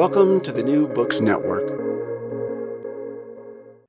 Welcome 0.00 0.40
to 0.44 0.50
the 0.52 0.62
New 0.62 0.88
Books 0.88 1.20
Network. 1.20 1.68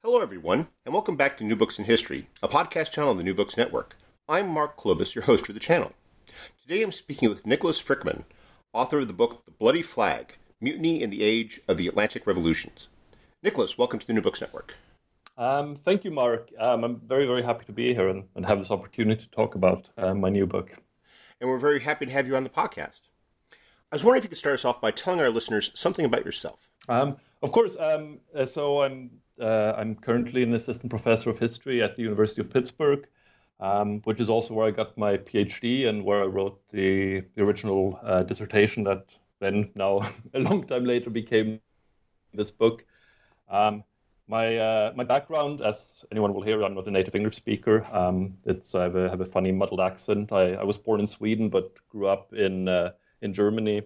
Hello, 0.04 0.20
everyone, 0.22 0.68
and 0.84 0.94
welcome 0.94 1.16
back 1.16 1.38
to 1.38 1.46
New 1.46 1.56
Books 1.56 1.80
in 1.80 1.86
History, 1.86 2.28
a 2.44 2.50
podcast 2.50 2.92
channel 2.92 3.12
on 3.12 3.18
the 3.18 3.24
New 3.24 3.34
Books 3.34 3.56
Network. 3.56 3.96
I'm 4.28 4.50
Mark 4.50 4.76
Klobus, 4.76 5.16
your 5.16 5.24
host 5.24 5.46
for 5.46 5.54
the 5.54 5.60
channel. 5.62 5.94
Today 6.62 6.82
I'm 6.84 6.92
speaking 6.92 7.30
with 7.30 7.48
Nicholas 7.48 7.82
Frykman, 7.82 8.26
author 8.74 9.00
of 9.00 9.08
the 9.08 9.14
book 9.14 9.46
The 9.46 9.52
Bloody 9.52 9.82
Flag 9.82 10.36
Mutiny 10.60 11.02
in 11.02 11.12
the 11.12 11.24
Age 11.24 11.62
of 11.70 11.78
the 11.78 11.88
Atlantic 11.88 12.28
Revolutions. 12.28 12.90
Nicholas, 13.42 13.78
welcome 13.78 13.98
to 13.98 14.06
the 14.06 14.12
New 14.12 14.22
Books 14.22 14.42
Network. 14.42 14.76
Um, 15.38 15.76
thank 15.76 16.04
you, 16.04 16.12
Mark. 16.12 16.50
Um, 16.60 16.84
I'm 16.84 17.00
very, 17.00 17.26
very 17.26 17.42
happy 17.42 17.64
to 17.64 17.72
be 17.72 17.94
here 17.94 18.10
and, 18.10 18.26
and 18.36 18.46
have 18.46 18.60
this 18.60 18.70
opportunity 18.70 19.24
to 19.24 19.32
talk 19.32 19.56
about 19.56 19.88
uh, 19.98 20.14
my 20.14 20.28
new 20.28 20.46
book. 20.46 20.74
And 21.40 21.50
we're 21.50 21.58
very 21.58 21.80
happy 21.80 22.06
to 22.06 22.12
have 22.12 22.28
you 22.28 22.36
on 22.36 22.44
the 22.44 22.50
podcast. 22.50 23.00
I 23.92 23.96
was 23.96 24.04
wondering 24.04 24.20
if 24.20 24.24
you 24.24 24.30
could 24.30 24.38
start 24.38 24.56
us 24.56 24.66
off 24.66 24.80
by 24.80 24.92
telling 24.92 25.20
our 25.20 25.30
listeners 25.30 25.72
something 25.74 26.06
about 26.06 26.26
yourself. 26.26 26.70
Um, 26.88 27.18
of 27.44 27.52
course. 27.52 27.76
Um, 27.80 28.20
uh, 28.34 28.46
so 28.46 28.82
I'm 28.82 29.12
uh, 29.40 29.74
I'm 29.76 29.96
currently 29.96 30.44
an 30.44 30.54
assistant 30.54 30.90
professor 30.90 31.30
of 31.30 31.40
history 31.40 31.82
at 31.82 31.96
the 31.96 32.04
University 32.04 32.42
of 32.42 32.50
Pittsburgh 32.50 33.08
um, 33.62 34.02
which 34.04 34.20
is 34.20 34.30
also 34.30 34.54
where 34.54 34.68
I 34.68 34.72
got 34.72 34.98
my 34.98 35.18
PhD 35.18 35.88
and 35.88 36.04
where 36.04 36.22
I 36.22 36.26
wrote 36.26 36.60
the, 36.72 37.22
the 37.36 37.44
original 37.44 38.00
uh, 38.04 38.24
dissertation 38.24 38.84
that 38.86 39.16
then, 39.40 39.70
now 39.76 40.02
a 40.34 40.40
long 40.40 40.66
time 40.66 40.86
later, 40.86 41.10
became 41.10 41.62
this 42.34 42.52
book. 42.52 42.86
Um, 43.50 43.84
my 44.28 44.58
uh, 44.58 44.94
my 44.96 45.04
background, 45.04 45.62
as 45.62 46.06
anyone 46.12 46.34
will 46.34 46.42
hear, 46.42 46.64
I'm 46.64 46.74
not 46.74 46.88
a 46.88 46.92
native 46.92 47.16
English 47.16 47.36
speaker. 47.36 47.84
Um, 47.92 48.38
it's 48.46 48.74
I 48.74 48.84
have 48.84 48.96
a, 48.96 49.10
have 49.10 49.20
a, 49.20 49.26
funny 49.26 49.52
muddled 49.52 49.82
accent. 49.82 50.32
I, 50.32 50.54
I 50.54 50.64
was 50.64 50.78
born 50.78 51.02
in 51.02 51.08
Sweden, 51.08 51.50
but 51.50 51.76
grew 51.90 52.08
up 52.08 52.34
in 52.34 52.70
uh, 52.70 52.92
in 53.22 53.34
Germany, 53.34 53.84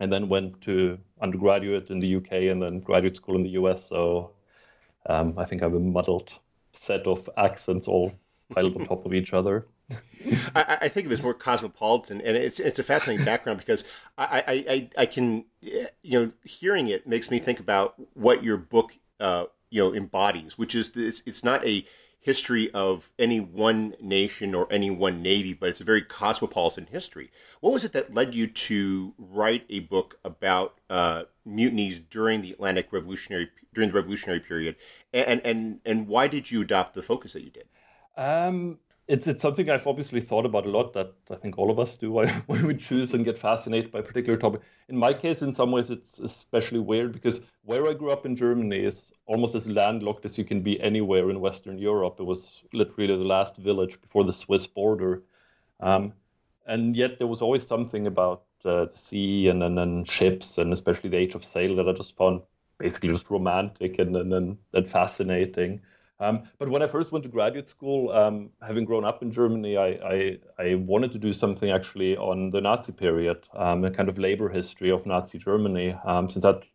and 0.00 0.12
then 0.12 0.28
went 0.28 0.60
to 0.62 0.98
undergraduate 1.20 1.90
in 1.90 2.00
the 2.00 2.16
UK 2.16 2.32
and 2.50 2.62
then 2.62 2.80
graduate 2.80 3.16
school 3.16 3.36
in 3.36 3.42
the 3.42 3.50
US. 3.50 3.86
So 3.88 4.32
um, 5.06 5.34
I 5.38 5.44
think 5.44 5.62
I 5.62 5.66
have 5.66 5.74
a 5.74 5.80
muddled 5.80 6.32
set 6.72 7.06
of 7.06 7.28
accents 7.36 7.88
all 7.88 8.12
piled 8.54 8.76
on 8.76 8.84
top 8.84 9.06
of 9.06 9.14
each 9.14 9.32
other. 9.32 9.66
I, 10.54 10.78
I, 10.82 10.88
think 10.88 11.06
of 11.06 11.12
it 11.12 11.14
as 11.14 11.22
more 11.22 11.34
cosmopolitan, 11.34 12.20
and 12.20 12.36
it's 12.36 12.60
it's 12.60 12.78
a 12.78 12.84
fascinating 12.84 13.24
background 13.24 13.58
because 13.58 13.82
I, 14.16 14.44
I, 14.46 14.88
I, 14.98 15.06
can 15.06 15.46
you 15.62 15.88
know 16.04 16.32
hearing 16.44 16.86
it 16.86 17.08
makes 17.08 17.30
me 17.30 17.40
think 17.40 17.58
about 17.58 17.94
what 18.14 18.44
your 18.44 18.56
book 18.56 18.94
uh, 19.18 19.46
you 19.70 19.82
know 19.82 19.94
embodies, 19.94 20.56
which 20.56 20.74
is 20.74 20.90
this, 20.92 21.22
it's 21.26 21.42
not 21.42 21.66
a 21.66 21.84
history 22.20 22.70
of 22.72 23.10
any 23.18 23.40
one 23.40 23.94
nation 24.00 24.54
or 24.54 24.70
any 24.70 24.90
one 24.90 25.22
navy, 25.22 25.54
but 25.54 25.70
it's 25.70 25.80
a 25.80 25.84
very 25.84 26.02
cosmopolitan 26.02 26.86
history. 26.86 27.30
What 27.60 27.72
was 27.72 27.84
it 27.84 27.92
that 27.92 28.14
led 28.14 28.34
you 28.34 28.46
to 28.46 29.14
write 29.18 29.64
a 29.70 29.80
book 29.80 30.18
about 30.22 30.78
uh, 30.90 31.24
mutinies 31.46 32.00
during 32.00 32.42
the 32.42 32.52
Atlantic 32.52 32.92
Revolutionary 32.92 33.50
during 33.72 33.90
the 33.90 33.96
Revolutionary 33.96 34.40
period, 34.40 34.76
and 35.12 35.40
and 35.44 35.80
and 35.84 36.06
why 36.06 36.28
did 36.28 36.50
you 36.50 36.60
adopt 36.62 36.94
the 36.94 37.02
focus 37.02 37.32
that 37.32 37.42
you 37.42 37.50
did? 37.50 37.66
Um, 38.16 38.78
it's 39.10 39.26
it's 39.26 39.42
something 39.42 39.68
I've 39.68 39.88
obviously 39.88 40.20
thought 40.20 40.46
about 40.46 40.66
a 40.66 40.70
lot. 40.70 40.92
That 40.92 41.12
I 41.30 41.34
think 41.34 41.58
all 41.58 41.70
of 41.70 41.80
us 41.80 41.96
do 41.96 42.12
when 42.46 42.66
we 42.66 42.74
choose 42.76 43.12
and 43.12 43.24
get 43.24 43.36
fascinated 43.36 43.90
by 43.90 43.98
a 43.98 44.02
particular 44.02 44.38
topic. 44.38 44.60
In 44.88 44.96
my 44.96 45.12
case, 45.12 45.42
in 45.42 45.52
some 45.52 45.72
ways, 45.72 45.90
it's 45.90 46.20
especially 46.20 46.78
weird 46.78 47.12
because 47.12 47.40
where 47.64 47.88
I 47.88 47.94
grew 47.94 48.12
up 48.12 48.24
in 48.24 48.36
Germany 48.36 48.84
is 48.84 49.12
almost 49.26 49.56
as 49.56 49.66
landlocked 49.66 50.24
as 50.24 50.38
you 50.38 50.44
can 50.44 50.60
be 50.62 50.80
anywhere 50.80 51.28
in 51.28 51.40
Western 51.40 51.76
Europe. 51.76 52.20
It 52.20 52.22
was 52.22 52.62
literally 52.72 53.16
the 53.16 53.24
last 53.24 53.56
village 53.56 54.00
before 54.00 54.22
the 54.22 54.32
Swiss 54.32 54.68
border, 54.68 55.24
um, 55.80 56.12
and 56.66 56.94
yet 56.94 57.18
there 57.18 57.26
was 57.26 57.42
always 57.42 57.66
something 57.66 58.06
about 58.06 58.44
uh, 58.64 58.84
the 58.84 58.96
sea 58.96 59.48
and, 59.48 59.62
and 59.64 59.78
and 59.78 60.08
ships 60.08 60.56
and 60.56 60.72
especially 60.72 61.10
the 61.10 61.16
age 61.16 61.34
of 61.34 61.44
sail 61.44 61.74
that 61.76 61.88
I 61.88 61.92
just 61.92 62.16
found 62.16 62.42
basically 62.78 63.08
just 63.08 63.28
romantic 63.28 63.98
and 63.98 64.14
and, 64.16 64.32
and, 64.32 64.58
and 64.72 64.88
fascinating. 64.88 65.80
Um, 66.20 66.42
but 66.58 66.68
when 66.68 66.82
I 66.82 66.86
first 66.86 67.12
went 67.12 67.22
to 67.24 67.30
graduate 67.30 67.66
school, 67.66 68.12
um, 68.12 68.50
having 68.62 68.84
grown 68.84 69.06
up 69.06 69.22
in 69.22 69.32
Germany, 69.32 69.78
I, 69.78 69.86
I, 69.86 70.38
I, 70.58 70.74
wanted 70.74 71.12
to 71.12 71.18
do 71.18 71.32
something 71.32 71.70
actually 71.70 72.14
on 72.18 72.50
the 72.50 72.60
Nazi 72.60 72.92
period, 72.92 73.48
um, 73.54 73.86
a 73.86 73.90
kind 73.90 74.10
of 74.10 74.18
labor 74.18 74.50
history 74.50 74.90
of 74.90 75.06
Nazi 75.06 75.38
Germany, 75.38 75.96
um, 76.04 76.28
since 76.28 76.42
that 76.42 76.68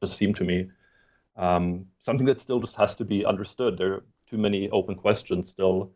just 0.00 0.16
seemed 0.16 0.36
to 0.36 0.44
me 0.44 0.70
um, 1.36 1.86
something 1.98 2.26
that 2.26 2.40
still 2.40 2.60
just 2.60 2.76
has 2.76 2.94
to 2.96 3.04
be 3.04 3.24
understood. 3.24 3.76
There 3.76 3.94
are 3.94 4.04
too 4.28 4.38
many 4.38 4.70
open 4.70 4.94
questions 4.94 5.50
still. 5.50 5.90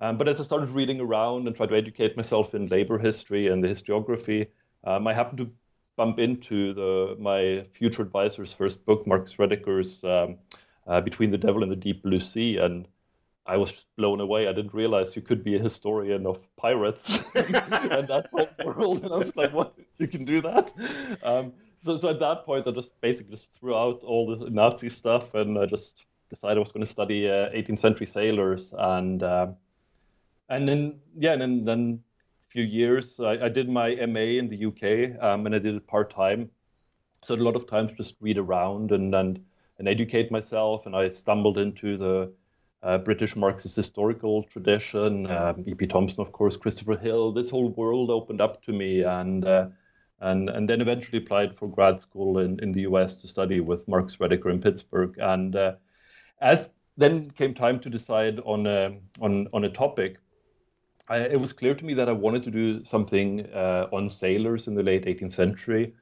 Um, 0.00 0.16
but 0.16 0.28
as 0.28 0.38
I 0.38 0.44
started 0.44 0.68
reading 0.68 1.00
around 1.00 1.48
and 1.48 1.56
tried 1.56 1.70
to 1.70 1.76
educate 1.76 2.16
myself 2.16 2.54
in 2.54 2.66
labor 2.66 2.98
history 2.98 3.48
and 3.48 3.62
the 3.62 3.68
historiography, 3.68 4.48
I 4.84 5.12
happened 5.12 5.38
to 5.38 5.50
bump 5.96 6.18
into 6.18 6.74
the, 6.74 7.16
my 7.18 7.66
future 7.72 8.02
advisor's 8.02 8.52
first 8.52 8.84
book, 8.84 9.06
Marcus 9.06 9.34
Rediker's 9.36 10.04
uh, 10.86 11.00
between 11.00 11.30
the 11.30 11.38
devil 11.38 11.62
and 11.62 11.72
the 11.72 11.76
deep 11.76 12.02
blue 12.02 12.20
sea 12.20 12.58
and 12.58 12.86
I 13.46 13.58
was 13.58 13.72
just 13.72 13.94
blown 13.96 14.20
away. 14.20 14.48
I 14.48 14.52
didn't 14.52 14.72
realize 14.72 15.14
you 15.14 15.20
could 15.20 15.44
be 15.44 15.54
a 15.56 15.58
historian 15.58 16.26
of 16.26 16.38
pirates 16.56 17.24
and 17.34 18.08
that 18.08 18.28
whole 18.32 18.48
world. 18.64 19.04
And 19.04 19.12
I 19.12 19.18
was 19.18 19.36
like, 19.36 19.52
what? 19.52 19.74
You 19.98 20.08
can 20.08 20.24
do 20.24 20.40
that? 20.40 20.72
Um, 21.22 21.52
so, 21.78 21.96
so 21.98 22.08
at 22.08 22.20
that 22.20 22.46
point, 22.46 22.66
I 22.66 22.70
just 22.70 22.98
basically 23.02 23.32
just 23.32 23.52
threw 23.52 23.76
out 23.76 24.02
all 24.02 24.34
the 24.34 24.48
Nazi 24.48 24.88
stuff 24.88 25.34
and 25.34 25.58
I 25.58 25.66
just 25.66 26.06
decided 26.30 26.56
I 26.56 26.60
was 26.60 26.72
going 26.72 26.84
to 26.84 26.90
study 26.90 27.28
uh, 27.28 27.50
18th 27.50 27.80
century 27.80 28.06
sailors. 28.06 28.72
And 28.76 29.22
um, 29.22 29.56
and 30.48 30.68
then, 30.68 31.00
yeah, 31.18 31.32
and 31.32 31.42
then, 31.42 31.64
then 31.64 32.00
a 32.42 32.46
few 32.46 32.64
years, 32.64 33.20
I, 33.20 33.44
I 33.44 33.48
did 33.50 33.68
my 33.68 33.94
MA 34.06 34.38
in 34.40 34.48
the 34.48 34.66
UK 34.66 35.22
um, 35.22 35.44
and 35.44 35.54
I 35.54 35.58
did 35.58 35.74
it 35.74 35.86
part 35.86 36.14
time. 36.14 36.50
So 37.22 37.34
a 37.34 37.36
lot 37.36 37.56
of 37.56 37.66
times 37.66 37.92
just 37.92 38.16
read 38.20 38.38
around 38.38 38.92
and, 38.92 39.14
and 39.14 39.44
and 39.78 39.88
educate 39.88 40.30
myself. 40.30 40.86
And 40.86 40.94
I 40.94 41.08
stumbled 41.08 41.58
into 41.58 41.96
the 41.96 42.32
uh, 42.82 42.98
British 42.98 43.34
Marxist 43.34 43.74
historical 43.74 44.42
tradition. 44.44 45.30
Um, 45.30 45.64
E.P. 45.66 45.86
Thompson, 45.86 46.20
of 46.20 46.32
course, 46.32 46.56
Christopher 46.56 46.96
Hill. 46.96 47.32
This 47.32 47.50
whole 47.50 47.70
world 47.70 48.10
opened 48.10 48.40
up 48.40 48.62
to 48.64 48.72
me, 48.72 49.02
and 49.02 49.44
uh, 49.44 49.68
and 50.20 50.50
and 50.50 50.68
then 50.68 50.80
eventually 50.80 51.18
applied 51.18 51.54
for 51.54 51.68
grad 51.68 51.98
school 51.98 52.38
in, 52.38 52.60
in 52.60 52.72
the 52.72 52.82
U.S. 52.82 53.16
to 53.18 53.26
study 53.26 53.60
with 53.60 53.88
Marcus 53.88 54.16
Rediker 54.16 54.50
in 54.50 54.60
Pittsburgh. 54.60 55.16
And 55.18 55.56
uh, 55.56 55.74
as 56.40 56.70
then 56.96 57.30
came 57.30 57.54
time 57.54 57.80
to 57.80 57.90
decide 57.90 58.38
on 58.40 58.66
a, 58.66 58.96
on 59.20 59.48
on 59.52 59.64
a 59.64 59.70
topic, 59.70 60.18
I, 61.08 61.20
it 61.20 61.40
was 61.40 61.52
clear 61.52 61.74
to 61.74 61.84
me 61.84 61.94
that 61.94 62.08
I 62.08 62.12
wanted 62.12 62.42
to 62.44 62.50
do 62.50 62.84
something 62.84 63.46
uh, 63.52 63.88
on 63.92 64.10
sailors 64.10 64.68
in 64.68 64.74
the 64.74 64.82
late 64.82 65.06
18th 65.06 65.32
century. 65.32 65.94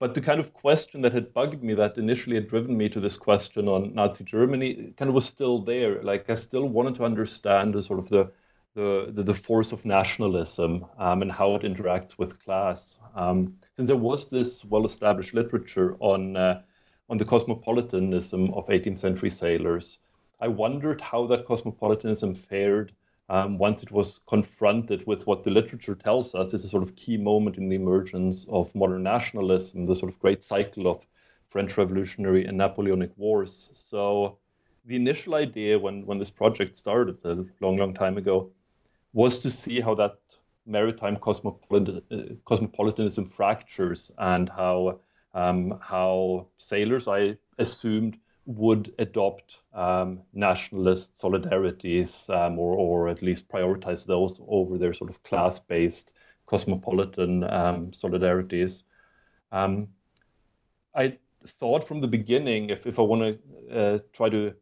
But 0.00 0.14
the 0.14 0.20
kind 0.20 0.40
of 0.40 0.52
question 0.52 1.02
that 1.02 1.12
had 1.12 1.32
bugged 1.32 1.62
me, 1.62 1.74
that 1.74 1.96
initially 1.98 2.36
had 2.36 2.48
driven 2.48 2.76
me 2.76 2.88
to 2.88 3.00
this 3.00 3.16
question 3.16 3.68
on 3.68 3.94
Nazi 3.94 4.24
Germany, 4.24 4.92
kind 4.96 5.08
of 5.08 5.14
was 5.14 5.24
still 5.24 5.60
there. 5.60 6.02
Like 6.02 6.28
I 6.28 6.34
still 6.34 6.68
wanted 6.68 6.96
to 6.96 7.04
understand 7.04 7.74
the 7.74 7.82
sort 7.82 8.00
of 8.00 8.08
the 8.08 8.30
the, 8.74 9.06
the, 9.12 9.22
the 9.22 9.34
force 9.34 9.70
of 9.70 9.84
nationalism 9.84 10.84
um, 10.98 11.22
and 11.22 11.30
how 11.30 11.54
it 11.54 11.62
interacts 11.62 12.18
with 12.18 12.44
class. 12.44 12.98
Um, 13.14 13.56
since 13.72 13.86
there 13.86 13.96
was 13.96 14.28
this 14.28 14.64
well-established 14.64 15.32
literature 15.32 15.96
on 16.00 16.36
uh, 16.36 16.62
on 17.08 17.18
the 17.18 17.24
cosmopolitanism 17.24 18.52
of 18.54 18.66
18th 18.66 18.98
century 18.98 19.30
sailors, 19.30 19.98
I 20.40 20.48
wondered 20.48 21.00
how 21.00 21.26
that 21.26 21.44
cosmopolitanism 21.44 22.34
fared 22.34 22.92
um, 23.28 23.58
once 23.58 23.82
it 23.82 23.90
was 23.90 24.20
confronted 24.26 25.06
with 25.06 25.26
what 25.26 25.42
the 25.42 25.50
literature 25.50 25.94
tells 25.94 26.34
us 26.34 26.52
this 26.52 26.60
is 26.60 26.66
a 26.66 26.68
sort 26.68 26.82
of 26.82 26.94
key 26.96 27.16
moment 27.16 27.56
in 27.56 27.68
the 27.68 27.76
emergence 27.76 28.44
of 28.48 28.74
modern 28.74 29.02
nationalism, 29.02 29.86
the 29.86 29.96
sort 29.96 30.12
of 30.12 30.18
great 30.18 30.44
cycle 30.44 30.86
of 30.86 31.06
French 31.48 31.76
Revolutionary 31.78 32.44
and 32.44 32.58
Napoleonic 32.58 33.10
Wars. 33.16 33.70
So 33.72 34.38
the 34.84 34.96
initial 34.96 35.34
idea 35.34 35.78
when, 35.78 36.04
when 36.04 36.18
this 36.18 36.30
project 36.30 36.76
started 36.76 37.18
a 37.24 37.44
long, 37.60 37.76
long 37.76 37.94
time 37.94 38.18
ago 38.18 38.50
was 39.12 39.40
to 39.40 39.50
see 39.50 39.80
how 39.80 39.94
that 39.94 40.18
maritime 40.66 41.16
cosmopolitan, 41.16 42.02
uh, 42.10 42.34
cosmopolitanism 42.44 43.24
fractures 43.24 44.10
and 44.18 44.48
how 44.48 45.00
um, 45.34 45.78
how 45.80 46.46
sailors, 46.58 47.08
I 47.08 47.36
assumed, 47.58 48.18
would 48.46 48.92
adopt 48.98 49.60
um, 49.72 50.20
nationalist 50.32 51.14
solidarities 51.14 52.28
um, 52.28 52.58
or, 52.58 52.76
or 52.76 53.08
at 53.08 53.22
least 53.22 53.48
prioritize 53.48 54.04
those 54.04 54.40
over 54.48 54.76
their 54.76 54.92
sort 54.92 55.10
of 55.10 55.22
class 55.22 55.58
based 55.58 56.12
cosmopolitan 56.46 57.44
um, 57.44 57.90
solidarities. 57.90 58.82
Um, 59.50 59.88
I 60.94 61.18
thought 61.46 61.86
from 61.86 62.00
the 62.00 62.08
beginning, 62.08 62.70
if, 62.70 62.86
if 62.86 62.98
I 62.98 63.02
want 63.02 63.22
to 63.22 63.76
uh, 63.78 63.98
try 64.12 64.28
to 64.28 64.54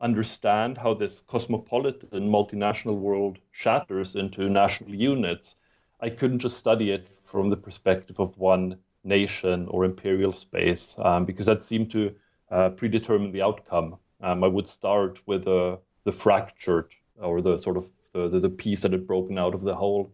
understand 0.00 0.78
how 0.78 0.94
this 0.94 1.22
cosmopolitan 1.22 2.30
multinational 2.30 2.96
world 2.96 3.38
shatters 3.50 4.16
into 4.16 4.48
national 4.48 4.94
units, 4.94 5.56
I 6.00 6.10
couldn't 6.10 6.38
just 6.38 6.58
study 6.58 6.90
it 6.90 7.08
from 7.24 7.48
the 7.48 7.56
perspective 7.56 8.18
of 8.18 8.36
one 8.38 8.78
nation 9.04 9.66
or 9.68 9.84
imperial 9.84 10.32
space, 10.32 10.96
um, 10.98 11.24
because 11.24 11.46
that 11.46 11.64
seemed 11.64 11.90
to 11.92 12.14
uh, 12.50 12.70
predetermine 12.70 13.32
the 13.32 13.42
outcome. 13.42 13.96
Um, 14.20 14.44
I 14.44 14.48
would 14.48 14.68
start 14.68 15.18
with 15.26 15.46
uh, 15.46 15.76
the 16.04 16.12
fractured 16.12 16.92
or 17.18 17.40
the 17.40 17.56
sort 17.58 17.76
of 17.76 17.86
the, 18.12 18.28
the, 18.28 18.40
the, 18.40 18.50
piece 18.50 18.82
that 18.82 18.92
had 18.92 19.06
broken 19.06 19.38
out 19.38 19.54
of 19.54 19.62
the 19.62 19.74
whole. 19.74 20.12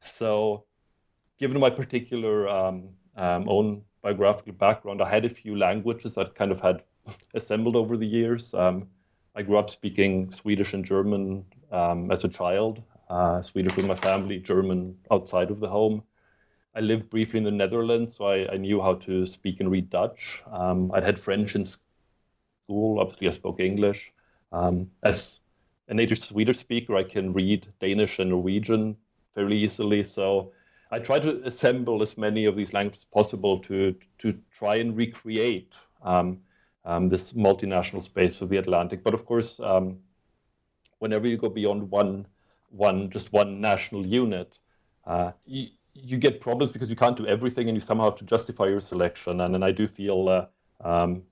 So, 0.00 0.64
given 1.38 1.60
my 1.60 1.70
particular 1.70 2.48
um, 2.48 2.90
um 3.16 3.48
own 3.48 3.82
biographical 4.02 4.52
background, 4.52 5.00
I 5.00 5.08
had 5.08 5.24
a 5.24 5.28
few 5.28 5.56
languages 5.56 6.14
that 6.14 6.34
kind 6.34 6.52
of 6.52 6.60
had 6.60 6.82
assembled 7.34 7.76
over 7.76 7.96
the 7.96 8.06
years. 8.06 8.52
Um, 8.54 8.88
I 9.34 9.42
grew 9.42 9.56
up 9.56 9.70
speaking 9.70 10.30
Swedish 10.30 10.74
and 10.74 10.84
German 10.84 11.44
um, 11.70 12.10
as 12.10 12.24
a 12.24 12.28
child, 12.28 12.82
uh, 13.08 13.40
Swedish 13.40 13.76
with 13.76 13.86
my 13.86 13.94
family, 13.94 14.38
German 14.38 14.96
outside 15.10 15.50
of 15.50 15.58
the 15.60 15.68
home. 15.68 16.02
I 16.74 16.80
lived 16.80 17.10
briefly 17.10 17.38
in 17.38 17.44
the 17.44 17.50
Netherlands, 17.50 18.16
so 18.16 18.26
I, 18.26 18.52
I 18.52 18.56
knew 18.56 18.80
how 18.80 18.94
to 18.94 19.26
speak 19.26 19.60
and 19.60 19.70
read 19.70 19.90
Dutch. 19.90 20.42
Um, 20.50 20.90
I'd 20.94 21.04
had 21.04 21.18
French 21.18 21.54
in 21.54 21.64
school, 21.64 22.98
obviously, 22.98 23.28
I 23.28 23.30
spoke 23.30 23.60
English. 23.60 24.12
Um, 24.52 24.90
as 25.02 25.40
a 25.88 25.94
native 25.94 26.18
Swedish 26.18 26.58
speaker, 26.58 26.96
I 26.96 27.04
can 27.04 27.32
read 27.32 27.66
Danish 27.80 28.18
and 28.18 28.30
Norwegian 28.30 28.96
fairly 29.34 29.58
easily. 29.58 30.02
So 30.02 30.52
I 30.90 30.98
try 30.98 31.18
to 31.18 31.42
assemble 31.46 32.02
as 32.02 32.16
many 32.18 32.46
of 32.46 32.56
these 32.56 32.72
languages 32.72 33.04
possible 33.12 33.58
to 33.60 33.94
to 34.18 34.38
try 34.50 34.76
and 34.76 34.96
recreate 34.96 35.72
um, 36.02 36.40
um, 36.84 37.08
this 37.08 37.32
multinational 37.32 38.02
space 38.02 38.40
of 38.40 38.48
the 38.48 38.58
Atlantic. 38.58 39.02
But 39.02 39.14
of 39.14 39.24
course, 39.24 39.60
um, 39.60 39.98
whenever 40.98 41.26
you 41.26 41.36
go 41.36 41.48
beyond 41.48 41.90
one 41.90 42.26
one 42.70 43.10
just 43.10 43.32
one 43.32 43.60
national 43.60 44.06
unit, 44.06 44.58
uh, 45.06 45.32
you, 45.44 45.68
you 45.94 46.18
get 46.18 46.40
problems 46.40 46.72
because 46.72 46.90
you 46.90 46.96
can't 46.96 47.16
do 47.16 47.26
everything, 47.26 47.68
and 47.68 47.76
you 47.76 47.80
somehow 47.80 48.04
have 48.04 48.18
to 48.18 48.24
justify 48.24 48.66
your 48.66 48.80
selection. 48.80 49.40
And, 49.40 49.54
and 49.54 49.64
I 49.64 49.72
do 49.72 49.86
feel 49.86 50.28
uh, 50.28 50.46
um, 50.80 51.22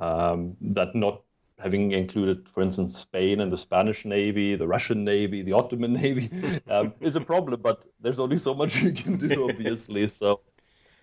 um, 0.00 0.56
that 0.60 0.94
not 0.94 1.22
having 1.58 1.92
included, 1.92 2.48
for 2.48 2.62
instance, 2.62 2.96
Spain 2.96 3.40
and 3.40 3.50
the 3.50 3.56
Spanish 3.56 4.04
Navy, 4.04 4.54
the 4.54 4.66
Russian 4.66 5.04
Navy, 5.04 5.42
the 5.42 5.52
Ottoman 5.52 5.92
Navy, 6.02 6.30
um, 6.68 6.94
is 7.00 7.16
a 7.16 7.20
problem. 7.20 7.60
But 7.60 7.84
there's 8.00 8.18
only 8.18 8.36
so 8.36 8.54
much 8.54 8.76
you 8.82 8.92
can 8.92 9.16
do, 9.16 9.48
obviously. 9.48 10.06
so, 10.06 10.40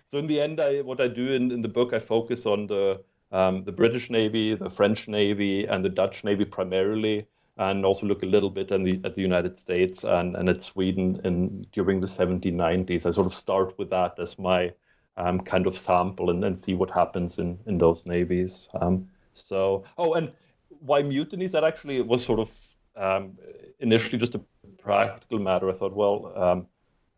so 0.06 0.18
in 0.18 0.26
the 0.26 0.40
end, 0.40 0.60
I, 0.60 0.80
what 0.80 1.00
I 1.00 1.08
do 1.08 1.32
in, 1.32 1.50
in 1.50 1.62
the 1.62 1.68
book, 1.68 1.92
I 1.92 1.98
focus 1.98 2.46
on 2.46 2.66
the 2.66 3.02
um, 3.32 3.64
the 3.64 3.72
British 3.72 4.08
Navy, 4.08 4.54
the 4.54 4.70
French 4.70 5.08
Navy, 5.08 5.64
and 5.66 5.84
the 5.84 5.88
Dutch 5.88 6.22
Navy 6.22 6.44
primarily, 6.44 7.26
and 7.58 7.84
also 7.86 8.06
look 8.06 8.22
a 8.22 8.26
little 8.26 8.50
bit 8.50 8.70
at 8.70 8.84
the, 8.84 9.00
at 9.04 9.14
the 9.14 9.22
United 9.22 9.56
States 9.58 10.04
and, 10.04 10.36
and 10.36 10.48
at 10.48 10.62
Sweden 10.62 11.20
in, 11.24 11.64
during 11.72 12.00
the 12.00 12.06
1790s. 12.06 13.06
I 13.06 13.10
sort 13.10 13.26
of 13.26 13.32
start 13.32 13.78
with 13.78 13.90
that 13.90 14.18
as 14.18 14.38
my 14.38 14.72
um, 15.16 15.40
kind 15.40 15.66
of 15.66 15.74
sample 15.74 16.30
and 16.30 16.42
then 16.42 16.56
see 16.56 16.74
what 16.74 16.90
happens 16.90 17.38
in, 17.38 17.58
in 17.66 17.78
those 17.78 18.04
navies. 18.04 18.68
Um, 18.78 19.08
so, 19.32 19.84
oh, 19.96 20.14
and 20.14 20.32
why 20.80 21.02
mutinies? 21.02 21.52
That 21.52 21.64
actually 21.64 22.00
was 22.02 22.24
sort 22.24 22.40
of 22.40 22.76
um, 22.96 23.38
initially 23.80 24.18
just 24.18 24.34
a 24.34 24.40
practical 24.78 25.38
matter. 25.38 25.70
I 25.70 25.72
thought, 25.72 25.94
well, 25.94 26.32
um, 26.36 26.66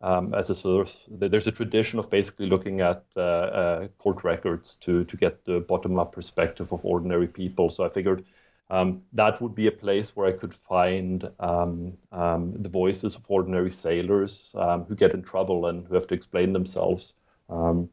um, 0.01 0.33
as 0.33 0.49
a 0.49 0.55
sort 0.55 0.87
of, 0.87 1.29
there's 1.31 1.47
a 1.47 1.51
tradition 1.51 1.99
of 1.99 2.09
basically 2.09 2.47
looking 2.47 2.79
at 2.79 3.03
uh, 3.17 3.21
uh, 3.21 3.87
court 3.97 4.23
records 4.23 4.75
to 4.81 5.03
to 5.03 5.17
get 5.17 5.43
the 5.43 5.59
bottom-up 5.59 6.13
perspective 6.13 6.71
of 6.71 6.85
ordinary 6.85 7.27
people. 7.27 7.69
So 7.69 7.83
I 7.83 7.89
figured 7.89 8.25
um, 8.69 9.01
that 9.13 9.41
would 9.41 9.55
be 9.55 9.67
a 9.67 9.71
place 9.71 10.15
where 10.15 10.27
I 10.27 10.31
could 10.31 10.53
find 10.53 11.29
um, 11.39 11.97
um 12.11 12.53
the 12.61 12.69
voices 12.69 13.15
of 13.15 13.25
ordinary 13.29 13.71
sailors 13.71 14.53
um, 14.55 14.83
who 14.85 14.95
get 14.95 15.13
in 15.13 15.23
trouble 15.23 15.65
and 15.67 15.87
who 15.87 15.95
have 15.95 16.07
to 16.07 16.15
explain 16.15 16.53
themselves. 16.53 17.13
Um, 17.49 17.89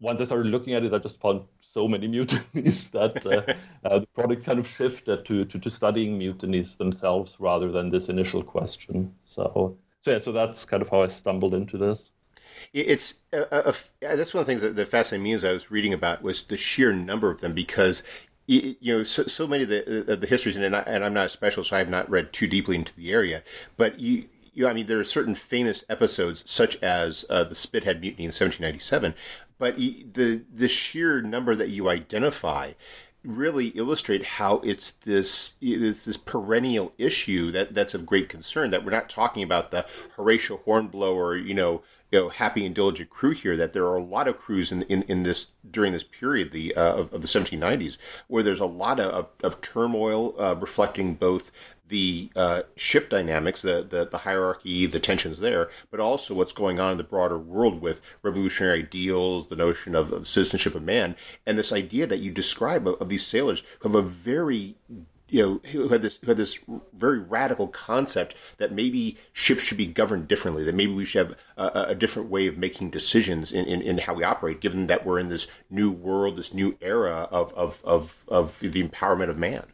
once 0.00 0.20
I 0.20 0.24
started 0.24 0.48
looking 0.48 0.74
at 0.74 0.84
it, 0.84 0.92
I 0.92 0.98
just 0.98 1.20
found 1.20 1.42
so 1.60 1.88
many 1.88 2.06
mutinies 2.16 2.90
that 2.90 3.26
uh, 3.26 3.54
uh, 3.84 3.98
the 4.00 4.06
product 4.08 4.44
kind 4.44 4.58
of 4.58 4.68
shifted 4.68 5.24
to, 5.24 5.44
to, 5.46 5.58
to 5.58 5.70
studying 5.70 6.18
mutinies 6.18 6.76
themselves 6.76 7.36
rather 7.38 7.72
than 7.72 7.90
this 7.90 8.08
initial 8.08 8.42
question. 8.42 9.12
So, 9.20 9.76
so 10.02 10.10
yeah, 10.10 10.18
so 10.18 10.32
that's 10.32 10.64
kind 10.64 10.82
of 10.82 10.88
how 10.88 11.02
I 11.02 11.08
stumbled 11.08 11.54
into 11.54 11.78
this. 11.78 12.12
It's 12.72 13.14
a, 13.32 13.42
a, 13.50 13.74
a, 14.02 14.16
that's 14.16 14.32
one 14.32 14.42
of 14.42 14.46
the 14.46 14.52
things 14.52 14.62
that, 14.62 14.76
that 14.76 14.88
fascinated 14.88 15.24
me 15.24 15.32
as 15.32 15.44
I 15.44 15.52
was 15.52 15.70
reading 15.70 15.92
about 15.92 16.22
was 16.22 16.44
the 16.44 16.56
sheer 16.56 16.92
number 16.92 17.30
of 17.30 17.40
them 17.40 17.52
because 17.52 18.04
you, 18.46 18.76
know 18.82 19.02
so, 19.02 19.24
so 19.24 19.46
many 19.46 19.64
of 19.64 19.68
the, 19.68 20.12
of 20.12 20.20
the 20.20 20.26
histories 20.26 20.56
and, 20.56 20.76
I, 20.76 20.80
and 20.80 21.04
I'm 21.04 21.14
not 21.14 21.26
a 21.26 21.30
specialist 21.30 21.70
so 21.70 21.76
I 21.76 21.78
have 21.80 21.88
not 21.88 22.10
read 22.10 22.32
too 22.32 22.46
deeply 22.46 22.76
into 22.76 22.94
the 22.94 23.12
area 23.12 23.42
but 23.76 24.00
you 24.00 24.24
you, 24.54 24.68
I 24.68 24.72
mean, 24.72 24.86
there 24.86 25.00
are 25.00 25.04
certain 25.04 25.34
famous 25.34 25.84
episodes, 25.88 26.44
such 26.46 26.76
as 26.76 27.24
uh, 27.28 27.42
the 27.44 27.56
Spithead 27.56 28.00
Mutiny 28.00 28.24
in 28.24 28.28
1797, 28.28 29.14
but 29.58 29.76
the 29.76 30.42
the 30.52 30.68
sheer 30.68 31.20
number 31.20 31.56
that 31.56 31.68
you 31.68 31.88
identify 31.88 32.72
really 33.24 33.68
illustrate 33.68 34.24
how 34.24 34.58
it's 34.58 34.90
this 34.90 35.54
it's 35.60 36.04
this 36.04 36.16
perennial 36.16 36.92
issue 36.98 37.50
that 37.50 37.74
that's 37.74 37.94
of 37.94 38.04
great 38.04 38.28
concern 38.28 38.70
that 38.70 38.84
we're 38.84 38.90
not 38.90 39.08
talking 39.08 39.42
about 39.42 39.70
the 39.70 39.86
Horatio 40.16 40.58
Hornblower 40.58 41.36
you 41.36 41.54
know 41.54 41.82
you 42.14 42.20
know 42.20 42.28
happy 42.28 42.64
and 42.64 42.76
diligent 42.76 43.10
crew 43.10 43.32
here 43.32 43.56
that 43.56 43.72
there 43.72 43.86
are 43.86 43.96
a 43.96 44.02
lot 44.02 44.28
of 44.28 44.38
crews 44.38 44.70
in 44.70 44.82
in, 44.82 45.02
in 45.02 45.24
this 45.24 45.48
during 45.68 45.92
this 45.92 46.04
period 46.04 46.52
the 46.52 46.74
uh, 46.76 46.94
of, 46.94 47.12
of, 47.12 47.22
the 47.22 47.28
1790s 47.28 47.96
where 48.28 48.42
there's 48.42 48.60
a 48.60 48.66
lot 48.66 49.00
of, 49.00 49.26
of, 49.42 49.60
turmoil 49.60 50.40
uh, 50.40 50.54
reflecting 50.54 51.14
both 51.14 51.50
the 51.88 52.30
uh, 52.34 52.62
ship 52.76 53.10
dynamics, 53.10 53.60
the, 53.60 53.86
the, 53.88 54.06
the 54.06 54.18
hierarchy, 54.18 54.86
the 54.86 54.98
tensions 54.98 55.40
there, 55.40 55.68
but 55.90 56.00
also 56.00 56.34
what's 56.34 56.52
going 56.52 56.80
on 56.80 56.92
in 56.92 56.98
the 56.98 57.04
broader 57.04 57.38
world 57.38 57.82
with 57.82 58.00
revolutionary 58.22 58.80
ideals, 58.80 59.48
the 59.48 59.56
notion 59.56 59.94
of 59.94 60.10
the 60.10 60.24
citizenship 60.24 60.74
of 60.74 60.82
man, 60.82 61.14
and 61.44 61.58
this 61.58 61.72
idea 61.72 62.06
that 62.06 62.18
you 62.18 62.30
describe 62.30 62.88
of, 62.88 62.94
of 63.00 63.08
these 63.10 63.26
sailors 63.26 63.62
who 63.80 63.88
have 63.88 63.96
a 63.96 64.08
very 64.08 64.76
you 65.34 65.42
know, 65.42 65.60
who 65.72 65.88
had 65.88 66.00
this 66.00 66.18
who 66.18 66.28
had 66.28 66.36
this 66.36 66.60
very 66.92 67.18
radical 67.18 67.66
concept 67.66 68.36
that 68.58 68.70
maybe 68.70 69.18
ships 69.32 69.64
should 69.64 69.76
be 69.76 69.84
governed 69.84 70.28
differently, 70.28 70.62
that 70.62 70.76
maybe 70.76 70.92
we 70.92 71.04
should 71.04 71.26
have 71.26 71.36
a, 71.56 71.86
a 71.88 71.94
different 71.96 72.30
way 72.30 72.46
of 72.46 72.56
making 72.56 72.90
decisions 72.90 73.50
in, 73.50 73.64
in, 73.64 73.82
in, 73.82 73.98
how 73.98 74.14
we 74.14 74.22
operate, 74.22 74.60
given 74.60 74.86
that 74.86 75.04
we're 75.04 75.18
in 75.18 75.30
this 75.30 75.48
new 75.68 75.90
world, 75.90 76.36
this 76.36 76.54
new 76.54 76.78
era 76.80 77.26
of 77.32 77.52
of, 77.54 77.82
of, 77.84 78.24
of 78.28 78.60
the 78.60 78.80
empowerment 78.80 79.28
of 79.28 79.36
man. 79.36 79.64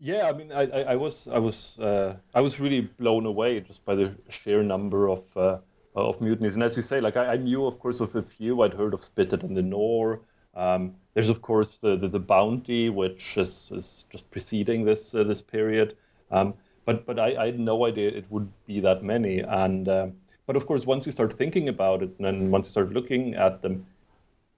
Yeah, 0.00 0.28
I 0.28 0.32
mean, 0.32 0.50
I, 0.50 0.62
I, 0.62 0.80
I 0.80 0.96
was 0.96 1.28
I 1.28 1.38
was 1.38 1.78
uh, 1.78 2.16
I 2.34 2.40
was 2.40 2.58
really 2.58 2.80
blown 2.80 3.24
away 3.24 3.60
just 3.60 3.84
by 3.84 3.94
the 3.94 4.16
sheer 4.28 4.64
number 4.64 5.08
of 5.08 5.36
uh, 5.36 5.58
of 5.94 6.20
mutinies. 6.20 6.54
And 6.54 6.64
as 6.64 6.76
you 6.76 6.82
say, 6.82 7.00
like 7.00 7.16
I, 7.16 7.34
I, 7.34 7.36
knew, 7.36 7.66
of 7.66 7.78
course, 7.78 8.00
of 8.00 8.16
a 8.16 8.22
few. 8.22 8.62
I'd 8.62 8.74
heard 8.74 8.94
of 8.94 9.00
Spithead 9.00 9.44
and 9.44 9.54
the 9.54 9.62
Nore. 9.62 10.22
Um, 10.54 10.96
there's 11.16 11.30
of 11.30 11.40
course 11.40 11.78
the, 11.80 11.96
the, 11.96 12.08
the 12.08 12.18
Bounty, 12.18 12.90
which 12.90 13.38
is, 13.38 13.72
is 13.74 14.04
just 14.10 14.30
preceding 14.30 14.84
this 14.84 15.14
uh, 15.14 15.24
this 15.24 15.40
period. 15.40 15.96
Um, 16.30 16.52
but 16.84 17.06
but 17.06 17.18
I, 17.18 17.34
I, 17.42 17.46
had 17.46 17.58
no 17.58 17.86
idea 17.86 18.10
it 18.10 18.26
would 18.28 18.52
be 18.66 18.80
that 18.80 19.02
many. 19.02 19.38
And 19.38 19.88
uh, 19.88 20.08
but 20.44 20.56
of 20.56 20.66
course, 20.66 20.84
once 20.84 21.06
you 21.06 21.12
start 21.12 21.32
thinking 21.32 21.70
about 21.70 22.02
it, 22.02 22.10
and 22.18 22.52
once 22.52 22.66
you 22.66 22.70
start 22.70 22.92
looking 22.92 23.34
at 23.34 23.62
them, 23.62 23.86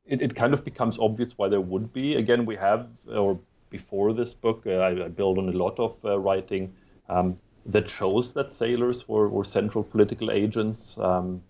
it, 0.04 0.20
it 0.20 0.34
kind 0.34 0.52
of 0.52 0.64
becomes 0.64 0.98
obvious 0.98 1.38
why 1.38 1.48
there 1.48 1.60
would 1.60 1.92
be. 1.92 2.16
Again, 2.16 2.44
we 2.44 2.56
have 2.56 2.88
or 3.06 3.38
before 3.70 4.12
this 4.12 4.34
book. 4.34 4.64
Uh, 4.66 4.78
I, 4.78 5.04
I, 5.04 5.08
build 5.08 5.38
on 5.38 5.48
a 5.48 5.56
lot 5.56 5.78
of 5.78 6.04
uh, 6.04 6.18
writing 6.18 6.74
um, 7.08 7.38
that 7.66 7.88
shows 7.88 8.32
that 8.32 8.52
sailors 8.52 9.06
were, 9.06 9.28
were 9.28 9.44
central 9.44 9.84
political 9.84 10.32
agents 10.32 10.98
um, 10.98 11.40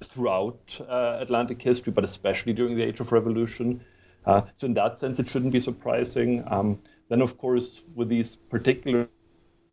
throughout 0.00 0.80
uh, 0.88 1.18
Atlantic 1.20 1.60
history, 1.60 1.92
but 1.92 2.02
especially 2.02 2.54
during 2.54 2.76
the 2.76 2.82
Age 2.82 3.00
of 3.00 3.12
Revolution. 3.12 3.84
Uh, 4.26 4.42
so 4.54 4.66
in 4.66 4.74
that 4.74 4.98
sense, 4.98 5.18
it 5.18 5.28
shouldn't 5.28 5.52
be 5.52 5.60
surprising. 5.60 6.44
Um, 6.46 6.80
then, 7.08 7.22
of 7.22 7.38
course, 7.38 7.82
with 7.94 8.08
these 8.08 8.36
particular 8.36 9.08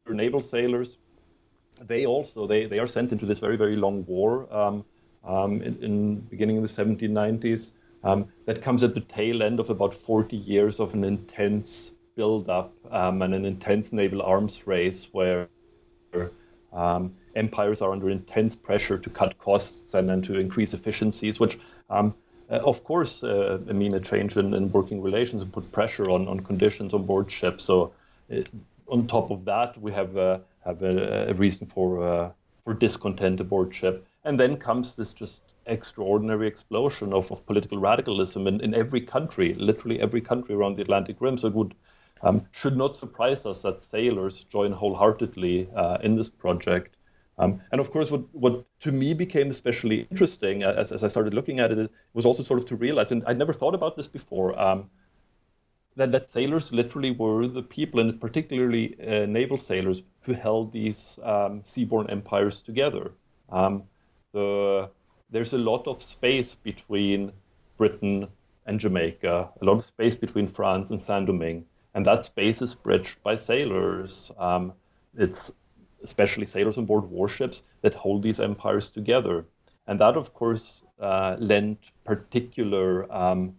naval 0.07 0.41
sailors, 0.41 0.97
they 1.81 2.05
also 2.05 2.47
they, 2.47 2.65
they 2.65 2.79
are 2.79 2.87
sent 2.87 3.11
into 3.11 3.25
this 3.25 3.39
very 3.39 3.57
very 3.57 3.75
long 3.75 4.05
war 4.05 4.47
um, 4.55 4.85
um, 5.25 5.61
in, 5.61 5.83
in 5.83 6.15
beginning 6.21 6.57
of 6.57 6.63
the 6.63 6.69
1790s. 6.69 7.71
Um, 8.03 8.27
that 8.45 8.61
comes 8.61 8.83
at 8.83 8.93
the 8.93 9.01
tail 9.01 9.41
end 9.41 9.59
of 9.59 9.71
about 9.71 9.91
40 9.91 10.37
years 10.37 10.79
of 10.79 10.93
an 10.93 11.03
intense 11.03 11.91
build-up 12.15 12.71
um, 12.91 13.23
and 13.23 13.33
an 13.33 13.45
intense 13.45 13.91
naval 13.91 14.21
arms 14.21 14.67
race 14.67 15.09
where 15.11 15.49
um, 16.71 17.15
empires 17.35 17.81
are 17.81 17.91
under 17.91 18.09
intense 18.09 18.55
pressure 18.55 18.99
to 18.99 19.09
cut 19.09 19.37
costs 19.39 19.95
and, 19.95 20.11
and 20.11 20.23
to 20.25 20.37
increase 20.37 20.73
efficiencies, 20.73 21.39
which 21.39 21.57
um, 21.89 22.13
uh, 22.49 22.55
of 22.55 22.83
course 22.83 23.23
uh, 23.23 23.59
mean 23.65 23.93
a 23.93 23.99
change 23.99 24.37
in, 24.37 24.53
in, 24.53 24.71
working 24.71 25.01
relations 25.01 25.41
and 25.41 25.51
put 25.51 25.71
pressure 25.71 26.09
on, 26.09 26.27
on 26.27 26.39
conditions 26.39 26.93
on 26.93 27.05
board 27.05 27.31
ships. 27.31 27.63
So 27.63 27.91
uh, 28.31 28.41
on 28.87 29.07
top 29.07 29.31
of 29.31 29.45
that, 29.45 29.79
we 29.81 29.91
have 29.91 30.17
uh, 30.17 30.39
have 30.63 30.81
a, 30.83 31.29
a, 31.29 31.33
reason 31.33 31.67
for 31.67 32.03
uh, 32.03 32.31
for 32.63 32.73
discontent 32.73 33.39
aboard 33.39 33.73
ship, 33.73 34.07
and 34.23 34.39
then 34.39 34.57
comes 34.57 34.95
this 34.95 35.13
just 35.13 35.41
extraordinary 35.67 36.47
explosion 36.47 37.13
of, 37.13 37.31
of 37.31 37.45
political 37.45 37.79
radicalism 37.79 38.47
in, 38.47 38.61
in 38.61 38.75
every 38.75 39.01
country, 39.01 39.53
literally 39.55 39.99
every 39.99 40.21
country 40.21 40.53
around 40.53 40.75
the 40.75 40.81
Atlantic 40.81 41.17
Rim. 41.19 41.37
So 41.37 41.47
it 41.47 41.53
would 41.53 41.73
um, 42.21 42.45
should 42.51 42.77
not 42.77 42.95
surprise 42.95 43.45
us 43.45 43.61
that 43.63 43.81
sailors 43.81 44.43
join 44.45 44.71
wholeheartedly 44.71 45.69
uh, 45.75 45.97
in 46.03 46.15
this 46.15 46.29
project. 46.29 46.95
Um, 47.37 47.61
and 47.71 47.81
of 47.81 47.91
course, 47.91 48.11
what, 48.11 48.23
what 48.33 48.65
to 48.79 48.91
me 48.91 49.13
became 49.13 49.49
especially 49.49 50.07
interesting 50.09 50.63
as, 50.63 50.91
as 50.91 51.03
I 51.03 51.09
started 51.09 51.33
looking 51.33 51.59
at 51.59 51.71
it 51.71 51.91
was 52.13 52.25
also 52.25 52.43
sort 52.43 52.59
of 52.59 52.65
to 52.67 52.75
realize, 52.75 53.11
and 53.11 53.23
I'd 53.27 53.37
never 53.37 53.53
thought 53.53 53.75
about 53.75 53.97
this 53.97 54.07
before, 54.07 54.57
um, 54.59 54.89
that, 55.97 56.11
that 56.11 56.29
sailors 56.29 56.71
literally 56.71 57.11
were 57.11 57.47
the 57.47 57.63
people, 57.63 57.99
and 57.99 58.19
particularly 58.19 58.95
uh, 59.01 59.25
naval 59.25 59.57
sailors, 59.57 60.03
who 60.21 60.33
held 60.33 60.71
these 60.71 61.19
um, 61.23 61.61
seaborne 61.61 62.11
empires 62.11 62.61
together. 62.61 63.11
Um, 63.49 63.83
the, 64.31 64.89
there's 65.29 65.53
a 65.53 65.57
lot 65.57 65.87
of 65.87 66.01
space 66.01 66.55
between 66.55 67.31
Britain 67.77 68.27
and 68.65 68.79
Jamaica, 68.79 69.49
a 69.61 69.65
lot 69.65 69.79
of 69.79 69.85
space 69.85 70.15
between 70.15 70.47
France 70.47 70.89
and 70.89 71.01
Saint 71.01 71.27
Domingue, 71.27 71.65
and 71.93 72.05
that 72.05 72.25
space 72.25 72.61
is 72.61 72.75
bridged 72.75 73.21
by 73.23 73.35
sailors. 73.35 74.31
Um, 74.37 74.73
it's 75.17 75.53
especially 76.05 76.45
sailors 76.45 76.77
on 76.77 76.85
board 76.85 77.05
warships 77.17 77.63
that 77.81 77.93
hold 77.93 78.23
these 78.23 78.39
empires 78.39 78.89
together, 78.89 79.45
and 79.87 79.99
that, 79.99 80.15
of 80.15 80.33
course, 80.33 80.65
uh, 80.99 81.35
lent 81.39 81.79
particular 82.03 82.87
um, 83.23 83.55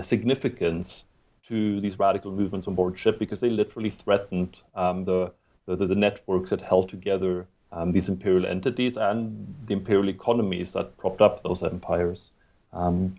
significance 0.00 1.04
to 1.48 1.80
these 1.80 1.98
radical 1.98 2.32
movements 2.32 2.66
on 2.68 2.74
board 2.74 2.98
ship 2.98 3.18
because 3.18 3.40
they 3.40 3.50
literally 3.50 3.90
threatened 3.90 4.60
um, 4.74 5.04
the, 5.04 5.32
the, 5.66 5.86
the 5.86 6.00
networks 6.06 6.50
that 6.50 6.60
held 6.60 6.88
together 6.88 7.46
um, 7.72 7.92
these 7.92 8.08
imperial 8.08 8.46
entities 8.46 8.96
and 8.96 9.54
the 9.66 9.72
imperial 9.72 10.08
economies 10.08 10.72
that 10.72 10.96
propped 10.96 11.20
up 11.20 11.42
those 11.42 11.62
empires. 11.62 12.30
Um, 12.72 13.14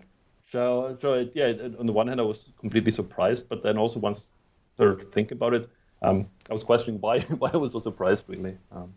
so, 0.50 0.96
so 1.00 1.28
yeah, 1.34 1.52
on 1.78 1.86
the 1.86 1.92
one 1.92 2.08
hand, 2.08 2.20
I 2.20 2.24
was 2.24 2.50
completely 2.58 2.92
surprised, 2.92 3.48
but 3.48 3.62
then 3.62 3.76
also 3.76 3.98
once 3.98 4.18
I 4.26 4.74
started 4.76 5.00
to 5.00 5.06
think 5.06 5.32
about 5.32 5.54
it, 5.54 5.68
um, 6.04 6.28
I 6.48 6.52
was 6.52 6.64
questioning 6.64 7.00
why 7.00 7.20
why 7.38 7.50
I 7.52 7.56
was 7.56 7.72
so 7.72 7.80
surprised, 7.80 8.24
really. 8.28 8.58
Um, 8.70 8.94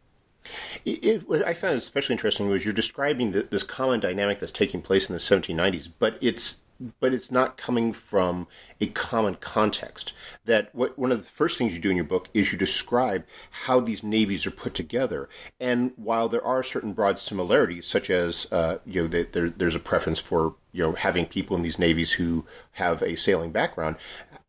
it, 0.85 1.03
it, 1.03 1.29
what 1.29 1.45
I 1.45 1.53
found 1.53 1.77
especially 1.77 2.13
interesting 2.13 2.47
was 2.47 2.63
you're 2.63 2.73
describing 2.73 3.31
the, 3.31 3.43
this 3.43 3.63
common 3.63 3.99
dynamic 3.99 4.39
that's 4.39 4.51
taking 4.51 4.81
place 4.81 5.09
in 5.09 5.13
the 5.13 5.19
1790s, 5.19 5.89
but 5.99 6.17
it's 6.21 6.57
but 6.99 7.11
it's 7.11 7.31
not 7.31 7.57
coming 7.57 7.91
from 7.91 8.47
a 8.79 8.87
common 8.87 9.35
context. 9.35 10.13
That 10.45 10.73
what, 10.75 10.97
one 10.97 11.11
of 11.11 11.17
the 11.17 11.27
first 11.27 11.57
things 11.57 11.73
you 11.73 11.79
do 11.79 11.89
in 11.89 11.95
your 11.95 12.05
book 12.05 12.29
is 12.35 12.51
you 12.51 12.57
describe 12.57 13.25
how 13.65 13.79
these 13.79 14.03
navies 14.03 14.45
are 14.45 14.51
put 14.51 14.75
together. 14.75 15.27
And 15.59 15.91
while 15.95 16.29
there 16.29 16.43
are 16.43 16.61
certain 16.61 16.93
broad 16.93 17.19
similarities, 17.19 17.87
such 17.87 18.09
as 18.09 18.47
uh, 18.51 18.77
you 18.85 19.01
know 19.01 19.07
there, 19.07 19.49
there's 19.49 19.75
a 19.75 19.79
preference 19.79 20.19
for 20.19 20.55
you 20.71 20.83
know 20.83 20.91
having 20.93 21.25
people 21.25 21.55
in 21.55 21.63
these 21.63 21.79
navies 21.79 22.13
who 22.13 22.45
have 22.73 23.01
a 23.01 23.15
sailing 23.15 23.51
background, 23.51 23.95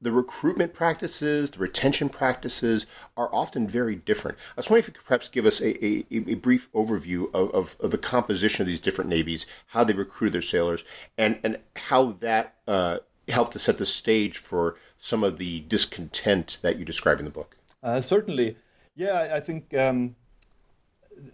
the 0.01 0.13
recruitment 0.13 0.75
practices, 0.75 1.51
the 1.51 1.59
retention 1.59 2.09
practices 2.09 2.87
are 3.17 3.29
often 3.33 3.67
very 3.67 3.97
different. 3.97 4.37
I 4.57 4.61
was 4.61 4.71
wondering 4.71 4.81
if 4.81 4.89
you 4.89 4.95
could 4.95 5.05
perhaps 5.05 5.29
give 5.29 5.47
us 5.47 5.61
a, 5.61 5.85
a, 5.85 6.07
a 6.11 6.35
brief 6.35 6.71
overview 6.73 7.33
of, 7.35 7.51
of, 7.51 7.77
of, 7.81 7.91
the 7.91 7.99
composition 7.99 8.63
of 8.63 8.67
these 8.67 8.81
different 8.81 9.11
navies, 9.11 9.47
how 9.69 9.85
they 9.85 9.95
recruit 9.95 10.31
their 10.31 10.43
sailors, 10.43 10.85
and, 11.17 11.39
and 11.43 11.59
how 11.77 12.13
that 12.13 12.55
uh, 12.67 12.99
helped 13.29 13.53
to 13.53 13.59
set 13.59 13.79
the 13.79 13.87
stage 13.87 14.39
for 14.39 14.77
some 14.99 15.25
of 15.25 15.39
the 15.39 15.61
discontent 15.61 16.59
that 16.63 16.79
you 16.79 16.85
describe 16.85 17.19
in 17.19 17.25
the 17.25 17.31
book. 17.31 17.57
Uh, 17.83 18.01
certainly. 18.01 18.57
Yeah, 18.97 19.31
I 19.33 19.41
think 19.41 19.75
um, 19.75 20.17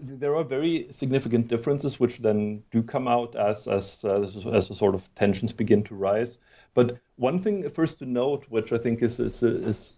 there 0.00 0.34
are 0.36 0.44
very 0.44 0.86
significant 0.90 1.48
differences 1.48 2.00
which 2.00 2.18
then 2.18 2.62
do 2.70 2.82
come 2.82 3.08
out 3.08 3.36
as, 3.36 3.66
as, 3.66 4.04
uh, 4.04 4.20
as, 4.20 4.46
as 4.46 4.78
sort 4.78 4.94
of 4.94 5.12
tensions 5.14 5.52
begin 5.52 5.82
to 5.84 5.94
rise. 5.94 6.38
But 6.74 6.98
one 7.16 7.40
thing 7.40 7.68
first 7.70 7.98
to 7.98 8.06
note, 8.06 8.46
which 8.48 8.72
I 8.72 8.78
think 8.78 9.02
is 9.02 9.20
is 9.20 9.42
is, 9.42 9.94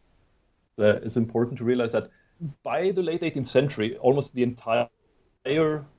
uh, 0.78 0.96
is 0.96 1.16
important 1.16 1.58
to 1.58 1.64
realize 1.64 1.92
that 1.92 2.10
by 2.62 2.90
the 2.90 3.02
late 3.02 3.22
18th 3.22 3.46
century, 3.46 3.96
almost 3.98 4.34
the 4.34 4.42
entire 4.42 4.88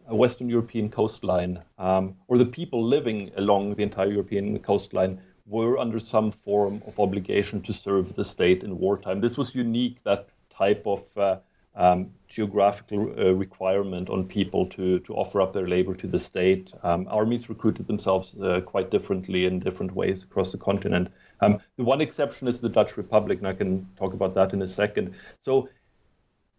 Western 0.09 0.49
European 0.49 0.89
coastline, 0.89 1.63
um, 1.77 2.15
or 2.27 2.37
the 2.37 2.45
people 2.45 2.83
living 2.83 3.31
along 3.37 3.75
the 3.75 3.83
entire 3.83 4.11
European 4.11 4.59
coastline, 4.59 5.21
were 5.45 5.77
under 5.77 5.99
some 5.99 6.31
form 6.31 6.83
of 6.85 6.99
obligation 6.99 7.61
to 7.61 7.71
serve 7.73 8.13
the 8.15 8.25
state 8.25 8.63
in 8.63 8.77
wartime. 8.77 9.21
This 9.21 9.37
was 9.37 9.55
unique, 9.55 10.03
that 10.03 10.27
type 10.49 10.85
of 10.85 11.17
uh, 11.17 11.37
um, 11.77 12.11
geographical 12.27 13.13
uh, 13.17 13.31
requirement 13.31 14.09
on 14.09 14.27
people 14.27 14.65
to, 14.65 14.99
to 14.99 15.13
offer 15.13 15.39
up 15.41 15.53
their 15.53 15.67
labor 15.67 15.95
to 15.95 16.07
the 16.07 16.19
state. 16.19 16.73
Um, 16.83 17.07
armies 17.09 17.49
recruited 17.49 17.87
themselves 17.87 18.35
uh, 18.41 18.61
quite 18.61 18.91
differently 18.91 19.45
in 19.45 19.59
different 19.59 19.93
ways 19.93 20.23
across 20.23 20.51
the 20.51 20.57
continent. 20.57 21.09
Um, 21.39 21.59
the 21.77 21.83
one 21.83 22.01
exception 22.01 22.47
is 22.47 22.59
the 22.59 22.69
Dutch 22.69 22.97
Republic, 22.97 23.39
and 23.39 23.47
I 23.47 23.53
can 23.53 23.87
talk 23.95 24.13
about 24.13 24.33
that 24.33 24.53
in 24.53 24.61
a 24.61 24.67
second. 24.67 25.13
So, 25.39 25.69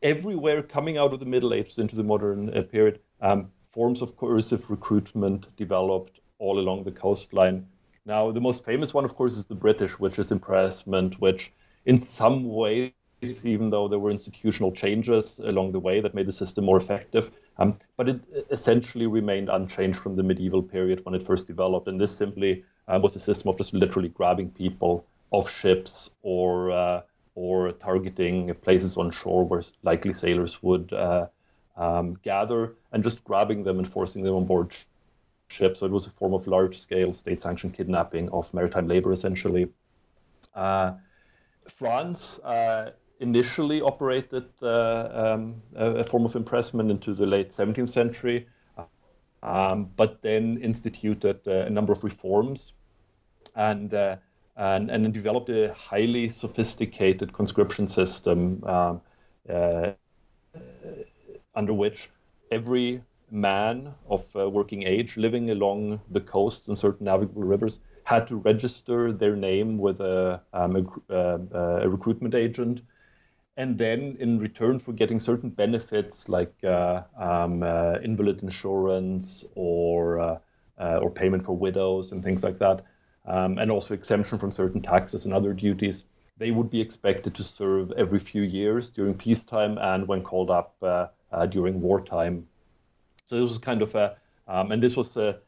everywhere 0.02 0.62
coming 0.62 0.96
out 0.96 1.12
of 1.12 1.20
the 1.20 1.26
Middle 1.26 1.52
Ages 1.52 1.78
into 1.78 1.96
the 1.96 2.04
modern 2.04 2.56
uh, 2.56 2.62
period, 2.62 3.00
um, 3.20 3.50
forms 3.68 4.00
of 4.00 4.16
coercive 4.16 4.70
recruitment 4.70 5.54
developed 5.56 6.20
all 6.38 6.58
along 6.60 6.84
the 6.84 6.92
coastline. 6.92 7.66
Now, 8.06 8.30
the 8.30 8.40
most 8.40 8.64
famous 8.64 8.94
one, 8.94 9.04
of 9.04 9.16
course, 9.16 9.36
is 9.36 9.44
the 9.44 9.54
British, 9.54 9.98
which 9.98 10.18
is 10.18 10.30
impressment, 10.30 11.20
which 11.20 11.52
in 11.84 12.00
some 12.00 12.44
way 12.44 12.94
even 13.22 13.70
though 13.70 13.88
there 13.88 13.98
were 13.98 14.10
institutional 14.10 14.72
changes 14.72 15.40
along 15.40 15.72
the 15.72 15.80
way 15.80 16.00
that 16.00 16.14
made 16.14 16.26
the 16.26 16.32
system 16.32 16.64
more 16.64 16.76
effective. 16.76 17.30
Um, 17.58 17.76
but 17.96 18.08
it 18.08 18.20
essentially 18.50 19.06
remained 19.06 19.48
unchanged 19.48 19.98
from 19.98 20.16
the 20.16 20.22
medieval 20.22 20.62
period 20.62 21.04
when 21.04 21.14
it 21.14 21.22
first 21.22 21.46
developed. 21.46 21.88
And 21.88 21.98
this 21.98 22.16
simply 22.16 22.64
uh, 22.86 23.00
was 23.02 23.16
a 23.16 23.20
system 23.20 23.48
of 23.48 23.56
just 23.58 23.74
literally 23.74 24.08
grabbing 24.08 24.50
people 24.50 25.04
off 25.30 25.50
ships 25.50 26.10
or 26.22 26.70
uh, 26.70 27.02
or 27.34 27.72
targeting 27.72 28.52
places 28.54 28.96
on 28.96 29.10
shore 29.10 29.44
where 29.44 29.62
likely 29.82 30.12
sailors 30.12 30.60
would 30.62 30.92
uh, 30.92 31.26
um, 31.76 32.18
gather 32.22 32.74
and 32.92 33.04
just 33.04 33.22
grabbing 33.22 33.62
them 33.62 33.78
and 33.78 33.86
forcing 33.86 34.22
them 34.22 34.34
on 34.34 34.44
board 34.44 34.74
ships. 35.48 35.80
So 35.80 35.86
it 35.86 35.92
was 35.92 36.06
a 36.06 36.10
form 36.10 36.34
of 36.34 36.46
large-scale 36.46 37.12
state-sanctioned 37.12 37.74
kidnapping 37.74 38.28
of 38.30 38.52
maritime 38.52 38.88
labor, 38.88 39.12
essentially. 39.12 39.68
Uh, 40.54 40.94
France 41.68 42.40
uh, 42.40 42.90
initially 43.20 43.80
operated 43.80 44.46
uh, 44.62 45.08
um, 45.12 45.62
a 45.74 46.04
form 46.04 46.24
of 46.24 46.36
impressment 46.36 46.90
into 46.90 47.14
the 47.14 47.26
late 47.26 47.50
17th 47.50 47.90
century, 47.90 48.46
um, 49.42 49.90
but 49.96 50.22
then 50.22 50.58
instituted 50.58 51.40
uh, 51.46 51.66
a 51.66 51.70
number 51.70 51.92
of 51.92 52.04
reforms 52.04 52.74
and, 53.54 53.92
uh, 53.94 54.16
and, 54.56 54.90
and 54.90 55.12
developed 55.12 55.48
a 55.48 55.72
highly 55.74 56.28
sophisticated 56.28 57.32
conscription 57.32 57.88
system 57.88 58.62
um, 58.64 59.00
under 61.54 61.74
which 61.74 62.10
every 62.50 63.02
man 63.30 63.94
of 64.08 64.24
uh, 64.36 64.48
working 64.48 64.84
age 64.84 65.16
living 65.16 65.50
along 65.50 66.00
the 66.10 66.20
coast 66.20 66.68
and 66.68 66.78
certain 66.78 67.04
navigable 67.04 67.42
rivers 67.42 67.80
had 68.04 68.26
to 68.26 68.36
register 68.36 69.12
their 69.12 69.36
name 69.36 69.76
with 69.76 70.00
a, 70.00 70.40
um, 70.54 70.76
a, 71.10 71.14
uh, 71.14 71.80
a 71.82 71.88
recruitment 71.88 72.34
agent 72.34 72.80
and 73.58 73.76
then 73.76 74.16
in 74.20 74.38
return 74.38 74.78
for 74.78 74.92
getting 74.92 75.18
certain 75.18 75.50
benefits 75.50 76.28
like 76.28 76.54
uh, 76.62 77.02
um, 77.18 77.64
uh, 77.64 77.98
invalid 78.04 78.40
insurance 78.44 79.44
or 79.56 80.20
uh, 80.20 80.38
uh, 80.78 81.00
or 81.02 81.10
payment 81.10 81.42
for 81.42 81.56
widows 81.56 82.12
and 82.12 82.22
things 82.22 82.44
like 82.44 82.58
that, 82.60 82.84
um, 83.26 83.58
and 83.58 83.68
also 83.68 83.94
exemption 83.94 84.38
from 84.38 84.52
certain 84.52 84.80
taxes 84.80 85.24
and 85.24 85.34
other 85.34 85.52
duties, 85.52 86.04
they 86.36 86.52
would 86.52 86.70
be 86.70 86.80
expected 86.80 87.34
to 87.34 87.42
serve 87.42 87.90
every 87.96 88.20
few 88.20 88.42
years 88.42 88.90
during 88.90 89.12
peacetime 89.12 89.76
and 89.76 90.06
when 90.06 90.22
called 90.22 90.50
up 90.50 90.76
uh, 90.82 91.08
uh, 91.32 91.44
during 91.44 91.80
wartime. 91.80 92.46
So 93.26 93.40
this 93.40 93.48
was 93.48 93.58
kind 93.58 93.82
of 93.82 93.92
a, 93.96 94.16
um, 94.46 94.70
and 94.70 94.80
this 94.80 94.96
was 94.96 95.16
a, 95.16 95.40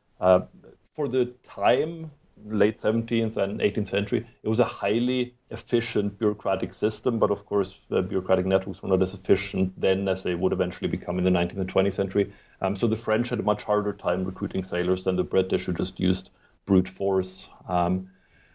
for 0.95 1.07
the 1.07 1.27
time 1.45 2.11
late 2.47 2.79
17th 2.79 3.37
and 3.37 3.61
18th 3.61 3.89
century, 3.89 4.27
it 4.43 4.49
was 4.49 4.61
a 4.61 4.65
highly 4.65 5.35
efficient 5.51 6.19
bureaucratic 6.19 6.75
system. 6.75 7.19
But 7.19 7.31
of 7.31 7.47
course, 7.47 7.79
the 7.89 8.03
bureaucratic 8.03 8.47
networks 8.47 8.83
were 8.83 8.89
not 8.89 9.03
as 9.03 9.15
efficient 9.15 9.79
then 9.81 10.09
as 10.09 10.23
they 10.23 10.35
would 10.35 10.53
eventually 10.53 10.89
become 10.89 11.19
in 11.19 11.25
the 11.25 11.31
19th 11.31 11.59
and 11.59 11.73
20th 11.73 11.93
century. 11.93 12.33
Um, 12.61 12.77
so 12.77 12.87
the 12.87 12.97
French 12.97 13.29
had 13.29 13.41
a 13.41 13.43
much 13.43 13.63
harder 13.63 13.93
time 13.93 14.25
recruiting 14.25 14.63
sailors 14.63 15.05
than 15.05 15.17
the 15.17 15.25
British, 15.25 15.67
who 15.67 15.73
just 15.73 15.99
used 16.01 16.31
brute 16.67 16.89
force. 16.89 17.49
Um, 17.69 18.11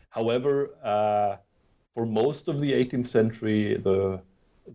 however, 0.10 0.72
uh, 0.84 1.38
for 1.94 2.06
most 2.06 2.48
of 2.48 2.60
the 2.60 2.74
18th 2.74 3.08
century, 3.08 3.77
the 3.77 4.22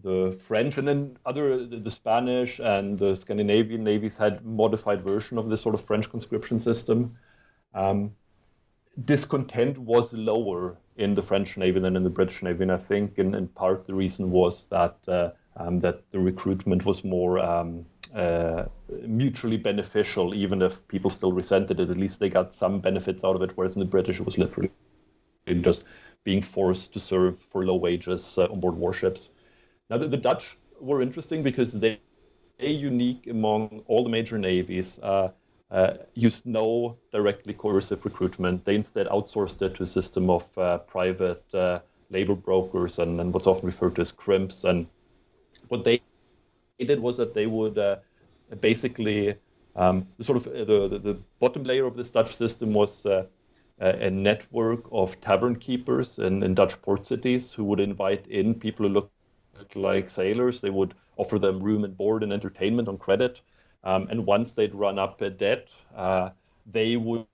the 0.03 0.39
French 0.47 0.79
and 0.79 0.87
then 0.87 1.19
other 1.27 1.67
the 1.67 1.91
Spanish 1.91 2.61
and 2.61 2.99
the 2.99 3.17
Scandinavian 3.17 3.83
navies 3.83 4.17
had 4.17 4.45
modified 4.45 5.03
version 5.03 5.37
of 5.37 5.51
this 5.51 5.61
sort 5.61 5.75
of 5.75 5.85
French 5.85 6.09
conscription 6.09 6.61
system. 6.61 7.17
Um, 7.75 8.13
discontent 9.05 9.79
was 9.79 10.13
lower 10.13 10.77
in 10.97 11.15
the 11.15 11.23
French 11.23 11.57
Navy 11.57 11.81
than 11.81 11.97
in 11.97 12.03
the 12.03 12.11
British 12.11 12.43
Navy, 12.43 12.63
and 12.63 12.73
I 12.73 12.77
think 12.77 13.19
in, 13.19 13.35
in 13.35 13.49
part 13.49 13.87
the 13.87 13.95
reason 13.95 14.31
was 14.31 14.67
that 14.67 14.97
uh, 15.09 15.31
um, 15.57 15.79
that 15.81 16.11
the 16.11 16.19
recruitment 16.19 16.85
was 16.85 17.05
more 17.05 17.39
um, 17.39 17.85
uh, 18.15 18.65
mutually 19.07 19.57
beneficial, 19.57 20.35
even 20.35 20.63
if 20.63 20.87
people 20.89 21.11
still 21.11 21.33
resented 21.33 21.81
it. 21.81 21.91
At 21.91 21.97
least 21.97 22.21
they 22.21 22.29
got 22.29 22.55
some 22.55 22.81
benefits 22.81 23.25
out 23.25 23.37
of 23.37 23.43
it, 23.43 23.53
whereas 23.55 23.75
in 23.75 23.81
the 23.81 23.87
British, 23.87 24.21
it 24.21 24.27
was 24.27 24.39
literally 24.39 24.71
just 25.61 25.85
being 26.25 26.43
forced 26.43 26.93
to 26.93 27.01
serve 27.01 27.39
for 27.39 27.65
low 27.65 27.77
wages 27.77 28.37
uh, 28.39 28.45
on 28.45 28.61
board 28.61 28.75
warships. 28.75 29.31
Now, 29.89 29.99
the, 29.99 30.09
the, 30.09 30.17
Dutch 30.17 30.57
were 30.81 31.03
interesting 31.03 31.43
because 31.43 31.73
they, 31.73 32.01
they 32.59 32.71
unique 32.71 33.27
among 33.27 33.83
all 33.87 34.03
the 34.03 34.11
major 34.11 34.39
navies, 34.39 34.99
uh, 35.03 35.31
uh, 35.71 35.95
used 36.15 36.47
no 36.47 36.97
directly 37.13 37.55
coercive 37.55 38.05
recruitment. 38.05 38.65
They 38.65 38.75
instead 38.75 39.07
outsourced 39.07 39.63
it 39.63 39.75
to 39.77 39.85
a 39.85 39.87
system 39.87 40.29
of 40.29 40.59
uh, 40.59 40.79
private 40.79 41.45
uh, 41.55 41.81
labor 42.11 42.35
brokers 42.35 42.99
and, 42.99 43.21
and, 43.21 43.33
what's 43.33 43.47
often 43.47 43.67
referred 43.67 43.95
to 43.97 44.01
as 44.01 44.11
crimps. 44.11 44.65
And 44.65 44.87
what 45.69 45.85
they 45.85 46.01
did 46.81 46.99
was 46.99 47.17
that 47.19 47.35
they 47.35 47.47
would 47.47 47.79
uh, 47.79 47.97
basically 48.61 49.37
um, 49.77 50.09
sort 50.21 50.39
of 50.39 50.47
uh, 50.49 50.65
the, 50.65 50.89
the, 50.89 50.99
the, 50.99 51.19
bottom 51.39 51.63
layer 51.63 51.87
of 51.87 51.97
this 51.97 52.11
Dutch 52.11 52.35
system 52.35 52.75
was 52.75 53.07
uh, 53.07 53.25
a 53.79 54.11
network 54.11 54.85
of 54.93 55.21
tavern 55.21 55.57
keepers 55.57 56.19
in, 56.19 56.43
in 56.43 56.55
Dutch 56.55 56.81
port 56.83 57.07
cities 57.07 57.53
who 57.53 57.65
would 57.65 57.81
invite 57.81 58.27
in 58.27 58.55
people 58.55 58.87
who 58.87 58.93
looked 58.93 59.77
like 59.77 60.11
sailors. 60.11 60.61
They 60.61 60.71
would 60.71 60.95
offer 61.17 61.39
them 61.39 61.61
room 61.61 61.85
and 61.85 61.97
board 61.97 62.23
and 62.23 62.33
entertainment 62.33 62.89
on 62.89 62.99
credit. 62.99 63.41
Um, 63.83 64.09
and 64.11 64.27
once 64.27 64.55
they'd 64.55 64.75
run 64.75 64.99
up 64.99 65.21
a 65.21 65.31
debt, 65.31 65.69
uh, 65.97 66.31
they 66.71 66.97
would 66.97 67.27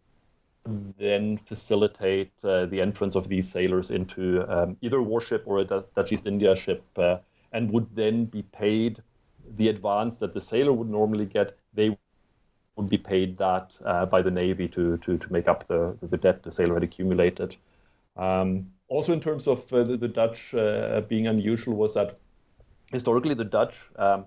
then 0.98 1.36
facilitate 1.36 2.32
uh, 2.44 2.66
the 2.66 2.80
entrance 2.80 3.14
of 3.14 3.28
these 3.28 3.48
sailors 3.48 3.90
into 3.90 4.44
um, 4.48 4.76
either 4.80 4.98
a 4.98 5.02
warship 5.02 5.44
or 5.46 5.58
a 5.58 5.64
Dutch 5.64 6.12
East 6.12 6.26
India 6.26 6.54
ship 6.56 6.84
uh, 6.96 7.18
and 7.52 7.70
would 7.70 7.94
then 7.94 8.24
be 8.24 8.42
paid 8.42 9.02
the 9.56 9.68
advance 9.68 10.18
that 10.18 10.32
the 10.32 10.40
sailor 10.40 10.72
would 10.72 10.90
normally 10.90 11.26
get. 11.26 11.56
They 11.74 11.96
would 12.76 12.88
be 12.88 12.98
paid 12.98 13.38
that 13.38 13.76
uh, 13.84 14.06
by 14.06 14.22
the 14.22 14.30
Navy 14.30 14.68
to, 14.68 14.96
to, 14.98 15.18
to 15.18 15.32
make 15.32 15.48
up 15.48 15.66
the, 15.66 15.96
the 16.02 16.16
debt 16.16 16.42
the 16.42 16.52
sailor 16.52 16.74
had 16.74 16.82
accumulated. 16.82 17.56
Um, 18.16 18.72
also, 18.88 19.12
in 19.12 19.20
terms 19.20 19.46
of 19.46 19.72
uh, 19.72 19.84
the, 19.84 19.96
the, 19.96 20.08
Dutch 20.08 20.54
uh, 20.54 21.00
being 21.08 21.26
unusual, 21.26 21.74
was 21.74 21.94
that 21.94 22.18
historically 22.92 23.34
the 23.34 23.44
Dutch 23.44 23.80
um, 23.96 24.26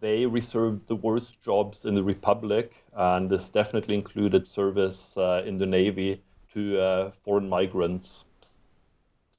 they 0.00 0.26
reserved 0.26 0.86
the 0.86 0.96
worst 0.96 1.40
jobs 1.42 1.84
in 1.84 1.94
the 1.94 2.04
Republic, 2.04 2.84
and 2.94 3.30
this 3.30 3.48
definitely 3.48 3.94
included 3.94 4.46
service 4.46 5.16
uh, 5.16 5.42
in 5.46 5.56
the 5.56 5.66
Navy 5.66 6.22
to 6.52 6.80
uh, 6.80 7.10
foreign 7.24 7.48
migrants. 7.48 8.26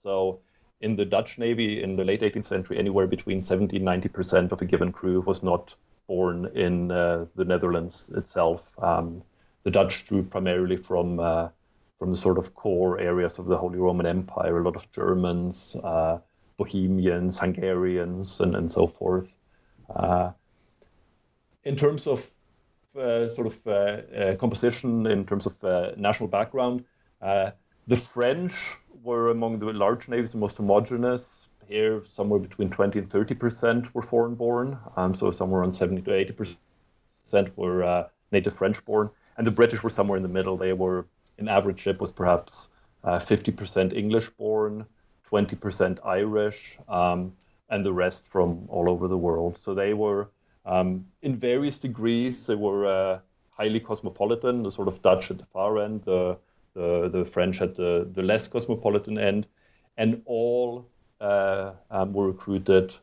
So, 0.01 0.39
in 0.81 0.95
the 0.95 1.05
Dutch 1.05 1.37
Navy 1.37 1.83
in 1.83 1.95
the 1.95 2.03
late 2.03 2.21
18th 2.21 2.45
century, 2.45 2.77
anywhere 2.77 3.05
between 3.05 3.41
70 3.41 3.75
and 3.75 3.85
90 3.85 4.09
percent 4.09 4.51
of 4.51 4.61
a 4.61 4.65
given 4.65 4.91
crew 4.91 5.21
was 5.21 5.43
not 5.43 5.75
born 6.07 6.49
in 6.55 6.89
uh, 6.89 7.25
the 7.35 7.45
Netherlands 7.45 8.09
itself. 8.15 8.73
Um, 8.81 9.21
the 9.63 9.71
Dutch 9.71 10.07
drew 10.07 10.23
primarily 10.23 10.77
from 10.77 11.19
uh, 11.19 11.49
from 11.99 12.11
the 12.11 12.17
sort 12.17 12.37
of 12.37 12.55
core 12.55 12.97
areas 12.99 13.37
of 13.39 13.45
the 13.45 13.57
Holy 13.57 13.77
Roman 13.77 14.05
Empire, 14.05 14.57
a 14.57 14.63
lot 14.63 14.77
of 14.77 14.89
Germans, 14.93 15.75
uh, 15.83 16.17
Bohemians, 16.57 17.37
Hungarians, 17.37 18.39
and, 18.39 18.55
and 18.55 18.71
so 18.71 18.87
forth. 18.87 19.35
Uh, 19.96 20.31
in 21.63 21.75
terms 21.75 22.08
of 22.08 22.29
uh, 22.98 23.27
sort 23.27 23.48
of 23.48 23.67
uh, 23.67 24.36
composition, 24.36 25.05
in 25.08 25.25
terms 25.25 25.46
of 25.46 25.98
national 25.98 26.29
background, 26.29 26.84
the 27.22 27.96
French 27.96 28.75
were 29.03 29.29
among 29.29 29.60
the 29.60 29.65
large 29.74 30.08
navies 30.08 30.31
the 30.31 30.38
most 30.38 30.58
homogeneous. 30.58 31.48
Here, 31.67 32.03
somewhere 32.10 32.39
between 32.39 32.69
20 32.72 33.00
and 33.00 33.10
30 33.10 33.36
percent 33.36 33.93
were 33.93 34.01
foreign 34.01 34.34
born, 34.34 34.77
um, 34.98 35.13
so 35.13 35.29
somewhere 35.29 35.62
around 35.62 35.74
70 35.74 36.01
to 36.01 36.13
80 36.13 36.34
percent 36.34 37.58
were 37.58 37.84
uh, 37.84 38.08
native 38.31 38.55
French 38.55 38.84
born, 38.86 39.10
and 39.38 39.46
the 39.46 39.51
British 39.51 39.84
were 39.84 39.91
somewhere 39.91 40.17
in 40.17 40.24
the 40.24 40.29
middle. 40.29 40.58
They 40.58 40.74
were, 40.74 41.05
an 41.38 41.48
average 41.48 41.79
ship 41.79 42.01
was 42.01 42.12
perhaps 42.12 42.69
50 43.03 43.51
percent 43.51 43.93
English 43.93 44.29
born, 44.31 44.86
20 45.27 45.55
percent 45.58 45.99
Irish, 46.04 46.78
um, 46.88 47.34
and 47.69 47.86
the 47.86 47.93
rest 47.93 48.27
from 48.27 48.65
all 48.69 48.89
over 48.89 49.08
the 49.08 49.17
world. 49.17 49.58
So 49.58 49.73
they 49.73 49.93
were 49.93 50.29
um, 50.65 51.05
in 51.21 51.36
various 51.36 51.79
degrees, 51.79 52.45
they 52.45 52.55
were 52.55 52.86
uh, 52.86 53.19
highly 53.51 53.79
cosmopolitan, 53.79 54.63
the 54.63 54.71
sort 54.71 54.88
of 54.88 55.01
Dutch 55.01 55.32
at 55.32 55.38
the 55.38 55.45
far 55.45 55.79
end, 55.79 56.03
the, 56.03 56.38
the, 56.73 57.10
the 57.10 57.25
French 57.25 57.62
at 57.62 57.75
the, 57.75 58.08
the 58.12 58.23
less 58.23 58.47
cosmopolitan 58.47 59.17
end, 59.17 59.47
and 59.97 60.21
all 60.25 60.88
uh, 61.21 61.71
um, 61.89 62.13
were 62.13 62.27
recruited 62.27 62.93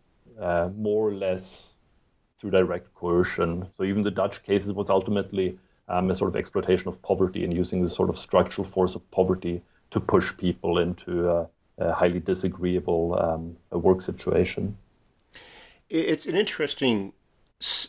uh, 0.41 0.69
more 0.77 1.09
or 1.09 1.15
less 1.15 1.75
through 2.39 2.51
direct 2.51 2.95
coercion. 2.95 3.67
So 3.77 3.85
even 3.85 4.03
the 4.03 4.11
Dutch 4.11 4.43
cases 4.43 4.73
was 4.73 4.91
ultimately 4.91 5.59
um, 5.89 6.11
a 6.11 6.15
sort 6.15 6.29
of 6.29 6.37
exploitation 6.37 6.89
of 6.89 7.03
poverty 7.03 7.45
and 7.45 7.53
using 7.53 7.83
the 7.83 7.91
sort 7.91 8.11
of 8.11 8.19
structural 8.19 8.65
force 8.65 8.95
of 8.95 9.11
poverty 9.11 9.63
to 9.91 10.01
push 10.01 10.37
people 10.37 10.79
into 10.79 11.49
a, 11.79 11.93
highly 11.93 12.21
disagreeable 12.21 13.19
um, 13.21 13.57
work 13.79 14.01
situation. 14.01 14.77
It's 15.89 16.27
an 16.27 16.37
interesting 16.37 17.13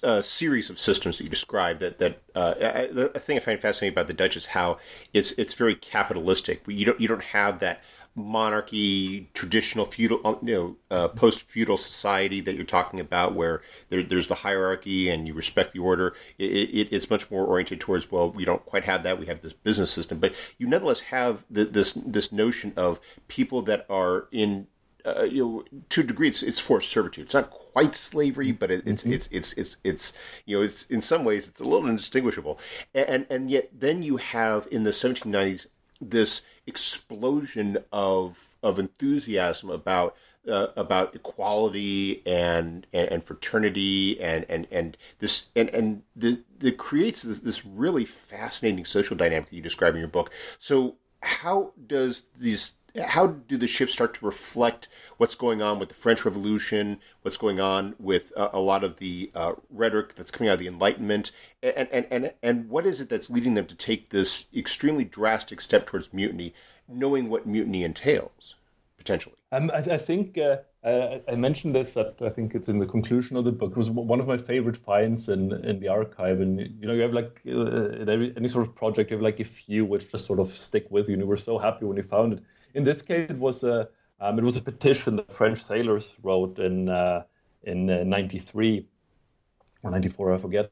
uh, 0.02 0.22
series 0.22 0.70
of 0.70 0.80
systems 0.80 1.18
that 1.18 1.26
you 1.26 1.30
described 1.30 1.82
that 1.82 1.98
that 1.98 2.22
uh, 2.36 2.54
I, 2.58 2.88
the 2.88 3.10
thing 3.20 3.36
I 3.36 3.40
find 3.40 3.60
fascinating 3.60 3.94
about 3.94 4.08
the 4.08 4.14
Dutch 4.14 4.38
is 4.38 4.48
how 4.48 4.78
it's 5.14 5.32
it's 5.34 5.54
very 5.54 5.76
capitalistic. 5.76 6.64
You 6.68 6.86
don't 6.86 7.02
you 7.02 7.08
don't 7.08 7.24
have 7.24 7.60
that 7.60 7.82
monarchy, 8.18 9.30
traditional 9.34 9.86
feudal, 9.86 10.20
uh, 10.26 10.36
you 10.42 10.54
know, 10.54 10.76
uh, 10.90 11.08
post 11.08 11.44
feudal 11.44 11.78
society 11.78 12.42
that 12.42 12.56
you're 12.56 12.66
talking 12.66 13.00
about, 13.00 13.36
where 13.36 13.62
there, 13.90 14.02
there's 14.02 14.28
the 14.28 14.36
hierarchy 14.36 15.08
and 15.08 15.28
you 15.28 15.34
respect 15.34 15.74
the 15.74 15.80
order. 15.80 16.16
It, 16.40 16.46
it, 16.46 16.88
it's 16.92 17.10
much 17.10 17.30
more 17.30 17.46
oriented 17.46 17.80
towards 17.80 18.12
well, 18.12 18.32
we 18.32 18.44
don't 18.44 18.66
quite 18.66 18.86
have 18.86 19.04
that. 19.04 19.20
We 19.20 19.28
have 19.28 19.42
this 19.42 19.54
business 19.54 19.92
system, 19.92 20.20
but 20.20 20.34
you 20.58 20.68
nonetheless 20.68 21.02
have 21.02 21.46
the, 21.50 21.66
this 21.66 21.94
this 21.94 22.32
notion 22.32 22.74
of 22.76 23.00
people 23.28 23.62
that 23.64 23.86
are 23.90 24.28
in 24.32 24.68
uh, 25.06 25.24
you 25.24 25.46
know, 25.72 25.80
to 25.88 26.02
a 26.02 26.04
degree, 26.04 26.28
it's, 26.28 26.44
it's 26.44 26.60
forced 26.60 26.90
servitude. 26.90 27.26
It's 27.26 27.34
not 27.34 27.50
quite 27.50 27.96
slavery, 27.96 28.52
but 28.52 28.70
it, 28.70 28.84
it's, 28.86 29.04
mm-hmm. 29.04 29.14
it's, 29.14 29.30
it's, 29.32 29.54
it's, 29.54 29.78
it's, 29.84 30.14
you 30.46 30.58
know, 30.58 30.64
it's 30.66 30.84
in 30.86 31.02
some 31.02 31.24
ways 31.24 31.48
it's 31.48 31.62
a 31.62 31.64
little 31.64 31.88
indistinguishable. 31.88 32.60
And, 32.94 33.26
and 33.30 33.50
yet 33.50 33.70
then 33.74 34.04
you 34.04 34.18
have 34.18 34.68
in 34.70 34.84
the 34.84 34.90
1790s 34.90 35.68
this 36.02 36.42
explosion 36.66 37.78
of, 37.92 38.56
of 38.62 38.80
enthusiasm 38.80 39.70
about, 39.70 40.16
uh, 40.48 40.68
about 40.76 41.16
equality 41.16 42.22
and, 42.26 42.88
and, 42.94 43.10
and, 43.10 43.24
fraternity 43.24 44.20
and, 44.22 44.46
and, 44.50 44.68
and 44.72 44.98
this, 45.20 45.48
and, 45.56 45.70
and 45.70 46.04
the, 46.16 46.42
that 46.60 46.78
creates 46.78 47.22
this, 47.24 47.40
this 47.40 47.66
really 47.66 48.06
fascinating 48.06 48.86
social 48.86 49.16
dynamic 49.16 49.50
that 49.50 49.56
you 49.56 49.62
describe 49.62 49.94
in 49.94 50.00
your 50.00 50.08
book. 50.08 50.32
So 50.60 50.96
how 51.22 51.74
does 51.88 52.24
these 52.38 52.74
how 53.00 53.28
do 53.28 53.58
the 53.58 53.68
ships 53.68 53.94
start 53.94 54.14
to 54.16 54.26
reflect 54.26 54.88
what's 55.18 55.36
going 55.36 55.62
on 55.62 55.80
with 55.80 55.90
the 55.90 55.96
French 55.96 56.26
Revolution, 56.26 57.00
what's 57.22 57.38
going 57.38 57.60
on 57.60 57.96
with 58.00 58.32
uh, 58.36 58.50
a 58.54 58.60
lot 58.60 58.84
of 58.84 58.98
the 58.98 59.32
uh, 59.36 59.54
rhetoric 59.70 60.16
that's 60.16 60.32
coming 60.32 60.50
out 60.50 60.54
of 60.54 60.60
the 60.60 60.68
Enlightenment, 60.68 61.32
and, 61.62 61.88
and, 61.92 62.08
and, 62.10 62.34
and 62.42 62.70
what 62.70 62.86
is 62.86 63.02
it 63.02 63.10
that's 63.10 63.30
leading 63.30 63.54
them 63.54 63.66
to 63.66 63.76
take 63.76 64.10
this 64.10 64.46
extremely 64.56 65.04
drastic 65.04 65.62
step 65.62 65.86
towards 65.86 66.14
mutiny, 66.14 66.54
knowing 66.88 67.30
what 67.30 67.46
mutiny 67.46 67.84
entails, 67.84 68.56
potentially? 68.98 69.36
Um, 69.52 69.72
I, 69.72 69.78
I, 69.78 69.98
think 69.98 70.38
uh, 70.38 70.58
I 70.84 71.36
mentioned 71.36 71.74
this. 71.74 71.94
That 71.94 72.22
I 72.22 72.30
think 72.30 72.54
it's 72.54 72.68
in 72.68 72.80
the 72.80 72.86
conclusion 72.86 73.38
of 73.38 73.46
the 73.46 73.52
book. 73.52 73.72
It 73.72 73.78
was 73.78 73.90
one 73.90 74.20
of 74.20 74.28
my 74.28 74.38
favorite 74.38 74.76
finds 74.76 75.30
in 75.30 75.54
in 75.66 75.80
the 75.80 75.88
archive. 75.88 76.42
And 76.42 76.60
you 76.60 76.88
know, 76.88 76.94
you 76.94 77.02
have 77.02 77.14
like 77.14 77.42
uh, 77.48 78.12
any 78.36 78.50
sort 78.50 78.68
of 78.68 78.76
project, 78.76 79.10
you 79.10 79.16
have 79.16 79.24
like 79.24 79.40
a 79.40 79.46
few 79.46 79.86
which 79.86 80.12
just 80.12 80.26
sort 80.26 80.40
of 80.40 80.52
stick 80.52 80.88
with 80.90 81.08
you. 81.08 81.14
And 81.14 81.22
you 81.22 81.28
were 81.28 81.38
so 81.38 81.58
happy 81.58 81.86
when 81.86 81.96
you 81.96 82.04
found 82.04 82.34
it 82.34 82.44
in 82.78 82.84
this 82.84 83.02
case, 83.02 83.32
it 83.32 83.40
was 83.40 83.64
a 83.64 83.90
um, 84.20 84.38
it 84.40 84.46
was 84.46 84.56
a 84.56 84.62
petition 84.62 85.16
that 85.18 85.34
French 85.34 85.64
sailors 85.64 86.14
wrote 86.22 86.60
in 86.60 86.90
uh, 86.90 87.24
in 87.64 87.88
'93 87.88 88.80
uh, 88.80 89.88
or 89.88 89.92
'94, 89.92 90.34
I 90.34 90.38
forget. 90.38 90.72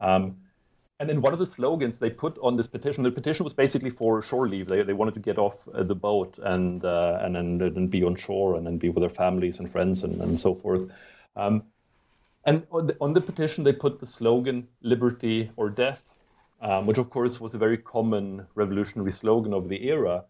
Um, 0.00 0.38
and 0.98 1.10
in 1.10 1.20
one 1.20 1.34
of 1.34 1.38
the 1.38 1.46
slogans 1.46 1.98
they 1.98 2.08
put 2.08 2.38
on 2.42 2.56
this 2.56 2.66
petition, 2.66 3.04
the 3.04 3.10
petition 3.10 3.44
was 3.44 3.52
basically 3.52 3.90
for 3.90 4.22
shore 4.22 4.48
leave. 4.48 4.68
They, 4.68 4.82
they 4.82 4.94
wanted 4.94 5.14
to 5.14 5.20
get 5.20 5.36
off 5.36 5.68
uh, 5.68 5.82
the 5.82 5.94
boat 5.94 6.38
and 6.42 6.82
uh, 6.82 7.18
and 7.20 7.36
then 7.36 7.60
and 7.60 7.90
be 7.90 8.02
on 8.02 8.16
shore 8.16 8.56
and 8.56 8.66
then 8.66 8.78
be 8.78 8.88
with 8.88 9.02
their 9.02 9.16
families 9.24 9.58
and 9.58 9.70
friends 9.70 10.02
and, 10.02 10.20
and 10.22 10.38
so 10.38 10.54
forth. 10.54 10.90
Um, 11.36 11.64
and 12.44 12.66
on 12.70 12.86
the, 12.86 12.96
on 13.00 13.12
the, 13.12 13.20
petition 13.20 13.64
they 13.64 13.74
put 13.74 14.00
the 14.00 14.06
slogan 14.06 14.68
"Liberty 14.80 15.50
or 15.56 15.68
Death," 15.68 16.14
um, 16.62 16.86
which 16.86 16.96
of 16.96 17.10
course 17.10 17.38
was 17.38 17.52
a 17.54 17.58
very 17.58 17.76
common 17.76 18.46
revolutionary 18.54 19.10
slogan 19.10 19.52
of 19.52 19.68
the 19.68 19.86
era. 19.88 20.24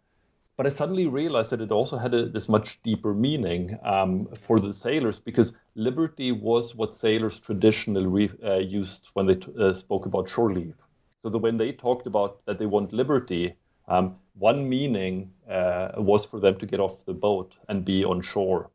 But 0.56 0.66
I 0.66 0.70
suddenly 0.70 1.06
realized 1.06 1.50
that 1.50 1.60
it 1.60 1.70
also 1.70 1.98
had 1.98 2.14
a, 2.14 2.26
this 2.28 2.48
much 2.48 2.82
deeper 2.82 3.12
meaning 3.14 3.78
um, 3.82 4.26
for 4.34 4.58
the 4.58 4.72
sailors 4.72 5.18
because 5.18 5.52
liberty 5.74 6.32
was 6.32 6.74
what 6.74 6.94
sailors 6.94 7.38
traditionally 7.38 8.06
re, 8.06 8.30
uh, 8.42 8.54
used 8.56 9.10
when 9.12 9.26
they 9.26 9.34
t- 9.34 9.52
uh, 9.60 9.74
spoke 9.74 10.06
about 10.06 10.28
shore 10.28 10.52
leave. 10.52 10.82
So 11.22 11.28
that 11.28 11.38
when 11.38 11.58
they 11.58 11.72
talked 11.72 12.06
about 12.06 12.44
that 12.46 12.58
they 12.58 12.66
want 12.66 12.92
liberty, 12.92 13.54
um, 13.88 14.16
one 14.38 14.68
meaning 14.68 15.32
uh, 15.50 15.92
was 15.96 16.24
for 16.24 16.40
them 16.40 16.58
to 16.58 16.66
get 16.66 16.80
off 16.80 17.04
the 17.04 17.14
boat 17.14 17.54
and 17.68 17.84
be 17.84 18.04
on 18.04 18.22
shore. 18.22 18.70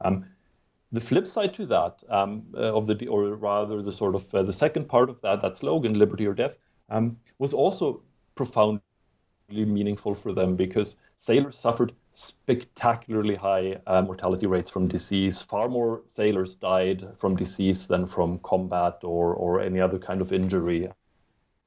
Um, 0.00 0.24
the 0.92 1.00
flip 1.00 1.26
side 1.26 1.54
to 1.54 1.66
that, 1.66 2.02
um, 2.08 2.42
uh, 2.56 2.74
of 2.76 2.86
the 2.86 3.06
or 3.06 3.36
rather 3.36 3.80
the 3.82 3.92
sort 3.92 4.14
of 4.16 4.34
uh, 4.34 4.42
the 4.42 4.52
second 4.52 4.88
part 4.88 5.08
of 5.08 5.20
that 5.20 5.40
that 5.40 5.56
slogan, 5.56 5.98
liberty 5.98 6.26
or 6.26 6.34
death, 6.34 6.58
um, 6.88 7.16
was 7.38 7.54
also 7.54 8.02
profoundly 8.34 8.80
meaningful 9.50 10.14
for 10.14 10.32
them 10.32 10.56
because 10.56 10.96
sailors 11.20 11.58
suffered 11.58 11.92
spectacularly 12.12 13.34
high 13.34 13.78
uh, 13.86 14.00
mortality 14.00 14.46
rates 14.46 14.70
from 14.70 14.88
disease. 14.88 15.42
Far 15.42 15.68
more 15.68 16.02
sailors 16.06 16.56
died 16.56 17.06
from 17.18 17.36
disease 17.36 17.86
than 17.86 18.06
from 18.06 18.38
combat 18.38 18.98
or 19.02 19.34
or 19.34 19.60
any 19.60 19.80
other 19.80 19.98
kind 19.98 20.22
of 20.22 20.32
injury. 20.32 20.88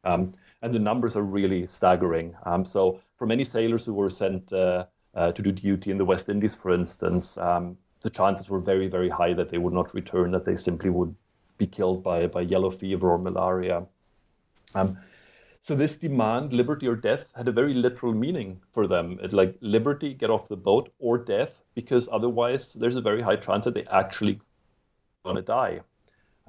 Um, 0.03 0.33
and 0.63 0.73
the 0.73 0.79
numbers 0.79 1.15
are 1.15 1.21
really 1.21 1.67
staggering. 1.67 2.35
Um, 2.45 2.65
so, 2.65 2.99
for 3.15 3.27
many 3.27 3.43
sailors 3.43 3.85
who 3.85 3.93
were 3.93 4.09
sent 4.09 4.51
uh, 4.51 4.85
uh, 5.13 5.31
to 5.31 5.41
do 5.41 5.51
duty 5.51 5.91
in 5.91 5.97
the 5.97 6.05
West 6.05 6.29
Indies, 6.29 6.55
for 6.55 6.71
instance, 6.71 7.37
um, 7.37 7.77
the 8.01 8.09
chances 8.09 8.49
were 8.49 8.59
very, 8.59 8.87
very 8.87 9.09
high 9.09 9.33
that 9.33 9.49
they 9.49 9.59
would 9.59 9.73
not 9.73 9.93
return, 9.93 10.31
that 10.31 10.45
they 10.45 10.55
simply 10.55 10.89
would 10.89 11.15
be 11.57 11.67
killed 11.67 12.01
by, 12.03 12.25
by 12.27 12.41
yellow 12.41 12.71
fever 12.71 13.11
or 13.11 13.19
malaria. 13.19 13.85
Um, 14.73 14.97
so 15.63 15.75
this 15.75 15.95
demand, 15.95 16.51
liberty 16.51 16.89
or 16.89 16.97
death, 16.97 17.25
had 17.37 17.47
a 17.47 17.51
very 17.53 17.73
literal 17.73 18.13
meaning 18.13 18.59
for 18.73 18.85
them. 18.85 19.17
It 19.23 19.31
like 19.31 19.57
liberty, 19.61 20.13
get 20.13 20.29
off 20.29 20.49
the 20.49 20.57
boat, 20.57 20.91
or 20.99 21.17
death, 21.17 21.63
because 21.73 22.09
otherwise 22.11 22.73
there's 22.73 22.97
a 22.97 23.01
very 23.01 23.21
high 23.21 23.37
chance 23.37 23.63
that 23.63 23.73
they 23.73 23.85
actually 23.85 24.41
going 25.23 25.37
to 25.37 25.41
die. 25.41 25.79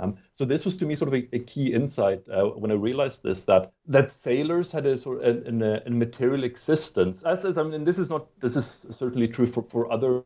Um, 0.00 0.16
so 0.32 0.44
this 0.44 0.64
was 0.64 0.76
to 0.78 0.84
me 0.84 0.96
sort 0.96 1.14
of 1.14 1.14
a, 1.14 1.28
a 1.32 1.38
key 1.38 1.72
insight 1.72 2.28
uh, 2.28 2.46
when 2.46 2.72
I 2.72 2.74
realized 2.74 3.22
this 3.22 3.44
that 3.44 3.72
that 3.86 4.10
sailors 4.10 4.72
had 4.72 4.84
a 4.84 4.96
sort 4.96 5.22
of 5.22 5.46
a, 5.46 5.64
a, 5.64 5.82
a 5.86 5.90
material 5.90 6.42
existence. 6.42 7.22
As, 7.22 7.44
as 7.44 7.56
I 7.56 7.62
mean, 7.62 7.84
this 7.84 8.00
is 8.00 8.10
not 8.10 8.26
this 8.40 8.56
is 8.56 8.84
certainly 8.90 9.28
true 9.28 9.46
for, 9.46 9.62
for 9.62 9.92
other 9.92 10.24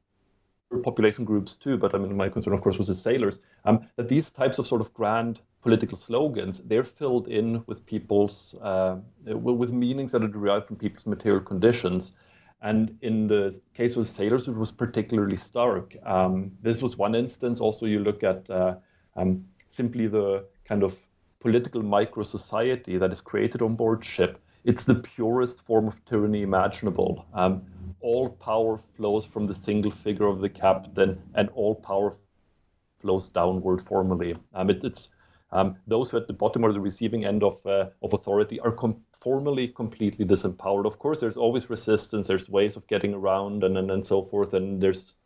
population 0.83 1.25
groups 1.25 1.57
too, 1.57 1.79
but 1.79 1.95
I 1.95 1.99
mean, 1.99 2.17
my 2.17 2.29
concern, 2.29 2.53
of 2.53 2.61
course, 2.61 2.79
was 2.79 2.89
the 2.89 2.95
sailors. 2.95 3.41
Um, 3.65 3.81
that 3.97 4.09
these 4.09 4.31
types 4.31 4.59
of 4.59 4.67
sort 4.67 4.81
of 4.81 4.93
grand 4.95 5.41
political 5.63 5.97
slogans, 5.97 6.61
they're 6.61 6.85
filled 6.85 7.29
in 7.29 7.63
with 7.67 7.85
people's, 7.87 8.55
uh, 8.63 8.97
with 9.25 9.73
meanings 9.73 10.13
that 10.13 10.23
are 10.23 10.29
derived 10.29 10.67
from 10.67 10.77
people's 10.77 11.07
material 11.07 11.43
conditions. 11.43 12.13
And 12.61 12.99
in 13.03 13.29
the 13.29 13.59
case 13.75 13.97
of 13.97 14.05
the 14.05 14.09
sailors, 14.09 14.49
it 14.49 14.55
was 14.55 14.73
particularly 14.73 15.37
stark. 15.37 15.97
Um, 16.05 16.53
this 16.61 16.83
was 16.83 16.97
one 16.97 17.15
instance. 17.15 17.61
Also, 17.61 17.87
you 17.87 18.01
look 18.01 18.23
at 18.23 18.49
uh, 18.51 18.77
um, 19.17 19.45
simply 19.69 20.07
the 20.07 20.45
kind 20.65 20.83
of 20.83 20.99
political 21.41 21.83
micro 21.83 22.25
society 22.25 22.99
that 22.99 23.13
is 23.13 23.21
created 23.21 23.63
on 23.63 23.77
board 23.77 24.05
ship. 24.05 24.41
It's 24.69 24.85
the 24.85 24.97
purest 24.97 25.63
form 25.63 25.89
of 25.89 26.05
tyranny 26.05 26.43
imaginable. 26.43 27.25
Um, 27.33 27.63
all 28.03 28.29
power 28.29 28.77
flows 28.77 29.25
from 29.25 29.47
the 29.47 29.55
single 29.55 29.91
figure 29.91 30.27
of 30.27 30.43
the 30.43 30.51
captain, 30.51 31.23
and 31.35 31.49
all 31.55 31.75
power 31.75 32.15
flows 33.01 33.31
downward 33.31 33.81
formally. 33.81 34.37
Um, 34.53 34.69
it, 34.69 34.85
it's 34.85 35.09
um, 35.53 35.77
those 35.87 36.11
who 36.11 36.19
at 36.19 36.27
the 36.27 36.35
bottom 36.35 36.67
or 36.67 36.73
the 36.75 36.83
receiving 36.83 37.25
end 37.25 37.43
of 37.43 37.65
uh, 37.67 37.87
of 38.03 38.13
authority 38.13 38.61
are 38.61 38.73
com- 38.73 39.03
formally 39.19 39.69
completely 39.69 40.27
disempowered. 40.27 40.85
Of 40.85 40.99
course, 40.99 41.21
there's 41.21 41.39
always 41.39 41.71
resistance. 41.71 42.27
There's 42.27 42.51
ways 42.51 42.77
of 42.77 42.87
getting 42.89 43.15
around, 43.15 43.65
and 43.65 43.79
and, 43.79 43.91
and 43.91 44.07
so 44.07 44.21
forth, 44.21 44.53
and 44.53 44.83
there's 44.83 45.17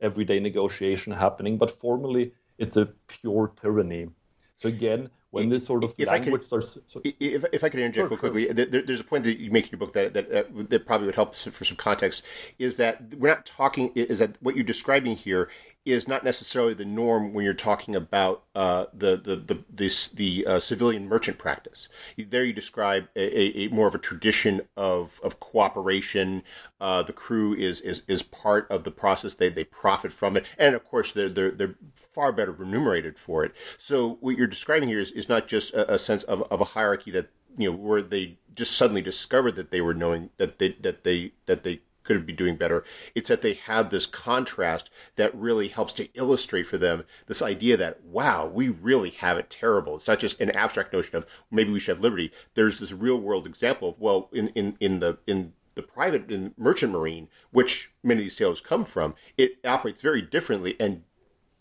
everyday 0.00 0.38
negotiation 0.38 1.12
happening. 1.12 1.58
But 1.58 1.72
formally, 1.72 2.34
it's 2.56 2.76
a 2.76 2.86
pure 3.08 3.52
tyranny. 3.60 4.10
So 4.58 4.68
again, 4.68 5.10
when 5.36 5.48
this 5.48 5.66
sort 5.66 5.84
of 5.84 5.94
if 5.98 6.08
language 6.08 6.28
I 6.28 6.36
could, 6.36 6.44
starts. 6.44 6.78
So, 6.86 7.00
if, 7.04 7.44
if 7.52 7.64
I 7.64 7.68
could 7.68 7.80
interject 7.80 7.94
sure, 7.96 8.08
real 8.08 8.18
quickly, 8.18 8.44
sure. 8.46 8.54
there, 8.54 8.82
there's 8.82 9.00
a 9.00 9.04
point 9.04 9.24
that 9.24 9.38
you 9.38 9.50
make 9.50 9.64
in 9.66 9.70
your 9.72 9.78
book 9.78 9.92
that, 9.92 10.14
that, 10.14 10.30
that, 10.30 10.70
that 10.70 10.86
probably 10.86 11.06
would 11.06 11.14
help 11.14 11.34
for 11.34 11.64
some 11.64 11.76
context. 11.76 12.22
Is 12.58 12.76
that 12.76 13.14
we're 13.14 13.28
not 13.28 13.46
talking? 13.46 13.92
Is 13.94 14.18
that 14.18 14.36
what 14.42 14.54
you're 14.54 14.64
describing 14.64 15.16
here 15.16 15.48
is 15.86 16.08
not 16.08 16.24
necessarily 16.24 16.74
the 16.74 16.84
norm 16.84 17.32
when 17.32 17.44
you're 17.44 17.54
talking 17.54 17.94
about 17.94 18.42
uh, 18.54 18.86
the 18.92 19.16
the 19.16 19.36
the 19.36 19.64
this, 19.70 20.08
the 20.08 20.44
uh, 20.46 20.60
civilian 20.60 21.08
merchant 21.08 21.38
practice. 21.38 21.88
There, 22.18 22.44
you 22.44 22.52
describe 22.52 23.08
a, 23.14 23.60
a, 23.60 23.68
more 23.68 23.86
of 23.86 23.94
a 23.94 23.98
tradition 23.98 24.62
of 24.76 25.20
of 25.22 25.38
cooperation. 25.38 26.42
Uh, 26.80 27.02
the 27.04 27.12
crew 27.12 27.54
is, 27.54 27.80
is 27.80 28.02
is 28.08 28.22
part 28.22 28.68
of 28.70 28.82
the 28.82 28.90
process. 28.90 29.34
They 29.34 29.48
they 29.48 29.64
profit 29.64 30.12
from 30.12 30.36
it, 30.36 30.44
and 30.58 30.74
of 30.74 30.84
course 30.84 31.12
they're 31.12 31.28
they're, 31.28 31.52
they're 31.52 31.76
far 31.94 32.32
better 32.32 32.52
remunerated 32.52 33.18
for 33.18 33.44
it. 33.44 33.54
So 33.78 34.18
what 34.20 34.36
you're 34.36 34.48
describing 34.48 34.88
here 34.88 35.00
is, 35.00 35.12
is 35.12 35.28
not 35.28 35.46
just 35.46 35.72
a, 35.72 35.94
a 35.94 35.98
sense 35.98 36.24
of, 36.24 36.42
of 36.50 36.60
a 36.60 36.64
hierarchy 36.64 37.12
that 37.12 37.30
you 37.56 37.70
know 37.70 37.76
where 37.76 38.02
they 38.02 38.38
just 38.54 38.72
suddenly 38.72 39.02
discovered 39.02 39.54
that 39.56 39.70
they 39.70 39.80
were 39.80 39.94
knowing 39.94 40.30
that 40.38 40.58
they 40.58 40.72
that 40.80 41.04
they 41.04 41.32
that 41.46 41.62
they 41.62 41.80
could 42.06 42.24
be 42.24 42.32
doing 42.32 42.56
better. 42.56 42.84
It's 43.14 43.28
that 43.28 43.42
they 43.42 43.54
have 43.54 43.90
this 43.90 44.06
contrast 44.06 44.88
that 45.16 45.34
really 45.34 45.68
helps 45.68 45.92
to 45.94 46.08
illustrate 46.14 46.64
for 46.64 46.78
them 46.78 47.04
this 47.26 47.42
idea 47.42 47.76
that, 47.76 48.04
wow, 48.04 48.46
we 48.46 48.68
really 48.68 49.10
have 49.10 49.36
it 49.36 49.50
terrible. 49.50 49.96
It's 49.96 50.08
not 50.08 50.20
just 50.20 50.40
an 50.40 50.50
abstract 50.52 50.92
notion 50.92 51.16
of 51.16 51.26
maybe 51.50 51.72
we 51.72 51.80
should 51.80 51.96
have 51.96 52.02
liberty. 52.02 52.32
There's 52.54 52.78
this 52.78 52.92
real 52.92 53.20
world 53.20 53.46
example 53.46 53.90
of, 53.90 54.00
well, 54.00 54.30
in, 54.32 54.48
in, 54.48 54.76
in 54.80 55.00
the, 55.00 55.18
in, 55.26 55.52
the 55.76 55.82
private 55.82 56.58
merchant 56.58 56.90
marine, 56.90 57.28
which 57.50 57.92
many 58.02 58.20
of 58.20 58.24
these 58.24 58.36
sailors 58.36 58.62
come 58.62 58.84
from, 58.84 59.14
it 59.36 59.58
operates 59.64 60.00
very 60.02 60.22
differently 60.22 60.74
and 60.80 61.02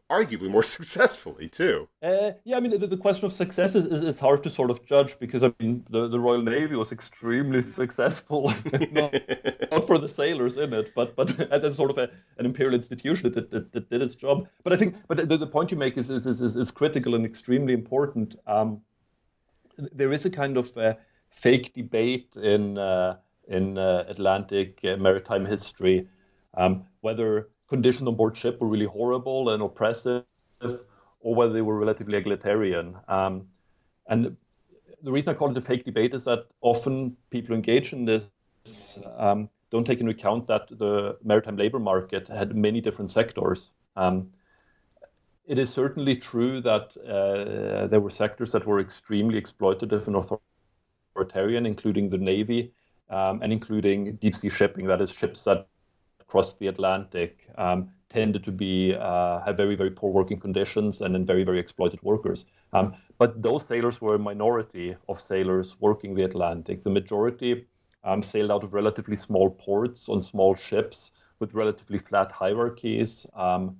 arguably 0.09 0.49
more 0.49 0.63
successfully 0.77 1.47
too. 1.49 1.87
Uh, 2.01 2.31
yeah, 2.43 2.57
I 2.57 2.59
mean 2.59 2.71
the, 2.79 2.87
the 2.87 2.97
question 2.97 3.25
of 3.25 3.33
success 3.33 3.75
is, 3.75 3.85
is, 3.85 4.01
is, 4.01 4.19
hard 4.19 4.43
to 4.43 4.49
sort 4.49 4.71
of 4.71 4.85
judge 4.85 5.17
because 5.19 5.43
I 5.43 5.53
mean 5.59 5.85
the, 5.89 6.07
the 6.07 6.19
Royal 6.19 6.41
Navy 6.41 6.75
was 6.75 6.91
extremely 6.91 7.61
successful, 7.81 8.53
not, 8.91 9.13
not, 9.71 9.85
for 9.85 9.97
the 9.97 10.07
sailors 10.07 10.57
in 10.57 10.73
it, 10.73 10.93
but 10.95 11.15
but 11.15 11.39
as, 11.51 11.63
as 11.63 11.75
sort 11.75 11.91
of 11.91 11.97
a, 11.97 12.09
an 12.37 12.45
imperial 12.45 12.75
institution 12.75 13.31
that, 13.31 13.51
that, 13.51 13.71
that, 13.71 13.89
did 13.89 14.01
its 14.01 14.15
job. 14.15 14.47
But 14.63 14.73
I 14.73 14.77
think 14.77 14.95
but 15.07 15.29
the, 15.29 15.37
the 15.37 15.47
point 15.47 15.71
you 15.71 15.77
make 15.77 15.97
is 15.97 16.09
is, 16.09 16.25
is, 16.25 16.55
is 16.55 16.71
critical 16.71 17.15
and 17.15 17.25
extremely 17.25 17.73
important. 17.73 18.35
Um, 18.47 18.81
there 19.77 20.13
is 20.13 20.25
a 20.25 20.29
kind 20.29 20.57
of 20.57 20.75
uh, 20.77 20.93
fake 21.29 21.73
debate 21.73 22.35
in 22.35 22.77
uh, 22.77 23.17
in 23.47 23.77
uh, 23.77 24.05
Atlantic 24.07 24.79
uh, 24.83 24.97
maritime 24.97 25.45
history 25.45 26.07
um, 26.55 26.85
whether 27.01 27.49
conditions 27.67 28.07
on 28.07 28.15
board 28.15 28.37
ship 28.37 28.59
were 28.59 28.67
really 28.67 28.85
horrible 28.85 29.49
and 29.49 29.63
oppressive, 29.63 30.23
or 30.61 31.35
whether 31.35 31.53
they 31.53 31.61
were 31.61 31.77
relatively 31.77 32.17
egalitarian. 32.17 32.95
Um, 33.07 33.47
and 34.07 34.37
the 35.01 35.11
reason 35.11 35.33
I 35.33 35.37
call 35.37 35.51
it 35.51 35.57
a 35.57 35.61
fake 35.61 35.83
debate 35.83 36.13
is 36.13 36.25
that 36.25 36.47
often 36.61 37.15
people 37.29 37.55
engage 37.55 37.93
in 37.93 38.05
this 38.05 38.31
um, 39.17 39.49
don't 39.69 39.85
take 39.85 39.99
into 39.99 40.11
account 40.11 40.45
that 40.47 40.67
the 40.69 41.17
maritime 41.23 41.57
labor 41.57 41.79
market 41.79 42.27
had 42.27 42.55
many 42.55 42.81
different 42.81 43.11
sectors. 43.11 43.71
Um, 43.95 44.31
it 45.47 45.59
is 45.59 45.69
certainly 45.71 46.15
true 46.15 46.61
that 46.61 46.95
uh, 46.97 47.87
there 47.87 47.99
were 47.99 48.09
sectors 48.09 48.51
that 48.53 48.65
were 48.65 48.79
extremely 48.79 49.39
exploitative 49.39 50.07
and 50.07 50.15
authoritarian, 51.15 51.65
including 51.65 52.09
the 52.09 52.17
Navy 52.17 52.73
um, 53.09 53.41
and 53.43 53.53
including 53.53 54.15
deep 54.15 54.35
sea 54.35 54.49
shipping, 54.49 54.87
that 54.87 55.01
is, 55.01 55.11
ships 55.11 55.43
that 55.43 55.67
across 56.27 56.53
the 56.53 56.67
Atlantic 56.67 57.47
um, 57.57 57.89
tended 58.09 58.43
to 58.43 58.51
be 58.51 58.95
uh, 58.95 59.41
have 59.41 59.57
very 59.57 59.75
very 59.75 59.91
poor 59.91 60.11
working 60.11 60.39
conditions 60.39 61.01
and 61.01 61.13
then 61.13 61.25
very 61.25 61.43
very 61.43 61.59
exploited 61.59 62.01
workers. 62.03 62.45
Um, 62.73 62.93
but 63.17 63.41
those 63.41 63.65
sailors 63.65 64.01
were 64.01 64.15
a 64.15 64.19
minority 64.19 64.95
of 65.07 65.19
sailors 65.19 65.75
working 65.79 66.15
the 66.15 66.23
Atlantic. 66.23 66.81
The 66.81 66.89
majority 66.89 67.65
um, 68.03 68.21
sailed 68.21 68.51
out 68.51 68.63
of 68.63 68.73
relatively 68.73 69.15
small 69.15 69.49
ports 69.49 70.09
on 70.09 70.21
small 70.21 70.55
ships 70.55 71.11
with 71.39 71.53
relatively 71.53 71.97
flat 71.97 72.31
hierarchies. 72.31 73.25
Um, 73.35 73.77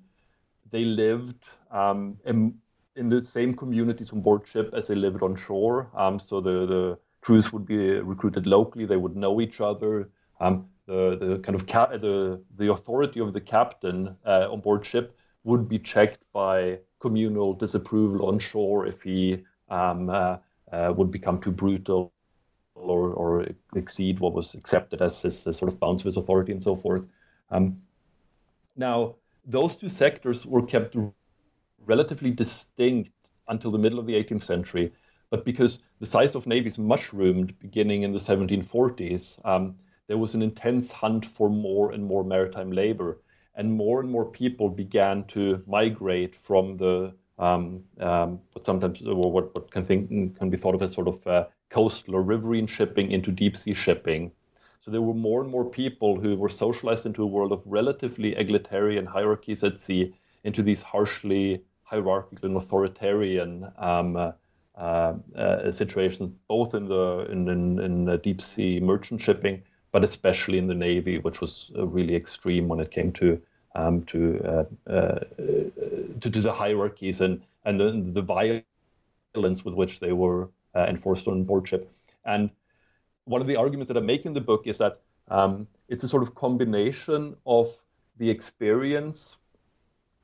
they 0.71 0.83
lived 0.83 1.45
um, 1.71 2.17
in, 2.25 2.55
in, 2.95 3.07
the 3.07 3.21
same 3.21 3.53
communities 3.53 4.11
on 4.11 4.21
board 4.21 4.47
ship 4.47 4.73
as 4.73 4.87
they 4.87 4.95
lived 4.95 5.21
on 5.21 5.35
shore. 5.35 5.89
Um, 5.95 6.19
so 6.19 6.41
the, 6.41 6.65
the 6.65 6.99
crews 7.21 7.53
would 7.53 7.65
be 7.65 7.99
recruited 7.99 8.47
locally. 8.47 8.85
They 8.85 8.97
would 8.97 9.15
know 9.15 9.39
each 9.39 9.61
other. 9.61 10.09
Um, 10.39 10.67
the, 10.87 11.17
the 11.17 11.39
kind 11.39 11.55
of 11.55 11.67
ca- 11.67 11.97
the, 11.97 12.41
the 12.57 12.71
authority 12.71 13.19
of 13.19 13.33
the 13.33 13.41
captain 13.41 14.15
uh, 14.25 14.47
on 14.51 14.61
board 14.61 14.85
ship 14.85 15.17
would 15.43 15.67
be 15.67 15.79
checked 15.79 16.19
by 16.33 16.79
communal 16.99 17.53
disapproval 17.53 18.27
on 18.27 18.39
shore 18.39 18.85
if 18.85 19.01
he 19.01 19.43
um, 19.69 20.09
uh, 20.09 20.37
uh, 20.71 20.93
would 20.95 21.11
become 21.11 21.39
too 21.39 21.51
brutal 21.51 22.11
or, 22.75 23.13
or 23.13 23.47
exceed 23.75 24.19
what 24.19 24.33
was 24.33 24.53
accepted 24.53 25.01
as 25.01 25.21
his, 25.21 25.39
sort 25.39 25.63
of 25.71 25.79
bounds 25.79 26.01
of 26.01 26.07
his 26.07 26.17
authority 26.17 26.51
and 26.51 26.63
so 26.63 26.75
forth. 26.75 27.05
Um, 27.49 27.81
now, 28.75 29.15
those 29.45 29.75
two 29.75 29.89
sectors 29.89 30.45
were 30.45 30.65
kept 30.65 30.95
relatively 31.85 32.31
distinct 32.31 33.11
until 33.47 33.71
the 33.71 33.77
middle 33.77 33.99
of 33.99 34.07
the 34.07 34.15
18th 34.15 34.43
century, 34.43 34.91
but 35.29 35.45
because 35.45 35.79
the 35.99 36.05
size 36.05 36.35
of 36.35 36.47
navies 36.47 36.77
mushroomed 36.77 37.57
beginning 37.59 38.03
in 38.03 38.11
the 38.11 38.19
1740s, 38.19 39.39
um, 39.45 39.75
there 40.07 40.17
was 40.17 40.35
an 40.35 40.41
intense 40.41 40.91
hunt 40.91 41.25
for 41.25 41.49
more 41.49 41.91
and 41.91 42.05
more 42.05 42.23
maritime 42.23 42.71
labor, 42.71 43.19
and 43.55 43.71
more 43.71 43.99
and 44.01 44.09
more 44.09 44.25
people 44.25 44.69
began 44.69 45.23
to 45.25 45.63
migrate 45.65 46.35
from 46.35 46.77
the 46.77 47.13
um, 47.37 47.83
um, 47.99 48.39
what 48.53 48.65
sometimes 48.65 49.01
or 49.01 49.31
what, 49.31 49.53
what 49.53 49.71
can 49.71 49.85
think 49.85 50.37
can 50.37 50.49
be 50.49 50.57
thought 50.57 50.75
of 50.75 50.81
as 50.81 50.93
sort 50.93 51.07
of 51.07 51.27
uh, 51.27 51.45
coastal 51.69 52.15
or 52.15 52.21
riverine 52.21 52.67
shipping 52.67 53.11
into 53.11 53.31
deep 53.31 53.57
sea 53.57 53.73
shipping. 53.73 54.31
So 54.81 54.91
there 54.91 55.01
were 55.01 55.15
more 55.15 55.41
and 55.41 55.49
more 55.49 55.65
people 55.65 56.19
who 56.19 56.35
were 56.37 56.49
socialized 56.49 57.05
into 57.05 57.23
a 57.23 57.27
world 57.27 57.51
of 57.51 57.65
relatively 57.65 58.35
egalitarian 58.35 59.05
hierarchies 59.05 59.63
at 59.63 59.79
sea, 59.79 60.15
into 60.43 60.61
these 60.61 60.81
harshly 60.81 61.63
hierarchical 61.83 62.47
and 62.47 62.57
authoritarian 62.57 63.71
um, 63.77 64.15
uh, 64.15 64.31
uh, 65.35 65.71
situations, 65.71 66.31
both 66.47 66.75
in 66.75 66.87
the 66.87 67.25
in, 67.31 67.49
in, 67.49 67.79
in 67.79 68.05
the 68.05 68.17
deep 68.17 68.41
sea 68.41 68.79
merchant 68.79 69.21
shipping, 69.21 69.63
but 69.95 70.03
especially 70.03 70.57
in 70.57 70.67
the 70.67 70.75
navy, 70.75 71.19
which 71.19 71.39
was 71.39 71.71
uh, 71.77 71.87
really 71.87 72.15
extreme 72.17 72.67
when 72.67 72.81
it 72.81 72.91
came 72.91 73.13
to 73.13 73.41
um, 73.75 74.03
to, 74.03 74.19
uh, 74.43 74.91
uh, 74.91 75.19
to, 76.19 76.29
to 76.29 76.41
the 76.41 76.51
hierarchies 76.51 77.21
and 77.21 77.41
and 77.63 77.79
the, 77.79 77.91
the 78.11 78.21
violence 78.21 79.63
with 79.63 79.73
which 79.73 80.01
they 80.01 80.11
were 80.11 80.49
uh, 80.75 80.85
enforced 80.89 81.29
on 81.29 81.45
board 81.45 81.65
ship. 81.69 81.89
And 82.25 82.49
one 83.23 83.39
of 83.39 83.47
the 83.47 83.55
arguments 83.55 83.87
that 83.87 83.95
I 83.95 84.01
make 84.01 84.25
in 84.25 84.33
the 84.33 84.41
book 84.41 84.67
is 84.67 84.79
that 84.79 84.99
um, 85.29 85.65
it's 85.87 86.03
a 86.03 86.09
sort 86.09 86.23
of 86.23 86.35
combination 86.35 87.37
of 87.45 87.67
the 88.17 88.29
experience 88.29 89.37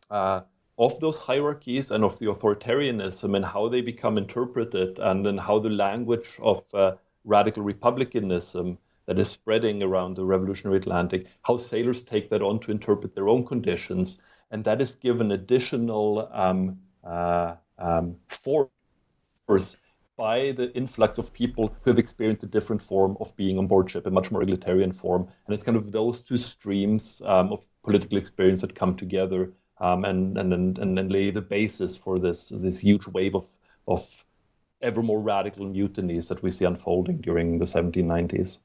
uh, 0.09 0.41
of 0.77 0.99
those 0.99 1.17
hierarchies 1.17 1.91
and 1.91 2.03
of 2.03 2.19
the 2.19 2.25
authoritarianism 2.25 3.37
and 3.37 3.45
how 3.45 3.69
they 3.69 3.79
become 3.79 4.17
interpreted, 4.17 4.99
and 4.99 5.25
then 5.25 5.37
how 5.37 5.59
the 5.59 5.69
language 5.69 6.29
of 6.41 6.61
uh, 6.73 6.91
radical 7.23 7.63
republicanism 7.63 8.77
that 9.05 9.19
is 9.19 9.29
spreading 9.29 9.81
around 9.83 10.15
the 10.15 10.25
revolutionary 10.25 10.77
Atlantic, 10.77 11.27
how 11.41 11.57
sailors 11.57 12.03
take 12.03 12.29
that 12.29 12.41
on 12.41 12.59
to 12.59 12.71
interpret 12.71 13.15
their 13.15 13.29
own 13.29 13.45
conditions, 13.45 14.19
and 14.51 14.63
that 14.63 14.81
is 14.81 14.95
given 14.95 15.31
additional 15.31 16.29
um, 16.31 16.79
uh, 17.03 17.55
um, 17.77 18.17
force 18.27 18.69
by 20.17 20.51
the 20.51 20.71
influx 20.75 21.17
of 21.17 21.33
people 21.33 21.73
who 21.81 21.89
have 21.89 21.97
experienced 21.97 22.43
a 22.43 22.47
different 22.47 22.81
form 22.81 23.17
of 23.19 23.35
being 23.35 23.57
on 23.57 23.67
board 23.67 23.89
ship, 23.89 24.05
a 24.05 24.11
much 24.11 24.29
more 24.29 24.43
egalitarian 24.43 24.91
form. 24.91 25.27
And 25.45 25.55
it's 25.55 25.63
kind 25.63 25.75
of 25.77 25.91
those 25.91 26.21
two 26.21 26.37
streams 26.37 27.21
um, 27.25 27.51
of 27.51 27.65
political 27.83 28.19
experience 28.19 28.61
that 28.61 28.75
come 28.75 28.95
together 28.95 29.51
um, 29.79 30.05
and, 30.05 30.37
and, 30.37 30.53
and, 30.53 30.77
and 30.77 31.11
lay 31.11 31.31
the 31.31 31.41
basis 31.41 31.97
for 31.97 32.19
this, 32.19 32.49
this 32.49 32.77
huge 32.77 33.07
wave 33.07 33.35
of, 33.35 33.47
of 33.87 34.25
ever 34.81 35.01
more 35.01 35.19
radical 35.19 35.65
mutinies 35.65 36.27
that 36.27 36.43
we 36.43 36.51
see 36.51 36.65
unfolding 36.65 37.17
during 37.21 37.57
the 37.57 37.65
1790s. 37.65 38.59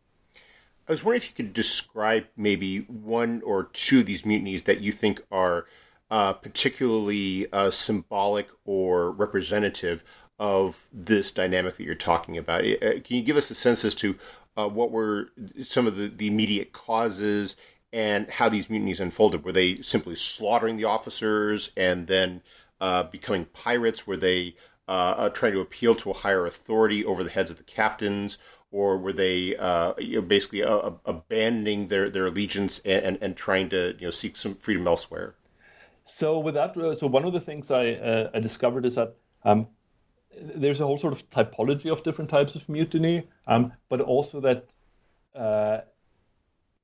I 0.89 0.93
was 0.93 1.03
wondering 1.03 1.23
if 1.23 1.29
you 1.29 1.35
could 1.45 1.53
describe 1.53 2.27
maybe 2.37 2.81
one 2.81 3.43
or 3.45 3.65
two 3.65 4.01
of 4.01 4.07
these 4.07 4.23
mutinies 4.23 4.65
that 4.65 4.81
you 4.81 4.93
think 4.93 5.21
are 5.33 5.67
uh, 6.11 6.33
particularly 6.35 7.51
uh, 7.53 7.73
symbolic 7.73 8.51
or 8.65 9.11
representative 9.11 10.05
of 10.39 10.87
this 10.93 11.33
dynamic 11.33 11.77
that 11.77 11.83
you're 11.83 11.97
talking 11.97 12.39
about. 12.39 12.65
Uh, 12.65 13.01
can 13.03 13.17
you 13.17 13.23
give 13.23 13.37
us 13.37 13.51
a 13.51 13.55
sense 13.55 13.85
as 13.85 13.97
to 13.97 14.17
uh, 14.57 14.69
what 14.69 14.93
were 14.93 15.31
some 15.61 15.89
of 15.89 15.97
the, 15.97 16.07
the 16.07 16.29
immediate 16.29 16.73
causes 16.73 17.57
and 17.93 18.31
how 18.31 18.49
these 18.49 18.69
mutinies 18.69 19.01
unfolded? 19.01 19.45
Were 19.45 19.53
they 19.53 19.81
simply 19.83 20.15
slaughtering 20.15 20.77
the 20.77 20.85
officers 20.85 21.73
and 21.77 22.07
then 22.07 22.43
uh, 22.81 23.03
becoming 23.05 23.47
pirates? 23.47 24.07
Were 24.07 24.17
they 24.17 24.55
uh, 24.87 25.31
trying 25.31 25.53
to 25.53 25.61
appeal 25.61 25.97
to 25.97 26.11
a 26.11 26.15
higher 26.15 26.47
authority 26.47 27.05
over 27.05 27.25
the 27.25 27.31
heads 27.31 27.51
of 27.51 27.57
the 27.57 27.65
captains? 27.65 28.39
Or 28.71 28.99
were 28.99 29.13
they 29.13 29.57
uh, 29.57 29.95
you 29.99 30.21
know, 30.21 30.27
basically 30.27 30.63
uh, 30.63 30.91
abandoning 31.05 31.89
their, 31.89 32.11
their 32.11 32.27
allegiance 32.27 32.81
and, 32.81 33.05
and, 33.05 33.19
and, 33.23 33.37
trying 33.37 33.69
to 33.71 33.95
you 33.99 34.07
know 34.07 34.11
seek 34.11 34.37
some 34.37 34.55
freedom 34.57 34.87
elsewhere? 34.87 35.35
So 36.03 36.39
with 36.39 36.55
that, 36.55 36.77
uh, 36.77 36.95
so 36.95 37.07
one 37.07 37.25
of 37.25 37.33
the 37.33 37.41
things 37.41 37.71
I, 37.71 37.93
uh, 37.93 38.31
I 38.35 38.41
discovered 38.41 38.87
is 38.87 38.95
that 38.97 39.17
um, 39.45 39.69
there's 40.41 40.81
a 40.81 40.87
whole 40.87 40.99
sort 40.99 41.13
of 41.13 41.29
typology 41.31 41.91
of 41.91 42.03
different 42.03 42.31
types 42.31 42.55
of 42.55 42.69
mutiny, 42.69 43.27
um, 43.47 43.73
but 43.89 44.01
also 44.01 44.41
that 44.41 44.73
uh, 45.35 45.81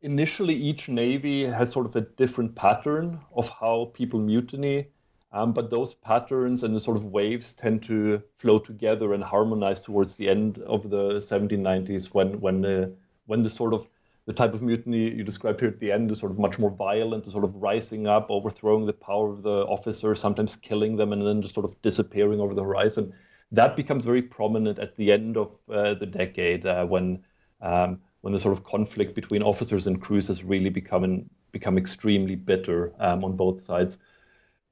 initially 0.00 0.54
each 0.54 0.88
navy 0.88 1.44
has 1.44 1.70
sort 1.70 1.86
of 1.86 1.96
a 1.96 2.00
different 2.00 2.54
pattern 2.54 3.20
of 3.34 3.48
how 3.48 3.90
people 3.94 4.18
mutiny. 4.18 4.88
Um, 5.32 5.52
but 5.52 5.70
those 5.70 5.94
patterns 5.94 6.62
and 6.62 6.76
the 6.76 6.80
sort 6.80 6.96
of 6.96 7.06
waves 7.06 7.54
tend 7.54 7.82
to 7.84 8.22
flow 8.36 8.58
together 8.58 9.14
and 9.14 9.24
harmonize 9.24 9.80
towards 9.80 10.16
the 10.16 10.28
end 10.28 10.58
of 10.58 10.90
the 10.90 11.14
1790s 11.14 12.12
when 12.12 12.38
when 12.40 12.60
the 12.60 12.92
when 13.26 13.42
the 13.42 13.50
sort 13.50 13.72
of 13.72 13.88
the 14.26 14.32
type 14.32 14.54
of 14.54 14.62
mutiny 14.62 15.10
you 15.10 15.24
described 15.24 15.60
here 15.60 15.68
at 15.68 15.80
the 15.80 15.90
end 15.90 16.10
is 16.12 16.18
sort 16.18 16.30
of 16.30 16.38
much 16.38 16.58
more 16.58 16.70
violent, 16.70 17.24
the 17.24 17.30
sort 17.30 17.44
of 17.44 17.56
rising 17.56 18.06
up, 18.06 18.30
overthrowing 18.30 18.86
the 18.86 18.92
power 18.92 19.30
of 19.30 19.42
the 19.42 19.64
officer, 19.66 20.14
sometimes 20.14 20.54
killing 20.54 20.96
them, 20.96 21.12
and 21.12 21.26
then 21.26 21.42
just 21.42 21.54
sort 21.54 21.64
of 21.64 21.80
disappearing 21.82 22.40
over 22.40 22.54
the 22.54 22.62
horizon. 22.62 23.12
That 23.50 23.74
becomes 23.74 24.04
very 24.04 24.22
prominent 24.22 24.78
at 24.78 24.96
the 24.96 25.10
end 25.12 25.36
of 25.36 25.58
uh, 25.68 25.94
the 25.94 26.06
decade 26.06 26.66
uh, 26.66 26.84
when 26.86 27.24
um, 27.60 28.00
when 28.20 28.32
the 28.32 28.38
sort 28.38 28.56
of 28.56 28.64
conflict 28.64 29.14
between 29.14 29.42
officers 29.42 29.86
and 29.86 30.00
crews 30.00 30.28
has 30.28 30.44
really 30.44 30.70
become 30.70 31.28
become 31.50 31.76
extremely 31.76 32.36
bitter 32.36 32.92
um, 32.98 33.24
on 33.24 33.36
both 33.36 33.60
sides. 33.60 33.98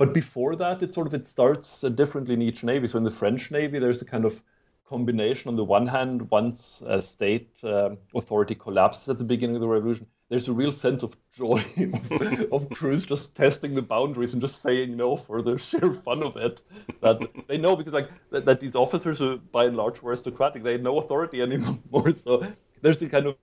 But 0.00 0.14
before 0.14 0.56
that, 0.56 0.82
it 0.82 0.94
sort 0.94 1.06
of 1.06 1.12
it 1.12 1.26
starts 1.26 1.82
differently 1.82 2.32
in 2.32 2.40
each 2.40 2.64
navy. 2.64 2.86
So 2.86 2.96
in 2.96 3.04
the 3.04 3.10
French 3.10 3.50
navy, 3.50 3.78
there's 3.78 4.00
a 4.00 4.06
kind 4.06 4.24
of 4.24 4.42
combination. 4.88 5.50
On 5.50 5.56
the 5.56 5.64
one 5.64 5.86
hand, 5.86 6.30
once 6.30 6.82
a 6.86 7.02
state 7.02 7.50
uh, 7.62 7.90
authority 8.14 8.54
collapses 8.54 9.10
at 9.10 9.18
the 9.18 9.24
beginning 9.24 9.56
of 9.56 9.60
the 9.60 9.68
revolution, 9.68 10.06
there's 10.30 10.48
a 10.48 10.54
real 10.54 10.72
sense 10.72 11.02
of 11.02 11.14
joy 11.34 11.62
of, 12.12 12.52
of, 12.52 12.70
crews 12.70 13.04
just 13.04 13.36
testing 13.36 13.74
the 13.74 13.82
boundaries 13.82 14.32
and 14.32 14.40
just 14.40 14.62
saying 14.62 14.96
no 14.96 15.16
for 15.16 15.42
the 15.42 15.58
sheer 15.58 15.92
fun 15.92 16.22
of 16.22 16.34
it. 16.38 16.62
That 17.02 17.20
they 17.46 17.58
know 17.58 17.76
because 17.76 17.92
like 17.92 18.08
that, 18.30 18.46
that 18.46 18.60
these 18.60 18.74
officers, 18.74 19.18
who 19.18 19.36
by 19.36 19.66
and 19.66 19.76
large 19.76 20.00
were 20.00 20.12
aristocratic, 20.12 20.62
they 20.62 20.72
had 20.72 20.82
no 20.82 20.96
authority 20.96 21.42
anymore. 21.42 22.12
So 22.14 22.42
there's 22.80 23.02
a 23.02 23.08
kind 23.10 23.26
of 23.26 23.36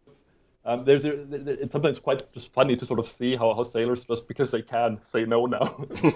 um, 0.68 0.84
there's 0.84 1.06
a, 1.06 1.62
it's 1.64 1.72
sometimes 1.72 1.98
quite 1.98 2.30
just 2.34 2.52
funny 2.52 2.76
to 2.76 2.86
sort 2.86 3.00
of 3.00 3.08
see 3.08 3.38
how, 3.38 3.54
how 3.54 3.64
sailors 3.64 4.04
just 4.04 4.28
because 4.28 4.52
they 4.52 4.62
can 4.62 5.02
say 5.02 5.24
no 5.24 5.46
now. 5.46 5.62
um, 5.62 6.12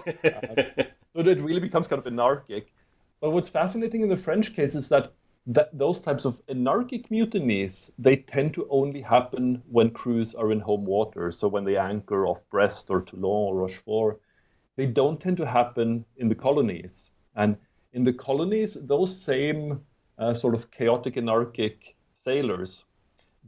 so 1.15 1.21
it 1.21 1.39
really 1.39 1.61
becomes 1.61 1.87
kind 1.87 1.99
of 1.99 2.05
anarchic. 2.05 2.73
But 3.21 3.31
what's 3.31 3.47
fascinating 3.47 4.01
in 4.01 4.09
the 4.09 4.17
French 4.17 4.53
case 4.53 4.75
is 4.75 4.89
that, 4.89 5.13
that 5.47 5.69
those 5.71 6.01
types 6.01 6.25
of 6.25 6.41
anarchic 6.49 7.09
mutinies 7.09 7.93
they 7.97 8.17
tend 8.17 8.53
to 8.55 8.67
only 8.69 8.99
happen 8.99 9.63
when 9.69 9.89
crews 9.89 10.35
are 10.35 10.51
in 10.51 10.59
home 10.59 10.85
water. 10.85 11.31
So 11.31 11.47
when 11.47 11.63
they 11.63 11.77
anchor 11.77 12.27
off 12.27 12.43
Brest 12.49 12.89
or 12.89 13.01
Toulon 13.01 13.23
or 13.23 13.55
Rochefort, 13.55 14.19
they 14.75 14.85
don't 14.85 15.21
tend 15.21 15.37
to 15.37 15.45
happen 15.45 16.03
in 16.17 16.27
the 16.27 16.35
colonies. 16.35 17.11
And 17.37 17.55
in 17.93 18.03
the 18.03 18.13
colonies, 18.13 18.73
those 18.73 19.17
same 19.17 19.79
uh, 20.17 20.33
sort 20.33 20.55
of 20.55 20.69
chaotic 20.71 21.15
anarchic 21.15 21.95
sailors 22.15 22.83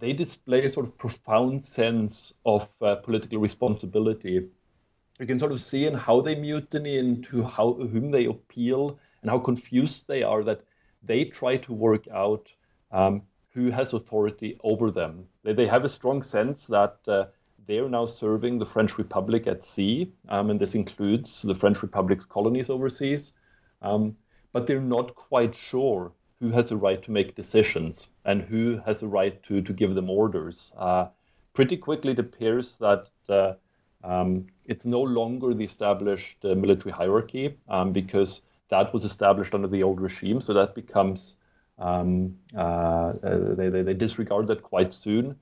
they 0.04 0.12
display 0.12 0.66
a 0.66 0.70
sort 0.70 0.86
of 0.86 0.98
profound 0.98 1.64
sense 1.64 2.34
of 2.46 2.68
uh, 2.82 2.96
political 2.96 3.40
responsibility. 3.40 4.50
You 5.18 5.26
can 5.26 5.40
sort 5.40 5.54
of 5.54 5.62
see 5.62 5.86
in 5.86 5.94
how 5.94 6.20
they 6.20 6.36
mutiny 6.36 7.00
and 7.00 7.24
to 7.28 7.42
how 7.44 7.72
whom 7.72 8.12
they 8.12 8.26
appeal 8.26 9.00
and 9.22 9.32
how 9.32 9.40
confused 9.40 10.10
they 10.10 10.22
are 10.22 10.44
that 10.44 10.60
they 11.04 11.24
try 11.24 11.56
to 11.56 11.74
work 11.74 12.06
out 12.10 12.50
um, 12.92 13.22
who 13.54 13.72
has 13.72 13.94
authority 13.94 14.60
over 14.62 14.92
them. 14.92 15.26
They, 15.44 15.54
they 15.54 15.68
have 15.68 15.86
a 15.86 15.96
strong 15.98 16.22
sense 16.22 16.68
that 16.68 16.98
uh, 17.08 17.28
they're 17.66 17.88
now 17.88 18.06
serving 18.06 18.60
the 18.60 18.66
French 18.66 18.98
Republic 18.98 19.48
at 19.48 19.64
sea, 19.64 20.12
um, 20.28 20.50
and 20.50 20.60
this 20.60 20.76
includes 20.76 21.44
the 21.44 21.56
French 21.56 21.82
Republic's 21.82 22.26
colonies 22.26 22.70
overseas. 22.70 23.32
Um, 23.82 24.18
but 24.52 24.68
they're 24.68 24.82
not 24.82 25.16
quite 25.16 25.56
sure 25.56 26.12
who 26.44 26.50
has 26.50 26.72
a 26.72 26.76
right 26.76 27.02
to 27.02 27.10
make 27.10 27.36
decisions 27.36 28.10
and 28.26 28.42
who 28.42 28.78
has 28.86 29.02
a 29.02 29.08
right 29.08 29.42
to, 29.44 29.62
to 29.62 29.72
give 29.72 29.96
them 29.96 30.10
orders. 30.10 30.74
Uh, 30.78 31.06
pretty 31.54 31.78
quickly, 31.78 32.12
it 32.12 32.20
appears 32.20 32.76
that 32.80 33.08
uh, 33.30 33.54
um, 34.04 34.48
it's 34.66 34.86
no 34.86 35.02
longer 35.02 35.54
the 35.54 35.64
established 35.64 36.44
uh, 36.44 36.54
military 36.54 36.92
hierarchy 36.92 37.56
um, 37.70 37.94
because 37.94 38.42
that 38.68 38.92
was 38.92 39.06
established 39.06 39.54
under 39.54 39.70
the 39.70 39.84
old 39.84 40.02
regime. 40.02 40.42
So 40.42 40.54
that 40.54 40.76
becomes, 40.76 41.36
um, 41.80 42.36
uh, 42.54 43.14
uh, 43.24 43.56
they, 43.56 43.70
they, 43.70 43.82
they 43.82 43.94
disregard 43.94 44.48
that 44.48 44.64
quite 44.64 44.94
soon. 44.94 45.38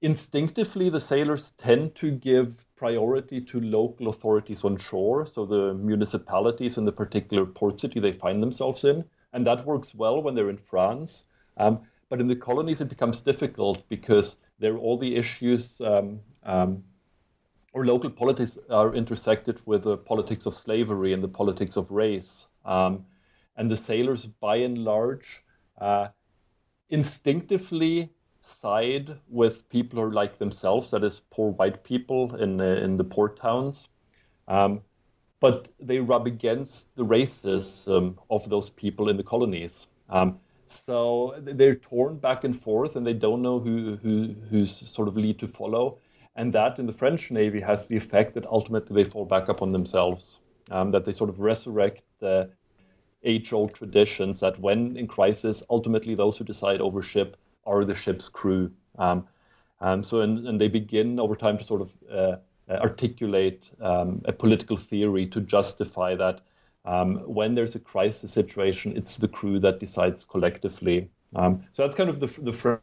Instinctively, 0.00 0.88
the 0.88 1.00
sailors 1.02 1.50
tend 1.58 1.94
to 1.96 2.10
give 2.10 2.64
priority 2.74 3.42
to 3.42 3.60
local 3.60 4.08
authorities 4.08 4.64
on 4.64 4.78
shore, 4.78 5.26
so 5.26 5.44
the 5.44 5.74
municipalities 5.74 6.78
in 6.78 6.86
the 6.86 6.92
particular 6.92 7.44
port 7.44 7.78
city 7.78 8.00
they 8.00 8.12
find 8.12 8.42
themselves 8.42 8.82
in 8.84 9.04
and 9.32 9.46
that 9.46 9.64
works 9.64 9.94
well 9.94 10.22
when 10.22 10.34
they're 10.34 10.50
in 10.50 10.56
France. 10.56 11.24
Um, 11.56 11.80
but 12.08 12.20
in 12.20 12.26
the 12.26 12.36
colonies, 12.36 12.80
it 12.80 12.88
becomes 12.88 13.20
difficult 13.20 13.88
because 13.88 14.38
there 14.58 14.74
are 14.74 14.78
all 14.78 14.98
the 14.98 15.16
issues 15.16 15.80
um, 15.80 16.20
um, 16.44 16.82
or 17.72 17.86
local 17.86 18.10
politics 18.10 18.58
are 18.68 18.94
intersected 18.94 19.60
with 19.64 19.84
the 19.84 19.96
politics 19.96 20.46
of 20.46 20.54
slavery 20.54 21.12
and 21.12 21.22
the 21.22 21.28
politics 21.28 21.76
of 21.76 21.90
race. 21.90 22.48
Um, 22.64 23.04
and 23.56 23.70
the 23.70 23.76
sailors, 23.76 24.26
by 24.26 24.56
and 24.56 24.78
large, 24.78 25.44
uh, 25.80 26.08
instinctively 26.88 28.10
side 28.42 29.16
with 29.28 29.68
people 29.68 29.98
who 29.98 30.06
are 30.06 30.12
like 30.12 30.38
themselves, 30.38 30.90
that 30.90 31.04
is, 31.04 31.20
poor 31.30 31.52
white 31.52 31.84
people 31.84 32.34
in, 32.36 32.60
uh, 32.60 32.64
in 32.64 32.96
the 32.96 33.04
port 33.04 33.38
towns. 33.38 33.88
Um, 34.48 34.80
but 35.40 35.68
they 35.80 35.98
rub 35.98 36.26
against 36.26 36.94
the 36.96 37.04
racism 37.04 38.16
of 38.30 38.48
those 38.48 38.70
people 38.70 39.08
in 39.08 39.16
the 39.16 39.24
colonies. 39.24 39.88
Um, 40.08 40.38
so 40.66 41.34
they're 41.38 41.74
torn 41.74 42.18
back 42.18 42.44
and 42.44 42.54
forth, 42.54 42.94
and 42.94 43.06
they 43.06 43.14
don't 43.14 43.42
know 43.42 43.58
who 43.58 43.96
who 43.96 44.34
who's 44.50 44.88
sort 44.88 45.08
of 45.08 45.16
lead 45.16 45.38
to 45.40 45.48
follow. 45.48 45.98
And 46.36 46.52
that 46.52 46.78
in 46.78 46.86
the 46.86 46.92
French 46.92 47.30
Navy 47.30 47.60
has 47.60 47.88
the 47.88 47.96
effect 47.96 48.34
that 48.34 48.46
ultimately 48.46 49.02
they 49.02 49.10
fall 49.10 49.24
back 49.24 49.48
upon 49.48 49.72
themselves, 49.72 50.38
um, 50.70 50.92
that 50.92 51.04
they 51.04 51.12
sort 51.12 51.28
of 51.28 51.40
resurrect 51.40 52.02
the 52.20 52.50
age 53.24 53.52
old 53.52 53.74
traditions 53.74 54.40
that 54.40 54.58
when 54.60 54.96
in 54.96 55.06
crisis, 55.06 55.62
ultimately 55.68 56.14
those 56.14 56.38
who 56.38 56.44
decide 56.44 56.80
over 56.80 57.02
ship 57.02 57.36
are 57.66 57.84
the 57.84 57.94
ship's 57.94 58.28
crew. 58.28 58.70
Um, 58.98 59.26
um, 59.80 60.02
so, 60.02 60.20
and, 60.20 60.46
and, 60.46 60.60
they 60.60 60.68
begin 60.68 61.18
over 61.18 61.34
time 61.34 61.56
to 61.58 61.64
sort 61.64 61.80
of 61.80 61.94
uh, 62.10 62.36
articulate 62.78 63.68
um, 63.80 64.22
a 64.24 64.32
political 64.32 64.76
theory 64.76 65.26
to 65.26 65.40
justify 65.40 66.14
that 66.14 66.40
um, 66.84 67.16
when 67.26 67.54
there's 67.54 67.74
a 67.74 67.80
crisis 67.80 68.32
situation, 68.32 68.96
it's 68.96 69.16
the 69.16 69.28
crew 69.28 69.58
that 69.60 69.80
decides 69.80 70.24
collectively. 70.24 71.10
Um, 71.36 71.64
so 71.72 71.82
that's 71.82 71.94
kind 71.94 72.10
of 72.10 72.20
the, 72.20 72.26
the 72.42 72.80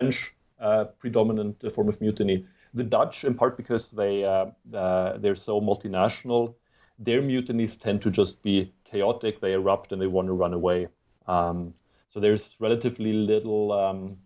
French 0.00 0.34
uh, 0.60 0.84
predominant 0.98 1.62
form 1.74 1.88
of 1.88 2.00
mutiny. 2.00 2.46
The 2.74 2.84
Dutch, 2.84 3.24
in 3.24 3.34
part 3.34 3.56
because 3.56 3.90
they 3.90 4.24
uh, 4.24 4.46
uh, 4.74 5.18
they're 5.18 5.36
so 5.36 5.60
multinational, 5.60 6.54
their 6.98 7.20
mutinies 7.20 7.76
tend 7.76 8.02
to 8.02 8.10
just 8.10 8.42
be 8.42 8.72
chaotic. 8.84 9.40
They 9.40 9.52
erupt 9.52 9.92
and 9.92 10.00
they 10.00 10.06
want 10.06 10.28
to 10.28 10.32
run 10.32 10.54
away. 10.54 10.88
Um, 11.26 11.74
so 12.08 12.20
there's 12.20 12.56
relatively 12.58 13.12
little 13.12 13.72
um, 13.72 14.16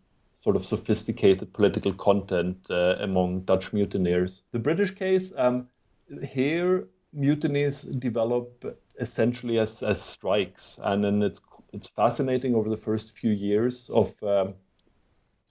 sort 0.46 0.54
of 0.54 0.64
sophisticated 0.64 1.52
political 1.52 1.92
content 1.92 2.56
uh, 2.70 2.94
among 3.00 3.40
Dutch 3.40 3.72
mutineers. 3.72 4.44
The 4.52 4.60
British 4.60 4.92
case, 4.92 5.32
um, 5.36 5.66
here 6.22 6.86
mutinies 7.12 7.82
develop 7.98 8.64
essentially 9.00 9.58
as, 9.58 9.82
as 9.82 10.00
strikes, 10.00 10.78
and 10.80 11.02
then 11.02 11.20
it's 11.24 11.40
it's 11.72 11.88
fascinating 11.88 12.54
over 12.54 12.70
the 12.70 12.76
first 12.76 13.18
few 13.18 13.32
years 13.32 13.90
of, 13.90 14.14
um, 14.22 14.54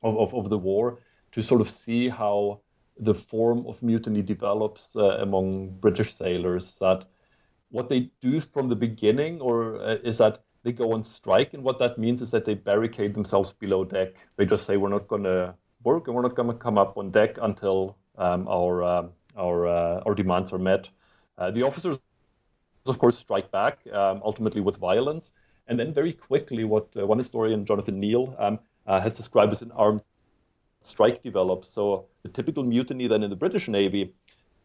of, 0.01 0.17
of, 0.17 0.33
of 0.33 0.49
the 0.49 0.57
war 0.57 1.01
to 1.33 1.43
sort 1.43 1.59
of 1.59 1.67
see 1.67 2.07
how 2.07 2.61
the 2.97 3.13
form 3.13 3.67
of 3.67 3.83
mutiny 3.83 4.21
develops 4.21 4.95
uh, 4.95 5.17
among 5.19 5.77
British 5.81 6.13
sailors. 6.13 6.77
That 6.79 7.03
what 7.69 7.89
they 7.89 8.11
do 8.21 8.39
from 8.39 8.69
the 8.69 8.77
beginning, 8.77 9.41
or 9.41 9.75
uh, 9.75 9.97
is 10.05 10.19
that 10.19 10.44
they 10.65 10.71
go 10.71 10.93
on 10.93 11.03
strike, 11.03 11.53
and 11.53 11.63
what 11.63 11.77
that 11.77 11.99
means 11.99 12.21
is 12.21 12.31
that 12.31 12.43
they 12.43 12.55
barricade 12.55 13.13
themselves 13.13 13.53
below 13.53 13.85
deck. 13.85 14.15
They 14.35 14.47
just 14.47 14.65
say 14.65 14.77
we're 14.77 14.89
not 14.89 15.07
going 15.07 15.23
to 15.23 15.53
work 15.83 16.07
and 16.07 16.15
we're 16.15 16.23
not 16.23 16.35
going 16.35 16.49
to 16.49 16.55
come 16.55 16.79
up 16.79 16.97
on 16.97 17.11
deck 17.11 17.37
until 17.39 17.95
um, 18.17 18.47
our 18.47 18.83
uh, 18.83 19.07
our 19.37 19.67
uh, 19.67 20.01
our 20.07 20.15
demands 20.15 20.51
are 20.51 20.57
met. 20.57 20.89
Uh, 21.37 21.51
the 21.51 21.61
officers, 21.61 21.99
of 22.87 22.97
course, 22.97 23.15
strike 23.19 23.51
back, 23.51 23.77
um, 23.93 24.21
ultimately 24.25 24.59
with 24.59 24.77
violence, 24.77 25.33
and 25.67 25.79
then 25.79 25.93
very 25.93 26.11
quickly, 26.11 26.63
what 26.63 26.87
uh, 26.97 27.05
one 27.05 27.19
historian, 27.19 27.63
Jonathan 27.63 27.99
Neale, 27.99 28.35
um, 28.39 28.57
uh, 28.87 28.99
has 28.99 29.15
described 29.15 29.51
as 29.51 29.61
an 29.61 29.71
armed 29.71 30.01
strike 30.81 31.21
develops. 31.21 31.69
So 31.69 32.05
the 32.23 32.29
typical 32.29 32.63
mutiny 32.63 33.05
then 33.05 33.21
in 33.21 33.29
the 33.29 33.35
British 33.35 33.67
Navy 33.67 34.15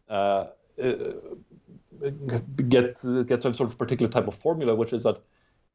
uh, 0.09 0.47
gets 2.69 3.05
gets 3.05 3.45
a 3.45 3.53
sort 3.53 3.69
of 3.69 3.77
particular 3.77 4.11
type 4.11 4.27
of 4.27 4.33
formula, 4.33 4.73
which 4.73 4.93
is 4.93 5.03
that 5.03 5.21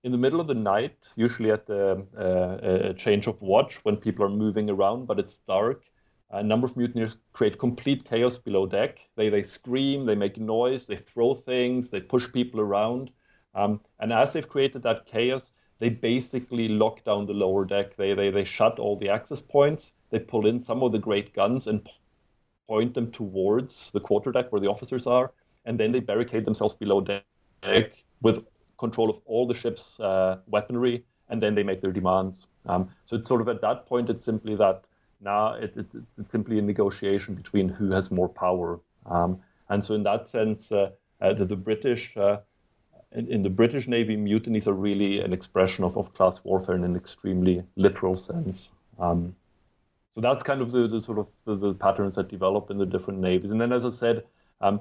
in 0.07 0.13
the 0.13 0.19
middle 0.19 0.41
of 0.41 0.47
the 0.47 0.55
night, 0.55 0.97
usually 1.17 1.51
at 1.51 1.67
the 1.67 2.07
uh, 2.17 2.93
change 2.93 3.27
of 3.27 3.43
watch 3.43 3.75
when 3.83 3.97
people 3.97 4.25
are 4.25 4.29
moving 4.29 4.71
around, 4.71 5.05
but 5.07 5.19
it's 5.19 5.39
dark. 5.39 5.83
A 6.31 6.45
number 6.45 6.65
of 6.65 6.77
mutineers 6.77 7.17
create 7.33 7.59
complete 7.59 8.05
chaos 8.05 8.39
below 8.39 8.67
deck. 8.67 9.01
They, 9.17 9.31
they 9.31 9.43
scream, 9.43 10.07
they 10.07 10.15
make 10.15 10.39
noise, 10.39 10.87
they 10.87 10.95
throw 10.95 11.35
things, 11.35 11.91
they 11.91 12.01
push 12.01 12.33
people 12.33 12.61
around. 12.61 13.11
Um, 13.57 13.81
and 13.99 14.13
as 14.13 14.33
they've 14.33 14.49
created 14.49 14.85
that 14.85 15.07
chaos, 15.07 15.51
they 15.81 15.89
basically 15.89 16.69
lock 16.69 17.03
down 17.03 17.27
the 17.27 17.33
lower 17.35 17.65
deck. 17.65 17.97
They, 17.97 18.15
they, 18.15 18.31
they 18.31 18.45
shut 18.45 18.79
all 18.79 18.97
the 18.97 19.09
access 19.09 19.41
points. 19.41 19.91
They 20.11 20.21
pull 20.21 20.47
in 20.47 20.61
some 20.61 20.85
of 20.85 20.93
the 20.93 21.01
great 21.01 21.35
guns 21.35 21.67
and 21.67 21.85
point 22.69 22.95
them 22.95 23.11
towards 23.11 23.91
the 23.91 24.01
quarterdeck 24.01 24.53
where 24.53 24.61
the 24.61 24.71
officers 24.71 25.09
are. 25.09 25.33
And 25.65 25.81
then 25.81 25.91
they 25.91 25.99
barricade 25.99 26.45
themselves 26.45 26.75
below 26.75 27.01
deck 27.01 27.25
with 28.23 28.45
control 28.79 29.11
of 29.11 29.21
all 29.27 29.47
the 29.47 29.55
ship's 29.55 29.99
uh, 30.01 30.39
weaponry, 30.47 31.05
and 31.29 31.43
then 31.43 31.55
they 31.55 31.63
make 31.63 31.81
their 31.81 31.93
demands. 31.93 32.47
Um, 32.67 32.91
so 33.05 33.17
it's 33.17 33.29
sort 33.29 33.41
of 33.41 33.49
at 33.49 33.61
that 33.63 33.87
point, 33.87 34.11
it's 34.11 34.25
simply 34.25 34.55
that 34.57 34.85
now 35.21 35.55
it, 35.55 35.73
it, 35.77 35.95
it's, 35.95 36.19
it's, 36.19 36.31
simply 36.31 36.59
a 36.59 36.63
negotiation 36.63 37.35
between 37.35 37.69
who 37.69 37.91
has 37.91 38.11
more 38.11 38.29
power. 38.29 38.81
Um, 39.07 39.41
and 39.69 39.85
so 39.85 39.95
in 39.95 40.03
that 40.05 40.29
sense, 40.29 40.71
uh, 40.71 40.91
uh, 41.21 41.33
the, 41.33 41.45
the, 41.45 41.57
British, 41.57 42.17
uh, 42.17 42.39
in, 43.13 43.27
in, 43.29 43.43
the 43.43 43.51
British 43.51 43.89
Navy, 43.89 44.17
mutinies 44.17 44.67
are 44.67 44.75
really 44.75 45.21
an 45.21 45.33
expression 45.33 45.85
of, 45.85 45.97
of 45.97 46.15
class 46.15 46.43
warfare 46.45 46.75
in 46.75 46.85
an 46.85 46.97
extremely 46.97 47.63
literal 47.77 48.17
sense. 48.17 48.71
Um, 48.99 49.35
so 50.15 50.21
that's 50.21 50.43
kind 50.43 50.61
of 50.63 50.73
the, 50.73 50.89
the 50.89 51.01
sort 51.01 51.19
of 51.19 51.29
the, 51.45 51.55
the, 51.55 51.75
patterns 51.75 52.17
that 52.17 52.29
develop 52.29 52.71
in 52.71 52.79
the 52.79 52.87
different 52.87 53.21
navies. 53.21 53.51
And 53.51 53.61
then, 53.61 53.73
as 53.73 53.85
I 53.85 53.91
said, 53.91 54.25
um, 54.61 54.81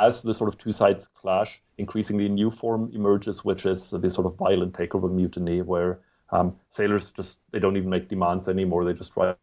as 0.00 0.22
the 0.22 0.34
sort 0.34 0.48
of 0.48 0.58
two 0.58 0.72
sides 0.72 1.08
clash, 1.08 1.60
increasingly 1.78 2.26
a 2.26 2.28
new 2.28 2.50
form 2.50 2.90
emerges, 2.94 3.44
which 3.44 3.66
is 3.66 3.90
this 3.90 4.14
sort 4.14 4.26
of 4.26 4.36
violent 4.36 4.72
takeover 4.72 5.10
mutiny, 5.10 5.62
where 5.62 6.00
um, 6.30 6.56
sailors 6.70 7.12
just 7.12 7.38
they 7.50 7.58
don't 7.58 7.76
even 7.76 7.90
make 7.90 8.08
demands 8.08 8.48
anymore; 8.48 8.84
they 8.84 8.94
just 8.94 9.16
rise 9.16 9.36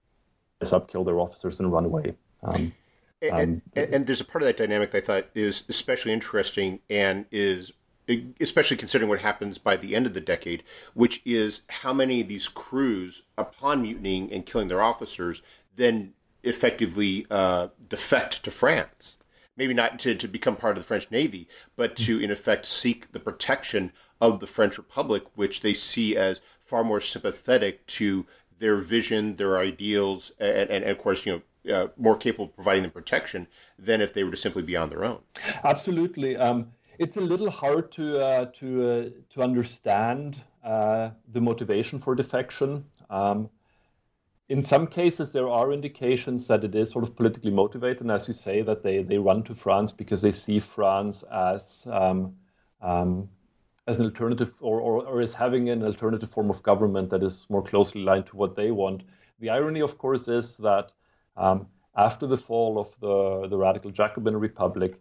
up, 0.71 0.89
kill 0.89 1.03
their 1.03 1.19
officers, 1.19 1.59
and 1.59 1.71
run 1.71 1.85
away. 1.85 2.15
Um, 2.43 2.73
and, 3.21 3.31
um, 3.31 3.61
and, 3.75 3.93
and, 3.93 4.07
there's 4.07 4.21
a 4.21 4.25
part 4.25 4.43
of 4.43 4.47
that 4.47 4.57
dynamic 4.57 4.91
that 4.91 4.97
I 4.97 5.01
thought 5.01 5.27
is 5.33 5.63
especially 5.69 6.13
interesting, 6.13 6.79
and 6.89 7.25
is 7.31 7.71
especially 8.39 8.77
considering 8.77 9.09
what 9.09 9.19
happens 9.19 9.57
by 9.57 9.75
the 9.75 9.95
end 9.95 10.05
of 10.05 10.13
the 10.13 10.21
decade, 10.21 10.63
which 10.93 11.21
is 11.25 11.63
how 11.69 11.93
many 11.93 12.21
of 12.21 12.27
these 12.27 12.47
crews, 12.47 13.23
upon 13.37 13.81
mutinying 13.81 14.31
and 14.31 14.45
killing 14.45 14.69
their 14.69 14.81
officers, 14.81 15.41
then 15.75 16.13
effectively 16.43 17.25
uh, 17.29 17.67
defect 17.89 18.43
to 18.43 18.51
France 18.51 19.16
maybe 19.57 19.73
not 19.73 19.99
to, 19.99 20.15
to 20.15 20.27
become 20.27 20.55
part 20.55 20.77
of 20.77 20.83
the 20.83 20.87
French 20.87 21.09
Navy, 21.11 21.47
but 21.75 21.95
to, 21.97 22.19
in 22.19 22.31
effect, 22.31 22.65
seek 22.65 23.11
the 23.11 23.19
protection 23.19 23.91
of 24.21 24.39
the 24.39 24.47
French 24.47 24.77
Republic, 24.77 25.23
which 25.35 25.61
they 25.61 25.73
see 25.73 26.15
as 26.15 26.41
far 26.59 26.83
more 26.83 27.01
sympathetic 27.01 27.85
to 27.87 28.25
their 28.59 28.77
vision, 28.77 29.35
their 29.35 29.57
ideals, 29.57 30.31
and, 30.39 30.69
and, 30.69 30.83
and 30.83 30.91
of 30.91 30.97
course, 30.97 31.25
you 31.25 31.33
know, 31.33 31.41
uh, 31.73 31.87
more 31.97 32.15
capable 32.15 32.45
of 32.45 32.55
providing 32.55 32.83
them 32.83 32.91
protection 32.91 33.47
than 33.77 33.99
if 33.99 34.13
they 34.13 34.23
were 34.23 34.31
to 34.31 34.37
simply 34.37 34.63
be 34.63 34.75
on 34.75 34.89
their 34.89 35.03
own. 35.03 35.19
Absolutely. 35.63 36.37
Um, 36.37 36.71
it's 36.97 37.17
a 37.17 37.21
little 37.21 37.49
hard 37.49 37.91
to 37.93 38.25
uh, 38.25 38.45
to 38.59 38.89
uh, 38.89 39.09
to 39.33 39.41
understand 39.41 40.39
uh, 40.63 41.11
the 41.31 41.41
motivation 41.41 41.99
for 41.99 42.15
defection. 42.15 42.85
Um, 43.09 43.49
in 44.49 44.63
some 44.63 44.88
cases, 44.88 45.33
there 45.33 45.49
are 45.49 45.73
indications 45.73 46.47
that 46.47 46.63
it 46.63 46.73
is 46.73 46.91
sort 46.91 47.03
of 47.03 47.15
politically 47.15 47.51
motivated, 47.51 48.01
and 48.01 48.12
as 48.12 48.27
you 48.27 48.33
say, 48.33 48.62
that 48.62 48.81
they, 48.81 49.03
they 49.03 49.17
run 49.17 49.43
to 49.43 49.53
France 49.53 49.91
because 49.91 50.21
they 50.21 50.31
see 50.31 50.60
France 50.60 51.23
as 51.23 51.86
um, 51.91 52.36
um, 52.81 53.29
as 53.88 53.99
an 53.99 54.05
alternative 54.05 54.53
or, 54.62 54.79
or, 54.79 55.05
or 55.05 55.21
as 55.21 55.33
having 55.33 55.69
an 55.69 55.83
alternative 55.83 56.29
form 56.29 56.49
of 56.49 56.62
government 56.62 57.10
that 57.10 57.23
is 57.23 57.45
more 57.49 57.63
closely 57.63 58.01
aligned 58.01 58.25
to 58.27 58.36
what 58.36 58.55
they 58.55 58.71
want. 58.71 59.03
The 59.39 59.49
irony, 59.49 59.81
of 59.81 59.97
course, 59.97 60.27
is 60.27 60.57
that 60.57 60.91
um, 61.36 61.67
after 61.95 62.27
the 62.27 62.38
fall 62.38 62.79
of 62.79 62.99
the, 62.99 63.47
the 63.47 63.57
radical 63.57 63.91
Jacobin 63.91 64.38
Republic, 64.38 64.99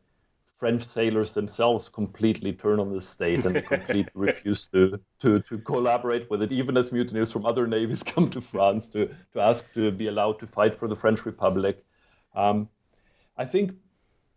French 0.56 0.84
sailors 0.84 1.34
themselves 1.34 1.88
completely 1.88 2.52
turn 2.52 2.80
on 2.80 2.90
the 2.90 3.00
state 3.00 3.44
and 3.44 3.64
completely 3.66 4.10
refuse 4.14 4.66
to, 4.68 4.98
to, 5.20 5.40
to 5.40 5.58
collaborate 5.58 6.30
with 6.30 6.42
it, 6.42 6.50
even 6.50 6.76
as 6.76 6.92
mutineers 6.92 7.30
from 7.30 7.44
other 7.44 7.66
navies 7.66 8.02
come 8.14 8.30
to 8.30 8.40
France 8.40 8.88
to, 8.88 9.06
to 9.32 9.40
ask 9.40 9.70
to 9.74 9.90
be 9.90 10.06
allowed 10.06 10.38
to 10.38 10.46
fight 10.46 10.74
for 10.74 10.88
the 10.88 10.96
French 10.96 11.26
Republic. 11.26 11.84
Um, 12.34 12.68
I 13.36 13.44
think 13.44 13.72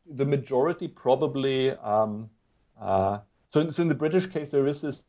the 0.05 0.25
majority 0.25 0.87
probably. 0.87 1.71
Um, 1.71 2.29
uh, 2.79 3.19
so, 3.47 3.69
so, 3.69 3.81
in 3.81 3.87
the 3.87 3.95
British 3.95 4.27
case, 4.27 4.51
there 4.51 4.67
is 4.67 4.81
this 4.81 5.05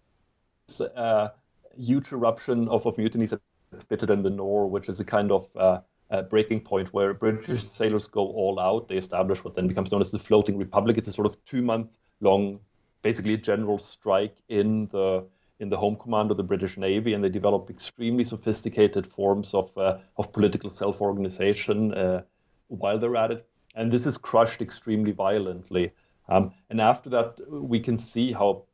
uh, 0.80 1.28
huge 1.76 2.12
eruption 2.12 2.68
of, 2.68 2.86
of 2.86 2.96
mutinies 2.96 3.34
that's 3.70 3.84
bitter 3.84 4.12
in 4.12 4.22
the 4.22 4.30
Nore, 4.30 4.68
which 4.68 4.88
is 4.88 5.00
a 5.00 5.04
kind 5.04 5.30
of 5.30 5.48
uh, 5.56 5.80
uh, 6.10 6.22
breaking 6.22 6.60
point 6.60 6.92
where 6.92 7.14
British 7.14 7.62
sailors 7.62 8.08
go 8.08 8.26
all 8.26 8.58
out. 8.58 8.88
They 8.88 8.96
establish 8.96 9.44
what 9.44 9.54
then 9.54 9.68
becomes 9.68 9.92
known 9.92 10.00
as 10.00 10.10
the 10.10 10.18
Floating 10.18 10.58
Republic. 10.58 10.98
It's 10.98 11.08
a 11.08 11.12
sort 11.12 11.26
of 11.26 11.42
two 11.44 11.62
month 11.62 11.96
long, 12.20 12.60
basically 13.02 13.36
general 13.36 13.78
strike 13.78 14.36
in 14.48 14.88
the 14.88 15.26
in 15.60 15.68
the 15.68 15.76
home 15.76 15.96
command 15.96 16.30
of 16.30 16.38
the 16.38 16.42
British 16.42 16.78
Navy, 16.78 17.12
and 17.12 17.22
they 17.22 17.28
develop 17.28 17.68
extremely 17.68 18.24
sophisticated 18.24 19.06
forms 19.06 19.54
of 19.54 19.76
uh, 19.76 19.98
of 20.16 20.32
political 20.32 20.70
self 20.70 21.00
organization 21.00 21.94
uh, 21.94 22.22
while 22.68 22.98
they're 22.98 23.16
at 23.16 23.30
it. 23.30 23.46
And 23.74 23.92
this 23.92 24.06
is 24.06 24.18
crushed 24.18 24.60
extremely 24.60 25.12
violently. 25.12 25.92
Um, 26.28 26.52
and 26.68 26.80
after 26.80 27.10
that, 27.10 27.38
we 27.48 27.80
can 27.80 27.98
see 27.98 28.32
how 28.32 28.64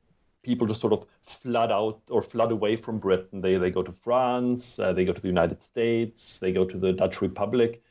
people 0.46 0.66
just 0.66 0.80
sort 0.80 0.92
of 0.92 1.04
flood 1.22 1.72
out 1.72 2.00
or 2.08 2.22
flood 2.22 2.52
away 2.52 2.76
from 2.76 2.98
Britain. 2.98 3.40
They, 3.40 3.56
they 3.56 3.70
go 3.70 3.82
to 3.82 3.92
France, 3.92 4.78
uh, 4.78 4.92
they 4.92 5.04
go 5.04 5.12
to 5.12 5.20
the 5.20 5.28
United 5.36 5.60
States, 5.62 6.38
they 6.38 6.52
go 6.52 6.64
to 6.64 6.78
the 6.78 6.92
Dutch 6.92 7.20
Republic. 7.20 7.82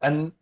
And 0.00 0.32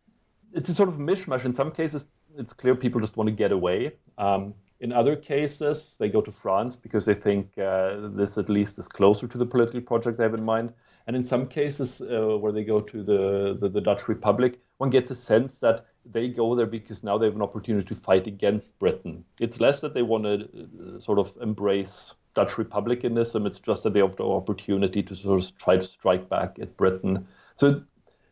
it's 0.53 0.69
a 0.69 0.75
sort 0.75 0.89
of 0.89 0.97
mishmash. 0.97 1.45
In 1.45 1.53
some 1.53 1.73
cases, 1.73 2.05
it's 2.39 2.53
clear 2.53 2.77
people 2.77 3.01
just 3.01 3.17
want 3.17 3.29
to 3.29 3.35
get 3.35 3.51
away. 3.51 3.93
Um, 4.17 4.55
in 4.79 4.93
other 4.93 5.17
cases, 5.17 5.97
they 5.99 6.09
go 6.09 6.21
to 6.21 6.31
France 6.31 6.77
because 6.77 7.05
they 7.05 7.15
think 7.15 7.59
uh, 7.59 8.09
this 8.21 8.39
at 8.39 8.49
least 8.49 8.79
is 8.79 8.89
closer 8.89 9.27
to 9.27 9.39
the 9.39 9.47
political 9.47 9.81
project 9.81 10.19
they 10.19 10.25
have 10.25 10.35
in 10.35 10.45
mind. 10.45 10.73
And 11.07 11.17
in 11.17 11.25
some 11.25 11.47
cases 11.47 12.01
uh, 12.01 12.37
where 12.39 12.53
they 12.53 12.65
go 12.65 12.81
to 12.81 13.03
the, 13.03 13.57
the, 13.61 13.69
the 13.69 13.81
Dutch 13.81 14.07
Republic, 14.09 14.61
one 14.79 14.91
gets 14.91 15.11
a 15.11 15.15
sense 15.15 15.59
that 15.61 15.87
they 16.11 16.29
go 16.29 16.55
there 16.55 16.67
because 16.67 17.03
now 17.03 17.19
they 17.19 17.27
have 17.27 17.37
an 17.37 17.43
opportunity 17.43 17.87
to 17.87 17.95
fight 17.95 18.27
against 18.27 18.79
Britain. 18.79 19.25
It's 19.41 19.61
less 19.61 19.81
that 19.81 19.95
they 19.95 20.03
want 20.03 20.25
to 20.25 20.35
uh, 20.35 21.01
sort 21.01 21.19
of 21.19 21.37
embrace 21.41 22.15
Dutch 22.35 22.59
republicanism. 22.59 23.47
It's 23.47 23.59
just 23.59 23.83
that 23.83 23.95
they 23.95 24.01
have 24.01 24.17
the 24.17 24.25
opportunity 24.25 25.03
to 25.03 25.15
sort 25.15 25.43
of 25.43 25.57
try 25.59 25.77
to 25.77 25.85
strike 25.85 26.29
back 26.29 26.59
at 26.61 26.77
Britain. 26.77 27.27
So, 27.55 27.83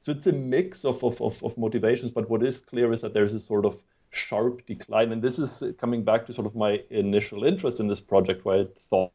so 0.01 0.13
it's 0.13 0.27
a 0.27 0.33
mix 0.33 0.85
of, 0.85 1.03
of, 1.03 1.21
of, 1.21 1.43
of 1.43 1.57
motivations. 1.59 2.11
But 2.11 2.29
what 2.29 2.43
is 2.43 2.61
clear 2.61 2.93
is 2.93 3.01
that 3.01 3.15
there's 3.15 3.35
a 3.35 3.41
sort 3.41 3.65
of 3.65 3.83
sharp 4.11 4.65
decline. 4.67 5.13
And 5.13 5.23
this 5.23 5.39
is 5.39 5.63
coming 5.79 6.05
back 6.05 6.27
to 6.27 6.33
sort 6.33 6.47
of 6.47 6.55
my 6.55 6.81
initial 6.91 7.45
interest 7.45 7.81
in 7.81 7.89
this 7.89 8.01
project, 8.01 8.45
where 8.45 8.61
I 8.61 8.67
thought, 8.79 9.13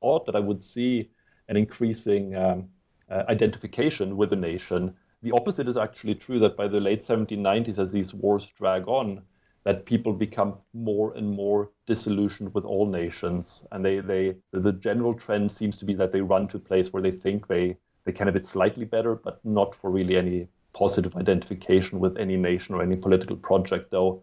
thought 0.00 0.26
that 0.26 0.36
I 0.36 0.40
would 0.40 0.62
see 0.62 1.10
an 1.48 1.56
increasing 1.56 2.36
um, 2.36 2.68
uh, 3.10 3.24
identification 3.28 4.16
with 4.16 4.30
the 4.30 4.36
nation. 4.36 4.94
The 5.26 5.32
opposite 5.32 5.66
is 5.66 5.76
actually 5.76 6.14
true 6.14 6.38
that 6.38 6.56
by 6.56 6.68
the 6.68 6.78
late 6.78 7.00
1790s, 7.00 7.80
as 7.80 7.90
these 7.90 8.14
wars 8.14 8.46
drag 8.46 8.86
on, 8.86 9.22
that 9.64 9.84
people 9.84 10.12
become 10.12 10.58
more 10.72 11.14
and 11.14 11.28
more 11.28 11.72
disillusioned 11.84 12.54
with 12.54 12.64
all 12.64 12.86
nations, 12.86 13.66
and 13.72 13.84
they, 13.84 13.98
they 13.98 14.36
the 14.52 14.70
general 14.70 15.14
trend 15.14 15.50
seems 15.50 15.78
to 15.78 15.84
be 15.84 15.94
that 15.94 16.12
they 16.12 16.20
run 16.20 16.46
to 16.46 16.58
a 16.58 16.60
place 16.60 16.92
where 16.92 17.02
they 17.02 17.10
think 17.10 17.48
they 17.48 17.76
they 18.04 18.12
can 18.12 18.28
have 18.28 18.36
it 18.36 18.46
slightly 18.46 18.84
better, 18.84 19.16
but 19.16 19.44
not 19.44 19.74
for 19.74 19.90
really 19.90 20.16
any 20.16 20.46
positive 20.72 21.16
identification 21.16 21.98
with 21.98 22.16
any 22.18 22.36
nation 22.36 22.76
or 22.76 22.80
any 22.80 22.94
political 22.94 23.34
project. 23.34 23.90
Though, 23.90 24.22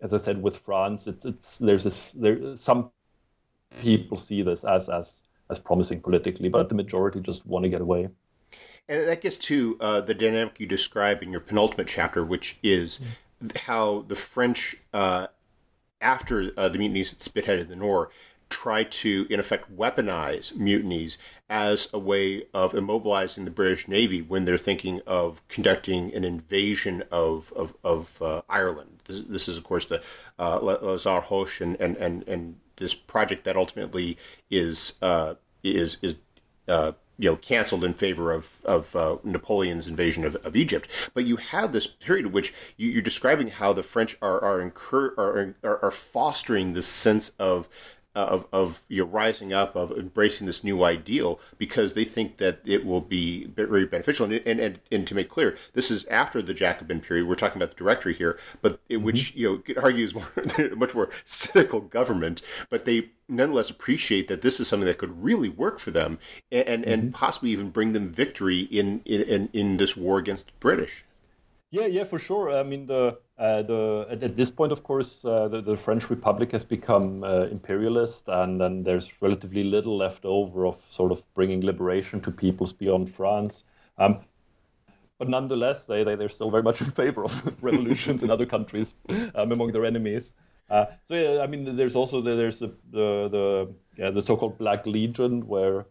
as 0.00 0.12
I 0.14 0.16
said, 0.16 0.42
with 0.42 0.56
France, 0.56 1.06
it's 1.06 1.24
it's 1.24 1.58
there's 1.58 2.12
there 2.14 2.56
some 2.56 2.90
people 3.80 4.18
see 4.18 4.42
this 4.42 4.64
as 4.64 4.88
as 4.88 5.22
as 5.48 5.60
promising 5.60 6.00
politically, 6.00 6.48
but 6.48 6.68
the 6.68 6.74
majority 6.74 7.20
just 7.20 7.46
want 7.46 7.62
to 7.62 7.68
get 7.68 7.82
away. 7.82 8.08
And 8.90 9.06
that 9.06 9.20
gets 9.20 9.38
to 9.38 9.76
uh, 9.80 10.00
the 10.00 10.14
dynamic 10.14 10.58
you 10.58 10.66
describe 10.66 11.22
in 11.22 11.30
your 11.30 11.40
penultimate 11.40 11.86
chapter, 11.86 12.24
which 12.24 12.58
is 12.60 12.98
mm. 13.40 13.56
how 13.56 14.04
the 14.08 14.16
French, 14.16 14.76
uh, 14.92 15.28
after 16.00 16.50
uh, 16.56 16.68
the 16.68 16.78
mutinies 16.78 17.12
at 17.12 17.20
Spithead 17.20 17.60
and 17.60 17.68
the 17.68 17.76
Nore, 17.76 18.10
try 18.48 18.82
to, 18.82 19.28
in 19.30 19.38
effect, 19.38 19.74
weaponize 19.74 20.52
mutinies 20.56 21.18
as 21.48 21.88
a 21.94 22.00
way 22.00 22.46
of 22.52 22.72
immobilizing 22.72 23.44
the 23.44 23.52
British 23.52 23.86
Navy 23.86 24.20
when 24.20 24.44
they're 24.44 24.58
thinking 24.58 25.00
of 25.06 25.40
conducting 25.46 26.12
an 26.12 26.24
invasion 26.24 27.04
of 27.12 27.52
of, 27.54 27.76
of 27.84 28.20
uh, 28.20 28.42
Ireland. 28.48 29.02
This, 29.06 29.22
this, 29.22 29.48
is, 29.48 29.56
of 29.56 29.62
course, 29.62 29.86
the 29.86 30.02
uh, 30.36 30.58
Lazare 30.58 31.22
Hoche 31.22 31.60
and, 31.60 31.80
and, 31.80 31.96
and, 31.96 32.26
and 32.26 32.56
this 32.76 32.94
project 32.94 33.44
that 33.44 33.56
ultimately 33.56 34.18
is 34.50 34.94
uh, 35.00 35.34
is 35.62 35.96
is 36.02 36.16
uh, 36.66 36.92
you 37.20 37.28
know 37.28 37.36
canceled 37.36 37.84
in 37.84 37.92
favor 37.92 38.32
of 38.32 38.60
of 38.64 38.96
uh, 38.96 39.18
Napoleon's 39.22 39.86
invasion 39.86 40.24
of, 40.24 40.36
of 40.36 40.56
Egypt. 40.56 40.88
But 41.12 41.26
you 41.26 41.36
have 41.36 41.72
this 41.72 41.86
period 41.86 42.26
in 42.26 42.32
which 42.32 42.54
you, 42.76 42.98
are 42.98 43.02
describing 43.02 43.48
how 43.48 43.72
the 43.72 43.82
French 43.82 44.16
are 44.22 44.42
are, 44.42 44.60
incur, 44.60 45.14
are, 45.18 45.54
are, 45.62 45.84
are 45.84 45.90
fostering 45.90 46.72
this 46.72 46.88
sense 46.88 47.32
of 47.38 47.68
of, 48.14 48.46
of 48.52 48.82
you 48.88 49.04
know, 49.04 49.10
rising 49.10 49.52
up, 49.52 49.76
of 49.76 49.92
embracing 49.92 50.46
this 50.46 50.64
new 50.64 50.82
ideal, 50.84 51.40
because 51.58 51.94
they 51.94 52.04
think 52.04 52.38
that 52.38 52.60
it 52.64 52.84
will 52.84 53.00
be 53.00 53.46
very 53.46 53.86
beneficial. 53.86 54.26
And, 54.26 54.42
and, 54.46 54.60
and, 54.60 54.80
and 54.90 55.06
to 55.06 55.14
make 55.14 55.28
clear, 55.28 55.56
this 55.74 55.90
is 55.90 56.04
after 56.06 56.42
the 56.42 56.54
Jacobin 56.54 57.00
period. 57.00 57.26
We're 57.26 57.34
talking 57.34 57.60
about 57.60 57.76
the 57.76 57.82
Directory 57.82 58.14
here, 58.14 58.38
but 58.62 58.80
in 58.88 58.98
mm-hmm. 58.98 59.06
which 59.06 59.34
you 59.34 59.48
know 59.48 59.58
could 59.58 59.78
argue 59.78 60.04
is 60.04 60.14
more 60.14 60.30
much 60.76 60.94
more 60.94 61.10
cynical 61.24 61.80
government, 61.80 62.42
but 62.68 62.84
they 62.84 63.10
nonetheless 63.28 63.70
appreciate 63.70 64.28
that 64.28 64.42
this 64.42 64.58
is 64.58 64.68
something 64.68 64.86
that 64.86 64.98
could 64.98 65.22
really 65.22 65.48
work 65.48 65.78
for 65.78 65.90
them, 65.90 66.18
and 66.50 66.66
and, 66.66 66.82
mm-hmm. 66.82 66.92
and 66.92 67.14
possibly 67.14 67.50
even 67.50 67.70
bring 67.70 67.92
them 67.92 68.10
victory 68.10 68.60
in 68.60 69.00
in 69.04 69.48
in 69.52 69.76
this 69.76 69.96
war 69.96 70.18
against 70.18 70.46
the 70.46 70.52
British. 70.60 71.04
Yeah, 71.70 71.86
yeah, 71.86 72.04
for 72.04 72.18
sure. 72.18 72.50
I 72.50 72.64
mean, 72.64 72.86
the 72.86 73.18
uh, 73.40 73.62
the 73.62 74.06
at, 74.10 74.36
this 74.36 74.50
point, 74.50 74.70
of 74.70 74.82
course, 74.82 75.24
uh, 75.24 75.48
the, 75.48 75.62
the, 75.62 75.74
French 75.74 76.10
Republic 76.10 76.52
has 76.52 76.62
become 76.62 77.24
uh, 77.24 77.46
imperialist, 77.50 78.28
and 78.28 78.60
then 78.60 78.82
there's 78.82 79.10
relatively 79.22 79.64
little 79.64 79.96
left 79.96 80.26
over 80.26 80.66
of 80.66 80.76
sort 80.76 81.10
of 81.10 81.24
bringing 81.32 81.62
liberation 81.62 82.20
to 82.20 82.30
peoples 82.30 82.74
beyond 82.74 83.08
France. 83.08 83.64
Um, 83.96 84.18
but 85.18 85.30
nonetheless, 85.30 85.86
they, 85.86 86.04
they 86.04 86.16
they're 86.16 86.28
still 86.28 86.50
very 86.50 86.62
much 86.62 86.82
in 86.86 86.90
favor 86.90 87.24
of 87.24 87.62
revolutions 87.62 88.22
in 88.22 88.30
other 88.30 88.44
countries 88.44 88.92
um, 89.34 89.52
among 89.52 89.72
their 89.72 89.86
enemies. 89.86 90.34
Uh, 90.68 90.84
so 91.06 91.14
yeah, 91.14 91.42
I 91.42 91.46
mean, 91.46 91.76
there's 91.76 91.96
also 91.96 92.20
the, 92.20 92.36
there's 92.36 92.58
the 92.58 92.74
the 92.92 93.72
yeah, 93.96 94.10
the 94.10 94.20
so-called 94.20 94.58
Black 94.58 94.86
Legion, 94.86 95.46
where 95.46 95.86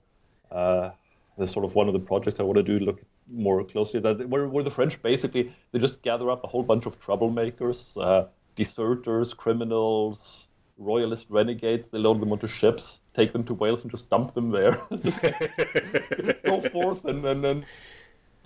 uh, 0.52 0.92
there's 1.36 1.52
sort 1.52 1.66
of 1.66 1.74
one 1.74 1.88
of 1.88 1.94
the 1.94 2.00
projects 2.00 2.40
I 2.40 2.44
want 2.44 2.58
to 2.58 2.64
do 2.64 2.78
look 2.78 3.02
more 3.32 3.64
closely 3.64 4.00
that 4.00 4.28
where, 4.28 4.48
where 4.48 4.64
the 4.64 4.72
French 4.72 5.02
basically 5.02 5.54
they 5.72 5.80
just 5.80 6.02
gather 6.02 6.30
up 6.32 6.44
a 6.44 6.48
whole 6.48 6.64
bunch 6.64 6.86
of 6.86 7.00
troublemakers, 7.00 8.02
uh, 8.02 8.28
deserters, 8.56 9.34
criminals, 9.34 10.48
royalist 10.78 11.28
renegades. 11.30 11.90
They 11.90 12.00
load 12.00 12.22
them 12.22 12.32
onto 12.32 12.48
ships, 12.48 13.00
take 13.14 13.32
them 13.32 13.44
to 13.46 13.54
Wales, 13.54 13.82
and 13.84 13.92
just 13.92 14.10
dump 14.10 14.34
them 14.34 14.52
there. 14.52 14.72
just 15.04 15.22
go 16.44 16.62
forth 16.62 17.06
and 17.06 17.26
and 17.26 17.46
and, 17.46 17.66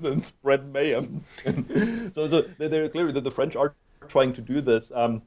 and 0.04 0.24
spread 0.24 0.72
mayhem. 0.72 1.24
so 2.12 2.28
so 2.28 2.42
they're 2.58 2.90
clearly 2.90 3.14
that 3.14 3.24
the 3.24 3.32
French 3.32 3.56
are 3.56 3.76
trying 4.08 4.34
to 4.34 4.42
do 4.42 4.62
this. 4.62 4.92
Um, 4.94 5.22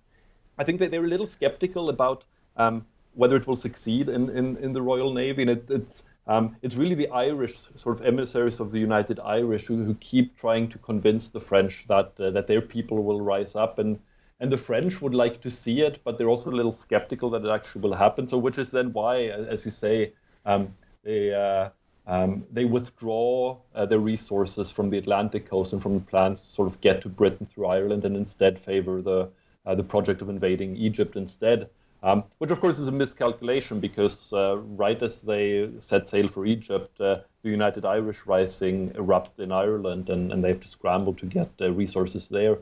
I 0.58 0.64
think 0.64 0.80
that 0.80 0.90
they're 0.90 1.04
a 1.04 1.08
little 1.08 1.26
skeptical 1.26 1.88
about 1.90 2.24
um, 2.56 2.86
whether 3.14 3.36
it 3.36 3.46
will 3.46 3.56
succeed 3.56 4.08
in, 4.08 4.30
in, 4.30 4.56
in 4.58 4.72
the 4.72 4.82
Royal 4.82 5.12
Navy, 5.12 5.42
and 5.42 5.50
it, 5.50 5.70
it's 5.70 6.04
um, 6.26 6.56
it's 6.62 6.74
really 6.74 6.94
the 6.94 7.08
Irish 7.10 7.56
sort 7.76 8.00
of 8.00 8.06
emissaries 8.06 8.58
of 8.58 8.72
the 8.72 8.80
United 8.80 9.20
Irish 9.20 9.66
who, 9.66 9.84
who 9.84 9.94
keep 9.96 10.36
trying 10.36 10.68
to 10.68 10.78
convince 10.78 11.30
the 11.30 11.40
French 11.40 11.84
that 11.88 12.12
uh, 12.18 12.30
that 12.30 12.46
their 12.46 12.60
people 12.60 13.02
will 13.04 13.20
rise 13.20 13.54
up, 13.54 13.78
and 13.78 13.98
and 14.40 14.50
the 14.50 14.58
French 14.58 15.00
would 15.00 15.14
like 15.14 15.40
to 15.42 15.50
see 15.50 15.82
it, 15.82 16.00
but 16.04 16.18
they're 16.18 16.28
also 16.28 16.50
a 16.50 16.52
little 16.52 16.72
skeptical 16.72 17.30
that 17.30 17.44
it 17.44 17.50
actually 17.50 17.80
will 17.82 17.94
happen. 17.94 18.26
So, 18.26 18.38
which 18.38 18.58
is 18.58 18.70
then 18.70 18.92
why, 18.92 19.26
as 19.26 19.64
you 19.64 19.70
say, 19.70 20.12
um, 20.44 20.74
they 21.04 21.32
uh, 21.32 21.70
um, 22.08 22.44
they 22.52 22.64
withdraw 22.64 23.58
uh, 23.74 23.86
their 23.86 24.00
resources 24.00 24.70
from 24.70 24.90
the 24.90 24.98
Atlantic 24.98 25.48
coast 25.48 25.72
and 25.72 25.82
from 25.82 25.94
the 25.94 26.04
plans 26.04 26.42
to 26.42 26.48
sort 26.50 26.68
of 26.68 26.80
get 26.80 27.02
to 27.02 27.08
Britain 27.08 27.46
through 27.46 27.66
Ireland, 27.66 28.04
and 28.04 28.16
instead 28.16 28.58
favor 28.58 29.00
the 29.00 29.28
uh, 29.64 29.74
the 29.74 29.84
project 29.84 30.22
of 30.22 30.28
invading 30.28 30.76
Egypt 30.76 31.16
instead. 31.16 31.68
Um, 32.06 32.22
which 32.38 32.52
of 32.52 32.60
course 32.60 32.78
is 32.78 32.86
a 32.86 32.92
miscalculation 32.92 33.80
because 33.80 34.32
uh, 34.32 34.58
right 34.58 35.02
as 35.02 35.22
they 35.22 35.68
set 35.80 36.08
sail 36.08 36.28
for 36.28 36.46
Egypt, 36.46 37.00
uh, 37.00 37.18
the 37.42 37.50
United 37.50 37.84
Irish 37.84 38.24
Rising 38.26 38.90
erupts 38.90 39.40
in 39.40 39.50
Ireland 39.50 40.08
and, 40.08 40.30
and 40.32 40.44
they 40.44 40.50
have 40.50 40.60
to 40.60 40.68
scramble 40.68 41.14
to 41.14 41.26
get 41.26 41.50
uh, 41.60 41.72
resources 41.72 42.28
there. 42.28 42.58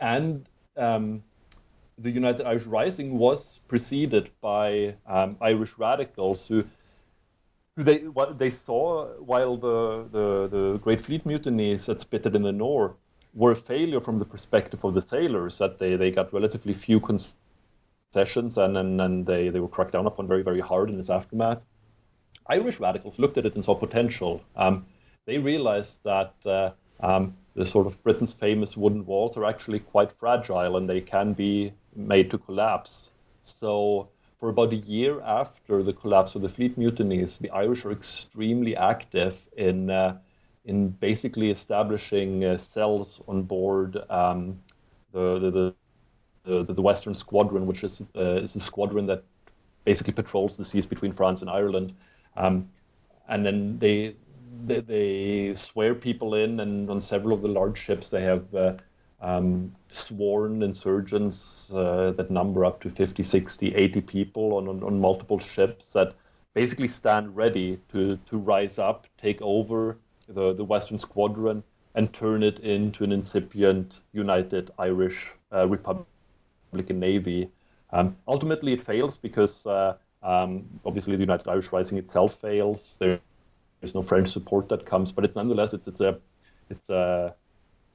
And 0.00 0.48
um, 0.76 1.22
the 1.96 2.10
United 2.10 2.44
Irish 2.44 2.64
Rising 2.64 3.18
was 3.18 3.60
preceded 3.68 4.30
by 4.40 4.96
um, 5.06 5.36
Irish 5.40 5.78
radicals 5.78 6.48
who 6.48 6.64
who 7.76 7.84
they 7.84 7.98
what 7.98 8.36
they 8.36 8.50
saw 8.50 9.06
while 9.20 9.56
the, 9.56 10.08
the, 10.10 10.48
the 10.48 10.78
Great 10.78 11.00
Fleet 11.00 11.24
mutinies 11.24 11.88
at 11.88 11.98
Spithead 11.98 12.34
in 12.34 12.42
the 12.42 12.50
Nore 12.50 12.96
were 13.32 13.52
a 13.52 13.56
failure 13.56 14.00
from 14.00 14.18
the 14.18 14.26
perspective 14.26 14.84
of 14.84 14.92
the 14.92 15.00
sailors 15.00 15.58
that 15.58 15.78
they, 15.78 15.94
they 15.94 16.10
got 16.10 16.32
relatively 16.32 16.74
few 16.74 16.98
cons- 16.98 17.36
sessions, 18.12 18.58
and, 18.58 18.76
and, 18.76 19.00
and 19.00 19.26
they, 19.26 19.48
they 19.48 19.60
were 19.60 19.68
cracked 19.68 19.92
down 19.92 20.06
upon 20.06 20.28
very, 20.28 20.42
very 20.42 20.60
hard 20.60 20.90
in 20.90 20.98
its 20.98 21.10
aftermath. 21.10 21.62
Irish 22.46 22.80
radicals 22.80 23.18
looked 23.18 23.38
at 23.38 23.46
it 23.46 23.54
and 23.54 23.64
saw 23.64 23.74
potential. 23.74 24.42
Um, 24.56 24.86
they 25.26 25.38
realized 25.38 26.02
that 26.04 26.34
uh, 26.44 26.70
um, 27.00 27.36
the 27.54 27.64
sort 27.64 27.86
of 27.86 28.02
Britain's 28.02 28.32
famous 28.32 28.76
wooden 28.76 29.06
walls 29.06 29.36
are 29.36 29.44
actually 29.44 29.78
quite 29.78 30.12
fragile 30.12 30.76
and 30.76 30.88
they 30.88 31.00
can 31.00 31.32
be 31.32 31.72
made 31.94 32.30
to 32.30 32.38
collapse. 32.38 33.10
So, 33.42 34.08
for 34.38 34.48
about 34.48 34.72
a 34.72 34.76
year 34.76 35.20
after 35.20 35.82
the 35.82 35.92
collapse 35.92 36.34
of 36.34 36.42
the 36.42 36.48
fleet 36.48 36.76
mutinies, 36.76 37.38
the 37.38 37.50
Irish 37.50 37.84
are 37.84 37.92
extremely 37.92 38.76
active 38.76 39.48
in 39.56 39.90
uh, 39.90 40.18
in 40.64 40.88
basically 40.88 41.50
establishing 41.50 42.44
uh, 42.44 42.56
cells 42.56 43.20
on 43.26 43.42
board 43.42 43.96
um, 44.10 44.60
the, 45.12 45.38
the, 45.38 45.74
the 46.44 46.62
the, 46.62 46.82
Western 46.82 47.14
Squadron, 47.14 47.66
which 47.66 47.84
is 47.84 48.02
uh, 48.16 48.42
is 48.42 48.54
the 48.54 48.60
squadron 48.60 49.06
that 49.06 49.24
basically 49.84 50.12
patrols 50.12 50.56
the 50.56 50.64
seas 50.64 50.86
between 50.86 51.12
France 51.12 51.40
and 51.40 51.50
Ireland. 51.50 51.94
Um, 52.36 52.68
and 53.28 53.44
then 53.44 53.78
they, 53.78 54.14
they, 54.64 54.80
they 54.80 55.54
swear 55.54 55.94
people 55.94 56.34
in, 56.34 56.60
and 56.60 56.88
on 56.90 57.00
several 57.00 57.34
of 57.34 57.42
the 57.42 57.48
large 57.48 57.78
ships 57.78 58.10
they 58.10 58.22
have 58.22 58.54
uh, 58.54 58.74
um, 59.20 59.74
sworn 59.88 60.62
insurgents 60.62 61.70
uh, 61.72 62.12
that 62.16 62.30
number 62.30 62.64
up 62.64 62.80
to 62.80 62.90
50, 62.90 63.22
60, 63.22 63.74
80 63.74 64.00
people 64.02 64.54
on, 64.54 64.68
on, 64.68 64.82
on 64.82 65.00
multiple 65.00 65.38
ships 65.38 65.92
that 65.92 66.14
basically 66.54 66.88
stand 66.88 67.34
ready 67.34 67.78
to, 67.92 68.18
to 68.26 68.36
rise 68.36 68.78
up, 68.78 69.06
take 69.18 69.40
over 69.40 69.98
the, 70.28 70.52
the 70.52 70.64
Western 70.64 70.98
Squadron, 70.98 71.62
and 71.94 72.12
turn 72.12 72.42
it 72.42 72.58
into 72.60 73.04
an 73.04 73.12
incipient 73.12 74.00
United 74.12 74.70
Irish 74.78 75.26
uh, 75.52 75.68
Republic 75.68 76.06
Republican 76.72 77.00
Navy. 77.00 77.50
Um, 77.90 78.16
ultimately, 78.26 78.72
it 78.72 78.80
fails 78.80 79.18
because 79.18 79.66
uh, 79.66 79.96
um, 80.22 80.64
obviously 80.84 81.16
the 81.16 81.22
United 81.22 81.48
Irish 81.48 81.70
Rising 81.70 81.98
itself 81.98 82.40
fails. 82.40 82.96
There, 82.98 83.20
there's 83.80 83.94
no 83.94 84.02
French 84.02 84.28
support 84.28 84.68
that 84.70 84.86
comes, 84.86 85.12
but 85.12 85.24
it's 85.24 85.36
nonetheless 85.36 85.74
it's 85.74 85.86
it's 85.86 86.00
a 86.00 86.18
it's 86.70 86.88
a 86.88 87.34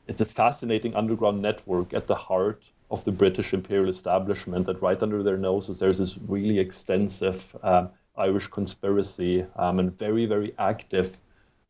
it's 0.07 0.21
a 0.21 0.25
fascinating 0.25 0.95
underground 0.95 1.41
network 1.41 1.93
at 1.93 2.07
the 2.07 2.15
heart 2.15 2.63
of 2.91 3.03
the 3.03 3.11
British 3.11 3.53
imperial 3.53 3.89
establishment. 3.89 4.67
That 4.67 4.81
right 4.81 5.01
under 5.01 5.23
their 5.23 5.37
noses 5.37 5.79
there's 5.79 5.97
this 5.97 6.15
really 6.27 6.59
extensive 6.59 7.55
um, 7.63 7.89
Irish 8.15 8.47
conspiracy 8.47 9.45
um, 9.55 9.79
and 9.79 9.97
very 9.97 10.25
very 10.27 10.53
active 10.59 11.17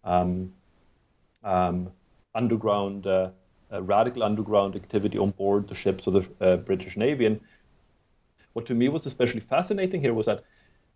um, 0.04 0.52
um 1.44 1.92
underground 2.36 3.08
uh, 3.08 3.30
radical 3.70 4.24
underground 4.24 4.76
activity 4.76 5.18
on 5.18 5.32
board 5.32 5.68
the 5.68 5.76
ships 5.76 6.08
of 6.08 6.14
the 6.14 6.46
uh, 6.46 6.58
British 6.58 6.98
Navy. 6.98 7.26
And 7.26 7.40
what 8.54 8.66
to 8.68 8.76
me 8.76 8.90
was 8.90 9.06
especially 9.06 9.42
fascinating 9.42 10.02
here 10.02 10.14
was 10.14 10.26
that 10.26 10.44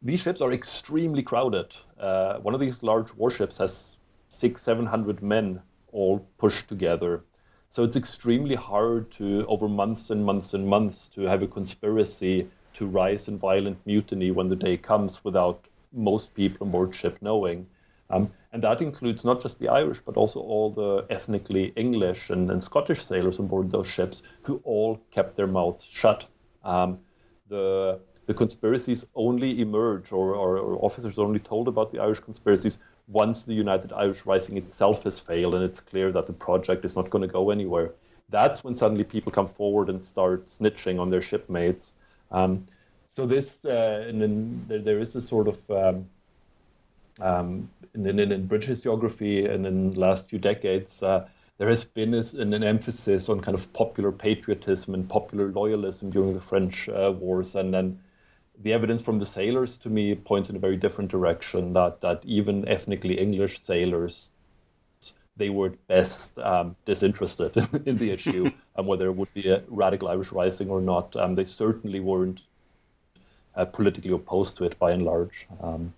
these 0.01 0.21
ships 0.21 0.41
are 0.41 0.51
extremely 0.51 1.21
crowded. 1.21 1.75
Uh, 1.99 2.39
one 2.39 2.53
of 2.53 2.59
these 2.59 2.81
large 2.81 3.13
warships 3.13 3.57
has 3.57 3.97
six, 4.29 4.61
seven 4.61 4.85
hundred 4.85 5.21
men 5.21 5.61
all 5.91 6.25
pushed 6.37 6.67
together. 6.67 7.23
So 7.69 7.83
it's 7.83 7.95
extremely 7.95 8.55
hard 8.55 9.11
to, 9.11 9.45
over 9.47 9.67
months 9.67 10.09
and 10.09 10.25
months 10.25 10.53
and 10.53 10.65
months, 10.65 11.07
to 11.15 11.21
have 11.21 11.43
a 11.43 11.47
conspiracy 11.47 12.47
to 12.73 12.87
rise 12.87 13.27
in 13.27 13.37
violent 13.37 13.77
mutiny 13.85 14.31
when 14.31 14.49
the 14.49 14.55
day 14.55 14.77
comes 14.77 15.23
without 15.23 15.65
most 15.93 16.33
people 16.33 16.65
on 16.65 16.71
board 16.71 16.95
ship 16.95 17.17
knowing. 17.21 17.67
Um, 18.11 18.31
and 18.53 18.61
that 18.63 18.81
includes 18.81 19.23
not 19.23 19.41
just 19.41 19.59
the 19.59 19.69
Irish, 19.69 20.01
but 20.05 20.17
also 20.17 20.39
all 20.39 20.69
the 20.71 21.05
ethnically 21.09 21.73
English 21.75 22.29
and, 22.29 22.51
and 22.51 22.63
Scottish 22.63 23.03
sailors 23.03 23.39
on 23.39 23.47
board 23.47 23.71
those 23.71 23.87
ships 23.87 24.23
who 24.41 24.61
all 24.63 24.99
kept 25.11 25.37
their 25.37 25.47
mouths 25.47 25.85
shut. 25.85 26.25
Um, 26.63 26.99
the 27.47 27.99
the 28.27 28.33
conspiracies 28.33 29.05
only 29.15 29.59
emerge 29.59 30.11
or, 30.11 30.35
or, 30.35 30.57
or, 30.57 30.85
officers 30.85 31.17
only 31.17 31.39
told 31.39 31.67
about 31.67 31.91
the 31.91 31.99
Irish 31.99 32.19
conspiracies 32.19 32.77
once 33.07 33.43
the 33.43 33.53
United 33.53 33.91
Irish 33.91 34.25
Rising 34.25 34.57
itself 34.57 35.03
has 35.03 35.19
failed 35.19 35.55
and 35.55 35.63
it's 35.63 35.81
clear 35.81 36.11
that 36.11 36.27
the 36.27 36.33
project 36.33 36.85
is 36.85 36.95
not 36.95 37.09
going 37.09 37.23
to 37.23 37.27
go 37.27 37.49
anywhere. 37.49 37.93
That's 38.29 38.63
when 38.63 38.75
suddenly 38.75 39.03
people 39.03 39.31
come 39.31 39.47
forward 39.47 39.89
and 39.89 40.03
start 40.03 40.45
snitching 40.45 40.99
on 40.99 41.09
their 41.09 41.21
shipmates. 41.21 41.93
Um, 42.31 42.67
so 43.05 43.25
this, 43.25 43.65
uh, 43.65 44.05
and 44.07 44.21
then 44.21 44.65
there, 44.69 44.79
there 44.79 44.99
is 44.99 45.15
a 45.15 45.21
sort 45.21 45.49
of 45.49 45.69
um, 47.19 47.69
in, 47.93 48.07
in, 48.07 48.31
in, 48.31 48.47
British 48.47 48.81
geography 48.81 49.45
and 49.45 49.65
in 49.65 49.91
the 49.91 49.99
last 49.99 50.29
few 50.29 50.39
decades, 50.39 51.03
uh, 51.03 51.27
there 51.57 51.69
has 51.69 51.83
been 51.83 52.13
an, 52.13 52.53
an, 52.53 52.63
emphasis 52.63 53.29
on 53.29 53.41
kind 53.41 53.55
of 53.55 53.71
popular 53.73 54.11
patriotism 54.11 54.93
and 54.93 55.07
popular 55.09 55.51
loyalism 55.51 56.09
during 56.09 56.33
the 56.33 56.41
French 56.41 56.89
uh, 56.89 57.13
wars, 57.15 57.55
and 57.55 57.73
then 57.73 57.99
the 58.63 58.73
evidence 58.73 59.01
from 59.01 59.19
the 59.19 59.25
sailors 59.25 59.77
to 59.77 59.89
me 59.89 60.15
points 60.15 60.49
in 60.49 60.55
a 60.55 60.59
very 60.59 60.77
different 60.77 61.11
direction. 61.11 61.73
That 61.73 62.01
that 62.01 62.21
even 62.25 62.67
ethnically 62.67 63.19
English 63.19 63.61
sailors, 63.61 64.29
they 65.37 65.49
were 65.49 65.67
at 65.67 65.87
best 65.87 66.39
um, 66.39 66.75
disinterested 66.85 67.55
in 67.85 67.97
the 67.97 68.11
issue 68.11 68.51
and 68.75 68.87
whether 68.87 69.07
it 69.07 69.15
would 69.15 69.33
be 69.33 69.49
a 69.49 69.63
radical 69.67 70.07
Irish 70.07 70.31
rising 70.31 70.69
or 70.69 70.81
not. 70.81 71.15
Um, 71.15 71.35
they 71.35 71.45
certainly 71.45 71.99
weren't 71.99 72.41
uh, 73.55 73.65
politically 73.65 74.13
opposed 74.13 74.57
to 74.57 74.63
it 74.63 74.79
by 74.79 74.91
and 74.91 75.03
large. 75.03 75.47
Um, 75.61 75.93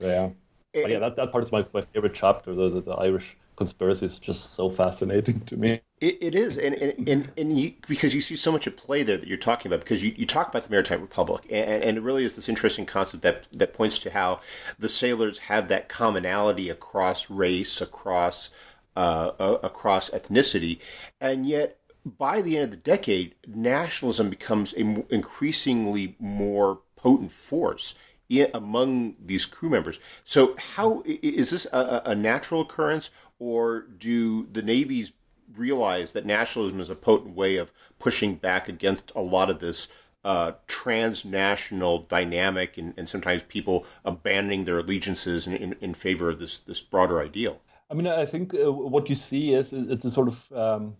yeah, 0.00 0.30
but 0.72 0.90
yeah, 0.90 0.98
that, 0.98 1.16
that 1.16 1.32
part 1.32 1.44
is 1.44 1.52
my, 1.52 1.64
my 1.72 1.82
favorite 1.82 2.14
chapter. 2.14 2.54
The, 2.54 2.68
the, 2.68 2.80
the 2.80 2.92
Irish 2.92 3.36
conspiracy 3.56 4.06
is 4.06 4.18
just 4.18 4.54
so 4.54 4.68
fascinating 4.68 5.40
to 5.42 5.56
me. 5.56 5.80
it, 6.00 6.18
it 6.20 6.34
is, 6.34 6.58
and 6.58 6.74
and, 6.74 7.08
and, 7.08 7.32
and 7.36 7.58
you, 7.58 7.74
because 7.86 8.14
you 8.14 8.20
see 8.20 8.36
so 8.36 8.50
much 8.50 8.66
at 8.66 8.76
play 8.76 9.02
there 9.02 9.16
that 9.16 9.28
you're 9.28 9.38
talking 9.38 9.70
about. 9.70 9.80
Because 9.80 10.02
you, 10.02 10.12
you 10.16 10.26
talk 10.26 10.48
about 10.48 10.64
the 10.64 10.70
Maritime 10.70 11.00
Republic, 11.00 11.44
and, 11.50 11.84
and 11.84 11.98
it 11.98 12.02
really 12.02 12.24
is 12.24 12.36
this 12.36 12.48
interesting 12.48 12.86
concept 12.86 13.22
that 13.22 13.46
that 13.52 13.72
points 13.72 13.98
to 14.00 14.10
how 14.10 14.40
the 14.78 14.88
sailors 14.88 15.38
have 15.38 15.68
that 15.68 15.88
commonality 15.88 16.68
across 16.68 17.30
race, 17.30 17.80
across 17.80 18.50
uh, 18.96 19.32
uh, 19.38 19.58
across 19.62 20.10
ethnicity, 20.10 20.78
and 21.20 21.46
yet 21.46 21.78
by 22.04 22.42
the 22.42 22.56
end 22.56 22.64
of 22.64 22.70
the 22.70 22.76
decade, 22.76 23.34
nationalism 23.46 24.28
becomes 24.28 24.72
an 24.74 25.04
increasingly 25.08 26.16
more 26.18 26.80
potent 26.96 27.32
force 27.32 27.94
among 28.30 29.16
these 29.24 29.46
crew 29.46 29.68
members. 29.68 29.98
So, 30.24 30.56
how 30.74 31.02
is 31.04 31.50
this 31.50 31.66
a, 31.72 32.02
a 32.06 32.14
natural 32.14 32.62
occurrence, 32.62 33.10
or 33.38 33.82
do 33.82 34.46
the 34.46 34.62
navies 34.62 35.12
realize 35.56 36.12
that 36.12 36.26
nationalism 36.26 36.80
is 36.80 36.90
a 36.90 36.96
potent 36.96 37.36
way 37.36 37.56
of 37.56 37.72
pushing 37.98 38.34
back 38.34 38.68
against 38.68 39.12
a 39.14 39.20
lot 39.20 39.50
of 39.50 39.60
this 39.60 39.88
uh, 40.24 40.52
transnational 40.66 41.98
dynamic, 41.98 42.78
and, 42.78 42.94
and, 42.96 43.08
sometimes 43.08 43.42
people 43.42 43.84
abandoning 44.06 44.64
their 44.64 44.78
allegiances 44.78 45.46
in, 45.46 45.54
in, 45.54 45.76
in, 45.82 45.92
favor 45.92 46.30
of 46.30 46.38
this 46.38 46.58
this 46.58 46.80
broader 46.80 47.20
ideal? 47.20 47.60
I 47.90 47.94
mean, 47.94 48.06
I 48.06 48.24
think 48.24 48.54
uh, 48.54 48.72
what 48.72 49.10
you 49.10 49.16
see 49.16 49.52
is 49.52 49.74
it's 49.74 50.06
a 50.06 50.10
sort 50.10 50.28
of 50.28 50.52
um, 50.52 50.96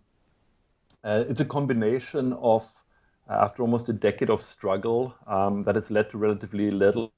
uh, 1.02 1.24
it's 1.26 1.40
a 1.40 1.46
combination 1.46 2.34
of 2.34 2.70
after 3.28 3.62
almost 3.62 3.88
a 3.88 3.92
decade 3.92 4.30
of 4.30 4.42
struggle 4.42 5.14
um, 5.26 5.62
that 5.62 5.74
has 5.74 5.90
led 5.90 6.10
to 6.10 6.18
relatively 6.18 6.70
little, 6.70 7.12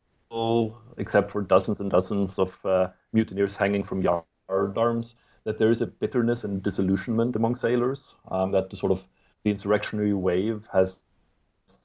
except 0.98 1.30
for 1.30 1.42
dozens 1.42 1.80
and 1.80 1.90
dozens 1.90 2.38
of 2.38 2.58
uh, 2.64 2.88
mutineers 3.12 3.56
hanging 3.56 3.82
from 3.82 4.02
yard 4.02 4.24
arms, 4.48 5.16
that 5.44 5.58
there 5.58 5.70
is 5.70 5.80
a 5.80 5.86
bitterness 5.86 6.44
and 6.44 6.62
disillusionment 6.62 7.36
among 7.36 7.54
sailors, 7.54 8.14
um, 8.30 8.52
that 8.52 8.70
the 8.70 8.76
sort 8.76 8.92
of 8.92 9.06
the 9.44 9.50
insurrectionary 9.50 10.12
wave 10.12 10.68
has 10.72 11.00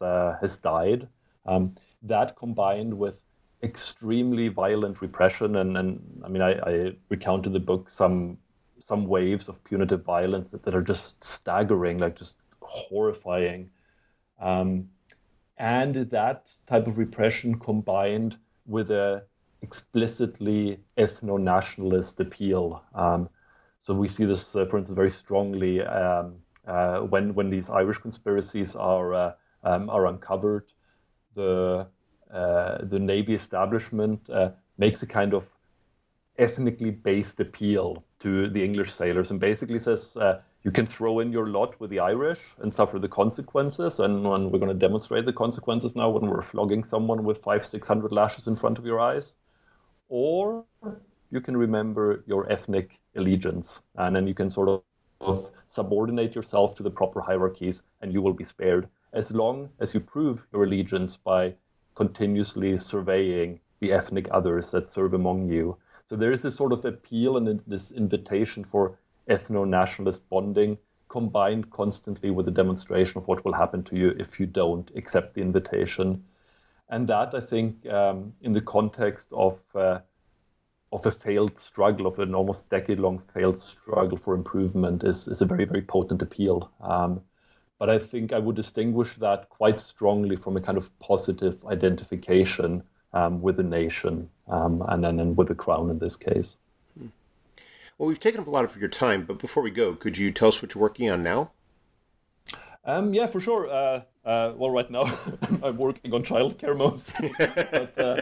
uh, 0.01 0.35
has 0.39 0.57
died. 0.57 1.07
Um, 1.45 1.75
that 2.03 2.35
combined 2.35 2.93
with 2.97 3.21
extremely 3.63 4.47
violent 4.47 5.01
repression, 5.01 5.55
and, 5.55 5.77
and 5.77 6.21
I 6.25 6.27
mean, 6.27 6.41
I, 6.41 6.53
I 6.59 6.93
recount 7.09 7.45
in 7.45 7.53
the 7.53 7.59
book 7.59 7.89
some 7.89 8.37
some 8.79 9.05
waves 9.05 9.47
of 9.47 9.63
punitive 9.63 10.03
violence 10.03 10.49
that, 10.49 10.63
that 10.63 10.73
are 10.73 10.81
just 10.81 11.23
staggering, 11.23 11.99
like 11.99 12.15
just 12.15 12.37
horrifying. 12.61 13.69
Um, 14.41 14.89
and 15.57 15.95
that 15.95 16.49
type 16.65 16.87
of 16.87 16.97
repression 16.97 17.59
combined 17.59 18.37
with 18.65 18.89
a 18.89 19.23
explicitly 19.61 20.79
ethno-nationalist 20.97 22.19
appeal. 22.19 22.83
Um, 22.95 23.29
so 23.79 23.93
we 23.93 24.07
see 24.07 24.25
this, 24.25 24.55
uh, 24.55 24.65
for 24.65 24.77
instance, 24.77 24.95
very 24.95 25.09
strongly 25.09 25.81
um, 25.81 26.35
uh, 26.67 26.99
when 27.01 27.33
when 27.33 27.49
these 27.49 27.69
Irish 27.69 27.97
conspiracies 27.97 28.75
are 28.75 29.13
uh, 29.13 29.33
um, 29.63 29.89
are 29.89 30.07
uncovered. 30.07 30.65
The 31.35 31.87
uh, 32.31 32.77
the 32.83 32.99
Navy 32.99 33.33
establishment 33.33 34.29
uh, 34.29 34.51
makes 34.77 35.03
a 35.03 35.07
kind 35.07 35.33
of 35.33 35.47
ethnically 36.37 36.91
based 36.91 37.39
appeal 37.39 38.03
to 38.19 38.49
the 38.49 38.63
English 38.63 38.91
sailors 38.91 39.31
and 39.31 39.39
basically 39.39 39.79
says 39.79 40.15
uh, 40.17 40.41
you 40.63 40.71
can 40.71 40.85
throw 40.85 41.19
in 41.19 41.31
your 41.31 41.47
lot 41.47 41.79
with 41.79 41.89
the 41.89 41.99
Irish 41.99 42.39
and 42.59 42.73
suffer 42.73 42.99
the 42.99 43.07
consequences. 43.07 43.99
And 43.99 44.23
we're 44.23 44.59
going 44.59 44.67
to 44.67 44.73
demonstrate 44.73 45.25
the 45.25 45.33
consequences 45.33 45.95
now 45.95 46.09
when 46.09 46.29
we're 46.29 46.41
flogging 46.41 46.83
someone 46.83 47.23
with 47.23 47.39
five, 47.39 47.65
six 47.65 47.87
hundred 47.87 48.11
lashes 48.11 48.47
in 48.47 48.55
front 48.55 48.77
of 48.77 48.85
your 48.85 48.99
eyes, 48.99 49.37
or 50.09 50.65
you 51.31 51.41
can 51.41 51.57
remember 51.57 52.23
your 52.27 52.51
ethnic 52.51 52.99
allegiance, 53.15 53.81
and 53.95 54.15
then 54.15 54.27
you 54.27 54.33
can 54.33 54.49
sort 54.49 54.83
of 55.21 55.51
subordinate 55.67 56.35
yourself 56.35 56.75
to 56.75 56.83
the 56.83 56.89
proper 56.89 57.21
hierarchies, 57.21 57.83
and 58.01 58.13
you 58.13 58.21
will 58.21 58.33
be 58.33 58.43
spared 58.43 58.87
as 59.13 59.31
long 59.31 59.69
as 59.79 59.93
you 59.93 59.99
prove 59.99 60.45
your 60.53 60.63
allegiance 60.63 61.17
by 61.17 61.53
continuously 61.95 62.77
surveying 62.77 63.59
the 63.79 63.91
ethnic 63.91 64.27
others 64.31 64.71
that 64.71 64.89
serve 64.89 65.13
among 65.13 65.49
you. 65.49 65.77
So 66.03 66.15
there 66.15 66.31
is 66.31 66.41
this 66.41 66.55
sort 66.55 66.73
of 66.73 66.85
appeal 66.85 67.37
and 67.37 67.61
this 67.67 67.91
invitation 67.91 68.63
for 68.63 68.97
ethno-nationalist 69.29 70.27
bonding 70.29 70.77
combined 71.07 71.69
constantly 71.69 72.31
with 72.31 72.45
the 72.45 72.51
demonstration 72.51 73.17
of 73.17 73.27
what 73.27 73.43
will 73.43 73.53
happen 73.53 73.83
to 73.83 73.95
you 73.97 74.15
if 74.17 74.39
you 74.39 74.45
don't 74.45 74.89
accept 74.95 75.33
the 75.33 75.41
invitation. 75.41 76.23
And 76.89 77.07
that, 77.07 77.35
I 77.35 77.41
think, 77.41 77.85
um, 77.87 78.33
in 78.41 78.53
the 78.53 78.61
context 78.61 79.31
of 79.33 79.63
uh, 79.75 79.99
of 80.93 81.05
a 81.05 81.11
failed 81.11 81.57
struggle, 81.57 82.05
of 82.05 82.19
an 82.19 82.35
almost 82.35 82.69
decade-long 82.69 83.19
failed 83.19 83.57
struggle 83.57 84.17
for 84.17 84.35
improvement, 84.35 85.03
is 85.03 85.27
is 85.27 85.41
a 85.41 85.45
very 85.45 85.65
very 85.65 85.81
potent 85.81 86.21
appeal. 86.21 86.71
Um, 86.81 87.21
but 87.79 87.89
I 87.89 87.97
think 87.97 88.31
I 88.31 88.39
would 88.39 88.55
distinguish 88.55 89.15
that 89.15 89.49
quite 89.49 89.79
strongly 89.79 90.35
from 90.35 90.55
a 90.55 90.61
kind 90.61 90.77
of 90.77 90.97
positive 90.99 91.65
identification 91.65 92.83
um, 93.13 93.41
with 93.41 93.57
the 93.57 93.63
nation 93.63 94.29
um, 94.47 94.83
and 94.87 95.03
then 95.03 95.19
and 95.19 95.35
with 95.35 95.47
the 95.47 95.55
crown 95.55 95.89
in 95.89 95.99
this 95.99 96.15
case. 96.15 96.57
Well, 98.01 98.07
we've 98.07 98.19
taken 98.19 98.41
up 98.41 98.47
a 98.47 98.49
lot 98.49 98.65
of 98.65 98.75
your 98.77 98.89
time, 98.89 99.25
but 99.25 99.37
before 99.37 99.61
we 99.61 99.69
go, 99.69 99.93
could 99.93 100.17
you 100.17 100.31
tell 100.31 100.47
us 100.47 100.59
what 100.59 100.73
you're 100.73 100.81
working 100.81 101.07
on 101.11 101.21
now? 101.21 101.51
Um, 102.83 103.13
yeah, 103.13 103.27
for 103.27 103.39
sure. 103.39 103.69
Uh, 103.69 104.01
uh, 104.25 104.53
well, 104.55 104.71
right 104.71 104.89
now 104.89 105.03
I'm 105.63 105.77
working 105.77 106.11
on 106.11 106.23
childcare 106.23 106.75
mostly, 106.75 107.31
but, 107.37 107.99
uh, 107.99 108.21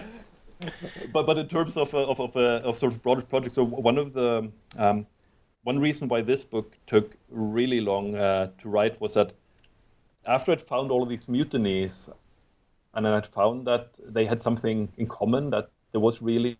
but, 1.13 1.25
but 1.25 1.37
in 1.37 1.47
terms 1.47 1.77
of 1.77 1.93
uh, 1.93 2.05
of 2.09 2.19
of, 2.19 2.35
uh, 2.35 2.59
of 2.65 2.77
sort 2.77 2.91
of 2.91 3.01
broader 3.01 3.21
projects, 3.21 3.55
so 3.55 3.63
one 3.63 3.97
of 3.97 4.11
the 4.11 4.51
um, 4.77 5.07
one 5.63 5.79
reason 5.79 6.09
why 6.09 6.23
this 6.23 6.43
book 6.43 6.75
took 6.85 7.15
really 7.29 7.79
long 7.79 8.15
uh, 8.15 8.49
to 8.57 8.67
write 8.67 8.99
was 8.99 9.13
that 9.13 9.31
after 10.25 10.51
I'd 10.51 10.59
found 10.59 10.91
all 10.91 11.03
of 11.03 11.07
these 11.07 11.27
mutinies, 11.29 12.09
and 12.95 13.05
then 13.05 13.13
I'd 13.13 13.27
found 13.27 13.65
that 13.67 13.91
they 13.97 14.25
had 14.25 14.41
something 14.41 14.89
in 14.97 15.07
common 15.07 15.51
that 15.51 15.69
there 15.93 16.01
was 16.01 16.21
really 16.21 16.57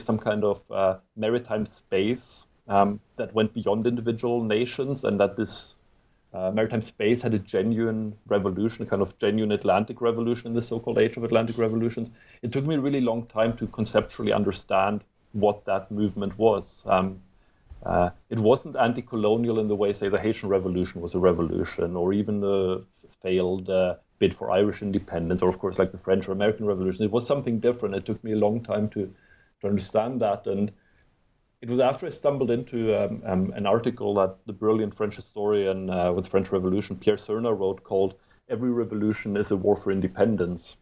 some 0.00 0.18
kind 0.18 0.44
of 0.44 1.00
maritime 1.16 1.64
space 1.64 2.44
um, 2.68 3.00
that 3.16 3.34
went 3.34 3.54
beyond 3.54 3.86
individual 3.86 4.42
nations, 4.44 5.04
and 5.04 5.18
that 5.20 5.36
this 5.36 5.74
uh, 6.34 6.50
maritime 6.50 6.82
space 6.82 7.22
had 7.22 7.34
a 7.34 7.38
genuine 7.38 8.14
revolution, 8.26 8.82
a 8.82 8.86
kind 8.86 9.02
of 9.02 9.18
genuine 9.18 9.52
Atlantic 9.52 10.00
revolution 10.00 10.48
in 10.48 10.54
the 10.54 10.62
so-called 10.62 10.98
age 10.98 11.16
of 11.16 11.24
Atlantic 11.24 11.56
revolutions. 11.58 12.10
It 12.42 12.52
took 12.52 12.64
me 12.64 12.74
a 12.74 12.80
really 12.80 13.00
long 13.00 13.26
time 13.26 13.56
to 13.56 13.66
conceptually 13.66 14.32
understand 14.32 15.02
what 15.32 15.64
that 15.64 15.90
movement 15.90 16.38
was. 16.38 16.82
Um, 16.86 17.20
uh, 17.84 18.10
it 18.28 18.38
wasn't 18.38 18.76
anti-colonial 18.76 19.58
in 19.60 19.68
the 19.68 19.76
way, 19.76 19.92
say, 19.92 20.08
the 20.08 20.20
Haitian 20.20 20.48
Revolution 20.48 21.00
was 21.00 21.14
a 21.14 21.18
revolution, 21.18 21.96
or 21.96 22.12
even 22.12 22.40
the 22.40 22.84
failed 23.22 23.70
uh, 23.70 23.94
bid 24.18 24.34
for 24.34 24.50
Irish 24.50 24.82
independence, 24.82 25.42
or 25.42 25.48
of 25.48 25.58
course, 25.58 25.78
like 25.78 25.92
the 25.92 25.98
French 25.98 26.28
or 26.28 26.32
American 26.32 26.66
Revolution. 26.66 27.04
It 27.04 27.10
was 27.10 27.26
something 27.26 27.60
different. 27.60 27.94
It 27.94 28.04
took 28.04 28.22
me 28.22 28.32
a 28.32 28.36
long 28.36 28.62
time 28.62 28.88
to 28.90 29.12
to 29.60 29.66
understand 29.66 30.20
that, 30.20 30.46
and 30.46 30.70
it 31.60 31.68
was 31.68 31.80
after 31.80 32.06
I 32.06 32.10
stumbled 32.10 32.52
into 32.52 32.94
um, 32.94 33.22
um, 33.26 33.52
an 33.56 33.66
article 33.66 34.14
that 34.14 34.36
the 34.46 34.52
brilliant 34.52 34.94
French 34.94 35.16
historian 35.16 35.90
uh, 35.90 36.12
with 36.12 36.28
French 36.28 36.52
Revolution, 36.52 36.96
Pierre 36.96 37.16
Serna, 37.16 37.58
wrote 37.58 37.82
called 37.82 38.14
"Every 38.48 38.70
Revolution 38.70 39.36
is 39.36 39.50
a 39.50 39.56
War 39.56 39.74
for 39.74 39.90
Independence," 39.90 40.76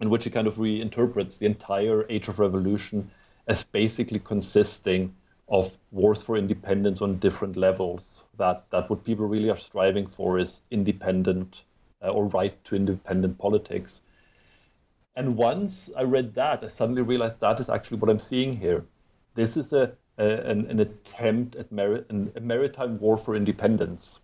in 0.00 0.08
which 0.08 0.22
he 0.22 0.30
kind 0.30 0.46
of 0.46 0.54
reinterprets 0.54 1.38
the 1.38 1.46
entire 1.46 2.06
age 2.08 2.28
of 2.28 2.38
revolution 2.38 3.10
as 3.48 3.64
basically 3.64 4.20
consisting 4.20 5.16
of 5.48 5.76
wars 5.90 6.22
for 6.22 6.36
independence 6.36 7.02
on 7.02 7.18
different 7.18 7.56
levels. 7.56 8.24
That 8.36 8.70
that 8.70 8.88
what 8.88 9.02
people 9.02 9.26
really 9.26 9.50
are 9.50 9.56
striving 9.56 10.06
for 10.06 10.38
is 10.38 10.60
independent 10.70 11.64
uh, 12.02 12.10
or 12.10 12.26
right 12.26 12.62
to 12.66 12.76
independent 12.76 13.36
politics. 13.38 14.02
And 15.16 15.36
once 15.36 15.90
I 15.96 16.04
read 16.04 16.34
that, 16.36 16.62
I 16.62 16.68
suddenly 16.68 17.02
realized 17.02 17.40
that 17.40 17.58
is 17.58 17.68
actually 17.68 17.98
what 17.98 18.10
I'm 18.10 18.20
seeing 18.20 18.52
here. 18.52 18.84
This 19.38 19.56
is 19.56 19.72
a, 19.72 19.92
a 20.18 20.24
an, 20.50 20.66
an, 20.66 20.80
attempt 20.80 21.54
at 21.54 21.70
an, 21.70 22.32
a 22.34 22.40
maritime 22.40 22.98
war 22.98 23.16
for 23.16 23.36
independence. 23.36 24.20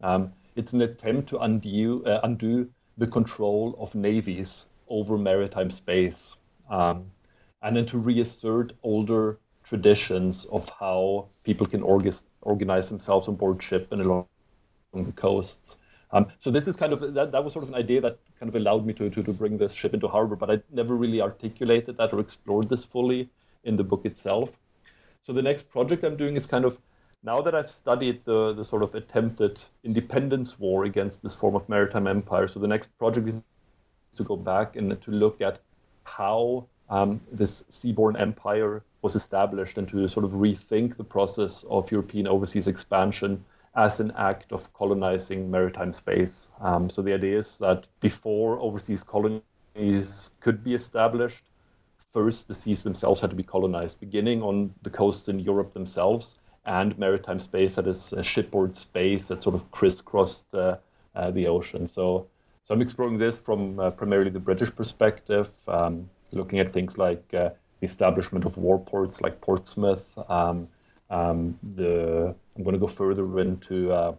Um, 0.00 0.32
it's 0.54 0.72
an 0.74 0.82
attempt 0.82 1.30
to 1.30 1.40
undo, 1.40 2.04
uh, 2.06 2.20
undo 2.22 2.70
the 2.98 3.08
control 3.08 3.74
of 3.80 3.96
navies 3.96 4.66
over 4.86 5.18
maritime 5.18 5.70
space, 5.70 6.36
um, 6.70 7.10
and 7.62 7.76
then 7.76 7.84
to 7.86 7.98
reassert 7.98 8.74
older 8.84 9.40
traditions 9.64 10.44
of 10.52 10.70
how 10.78 11.26
people 11.42 11.66
can 11.66 11.82
orga- 11.82 12.22
organize 12.42 12.90
themselves 12.90 13.26
on 13.26 13.34
board 13.34 13.60
ship 13.60 13.90
and 13.90 14.02
along 14.02 14.26
the 14.94 15.10
coasts. 15.10 15.78
Um, 16.12 16.28
so 16.38 16.52
this 16.52 16.68
is 16.68 16.76
kind 16.76 16.92
of 16.92 17.14
that, 17.14 17.32
that 17.32 17.42
was 17.42 17.52
sort 17.52 17.64
of 17.64 17.70
an 17.70 17.74
idea 17.74 18.00
that 18.02 18.20
kind 18.38 18.48
of 18.48 18.54
allowed 18.54 18.86
me 18.86 18.92
to, 18.92 19.10
to, 19.10 19.22
to 19.24 19.32
bring 19.32 19.58
this 19.58 19.74
ship 19.74 19.94
into 19.94 20.06
harbor, 20.06 20.36
but 20.36 20.48
I 20.48 20.62
never 20.70 20.94
really 20.94 21.20
articulated 21.20 21.96
that 21.96 22.12
or 22.12 22.20
explored 22.20 22.68
this 22.68 22.84
fully 22.84 23.28
in 23.64 23.76
the 23.76 23.84
book 23.84 24.04
itself. 24.04 24.56
So 25.22 25.32
the 25.32 25.42
next 25.42 25.68
project 25.70 26.04
I'm 26.04 26.16
doing 26.16 26.36
is 26.36 26.46
kind 26.46 26.64
of 26.64 26.78
now 27.22 27.40
that 27.42 27.54
I've 27.54 27.70
studied 27.70 28.24
the, 28.24 28.52
the 28.52 28.64
sort 28.64 28.82
of 28.82 28.94
attempted 28.94 29.60
independence 29.84 30.58
war 30.58 30.84
against 30.84 31.22
this 31.22 31.36
form 31.36 31.54
of 31.54 31.68
maritime 31.68 32.08
empire, 32.08 32.48
so 32.48 32.58
the 32.58 32.66
next 32.66 32.88
project 32.98 33.28
is 33.28 33.40
to 34.16 34.24
go 34.24 34.36
back 34.36 34.76
and 34.76 35.00
to 35.00 35.10
look 35.10 35.40
at 35.40 35.60
how 36.04 36.66
um, 36.90 37.20
this 37.30 37.62
seaborne 37.70 38.20
empire 38.20 38.82
was 39.02 39.14
established 39.16 39.78
and 39.78 39.88
to 39.88 40.08
sort 40.08 40.24
of 40.24 40.32
rethink 40.32 40.96
the 40.96 41.04
process 41.04 41.64
of 41.70 41.90
European 41.90 42.26
overseas 42.26 42.66
expansion 42.66 43.44
as 43.74 44.00
an 44.00 44.12
act 44.16 44.52
of 44.52 44.72
colonizing 44.74 45.50
maritime 45.50 45.92
space. 45.92 46.50
Um, 46.60 46.90
so 46.90 47.02
the 47.02 47.14
idea 47.14 47.38
is 47.38 47.56
that 47.58 47.86
before 48.00 48.60
overseas 48.60 49.02
colonies 49.02 50.30
could 50.40 50.62
be 50.62 50.74
established, 50.74 51.44
first 52.12 52.48
the 52.48 52.54
seas 52.54 52.82
themselves 52.82 53.20
had 53.20 53.30
to 53.30 53.36
be 53.36 53.42
colonized, 53.42 54.00
beginning 54.00 54.42
on 54.42 54.74
the 54.82 54.90
coasts 54.90 55.28
in 55.28 55.38
Europe 55.38 55.72
themselves 55.72 56.38
and 56.64 56.96
maritime 56.98 57.38
space 57.38 57.74
that 57.74 57.86
is 57.86 58.12
a 58.12 58.22
shipboard 58.22 58.76
space 58.76 59.28
that 59.28 59.42
sort 59.42 59.54
of 59.54 59.70
crisscrossed 59.70 60.54
uh, 60.54 60.76
uh, 61.14 61.30
the 61.30 61.46
ocean. 61.46 61.86
So, 61.86 62.26
so 62.64 62.74
I'm 62.74 62.82
exploring 62.82 63.18
this 63.18 63.38
from 63.38 63.80
uh, 63.80 63.90
primarily 63.90 64.30
the 64.30 64.40
British 64.40 64.74
perspective, 64.74 65.50
um, 65.66 66.08
looking 66.30 66.60
at 66.60 66.68
things 66.68 66.98
like 66.98 67.24
uh, 67.34 67.50
the 67.80 67.86
establishment 67.86 68.44
of 68.44 68.56
war 68.56 68.78
ports 68.78 69.20
like 69.20 69.40
Portsmouth. 69.40 70.16
Um, 70.28 70.68
um, 71.10 71.58
the 71.62 72.34
I'm 72.56 72.62
going 72.62 72.74
to 72.74 72.80
go 72.80 72.86
further 72.86 73.38
into 73.40 73.92
uh, 73.92 74.14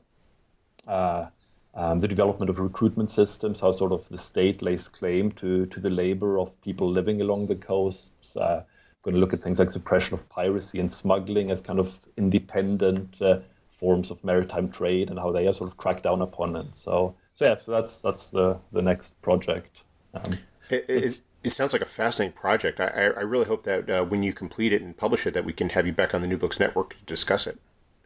uh, 0.87 1.27
um, 1.75 1.99
the 1.99 2.07
development 2.07 2.49
of 2.49 2.59
recruitment 2.59 3.09
systems, 3.09 3.59
how 3.59 3.71
sort 3.71 3.91
of 3.91 4.07
the 4.09 4.17
state 4.17 4.61
lays 4.61 4.87
claim 4.87 5.31
to 5.33 5.65
to 5.67 5.79
the 5.79 5.89
labor 5.89 6.39
of 6.39 6.59
people 6.61 6.89
living 6.89 7.21
along 7.21 7.47
the 7.47 7.55
coasts. 7.55 8.35
Uh, 8.35 8.63
going 9.03 9.15
to 9.15 9.19
look 9.19 9.33
at 9.33 9.41
things 9.41 9.59
like 9.59 9.69
suppression 9.69 10.13
of 10.13 10.27
piracy 10.29 10.79
and 10.79 10.91
smuggling 10.91 11.51
as 11.51 11.61
kind 11.61 11.79
of 11.79 11.99
independent 12.17 13.21
uh, 13.21 13.39
forms 13.69 14.09
of 14.09 14.23
maritime 14.23 14.71
trade 14.71 15.09
and 15.09 15.19
how 15.19 15.31
they 15.31 15.45
are 15.45 15.53
sort 15.53 15.69
of 15.69 15.77
cracked 15.77 16.03
down 16.03 16.21
upon 16.21 16.55
it. 16.55 16.73
So, 16.73 17.15
so 17.35 17.45
yeah, 17.45 17.57
so 17.57 17.71
that's 17.71 17.99
that's 17.99 18.29
the 18.29 18.57
the 18.71 18.81
next 18.81 19.21
project. 19.21 19.83
Um, 20.13 20.37
it, 20.69 20.85
it, 20.87 21.21
it 21.43 21.53
sounds 21.53 21.73
like 21.73 21.81
a 21.81 21.85
fascinating 21.85 22.33
project. 22.33 22.79
I, 22.79 22.85
I 22.85 23.21
really 23.21 23.45
hope 23.45 23.63
that 23.63 23.89
uh, 23.89 24.05
when 24.05 24.23
you 24.23 24.31
complete 24.31 24.71
it 24.71 24.81
and 24.81 24.95
publish 24.95 25.27
it, 25.27 25.33
that 25.33 25.43
we 25.43 25.53
can 25.53 25.69
have 25.69 25.85
you 25.85 25.91
back 25.91 26.13
on 26.13 26.21
the 26.21 26.27
New 26.27 26.37
Books 26.37 26.59
Network 26.59 26.97
to 26.97 27.05
discuss 27.05 27.45
it. 27.45 27.59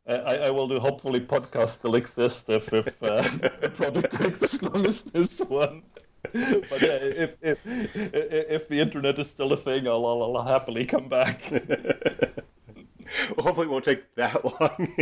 I, 0.07 0.37
I 0.37 0.51
will 0.51 0.67
do. 0.67 0.79
Hopefully, 0.79 1.19
podcasts 1.19 1.79
still 1.79 1.95
exist 1.95 2.49
if 2.49 2.71
if 2.71 3.03
uh, 3.03 3.21
the 3.61 3.71
project 3.73 4.11
takes 4.11 4.41
as 4.41 4.61
long 4.63 4.85
as 4.85 5.01
this 5.03 5.39
one. 5.39 5.83
But 6.23 6.81
yeah, 6.81 6.97
if 7.01 7.35
if 7.41 7.59
if 7.65 8.67
the 8.67 8.79
internet 8.79 9.19
is 9.19 9.29
still 9.29 9.51
a 9.53 9.57
thing, 9.57 9.87
I'll 9.87 10.05
I'll, 10.05 10.37
I'll 10.37 10.43
happily 10.45 10.85
come 10.85 11.09
back. 11.09 11.41
well, 11.51 11.61
hopefully, 13.39 13.67
it 13.67 13.69
won't 13.69 13.83
take 13.83 14.15
that 14.15 14.43
long. 14.45 14.95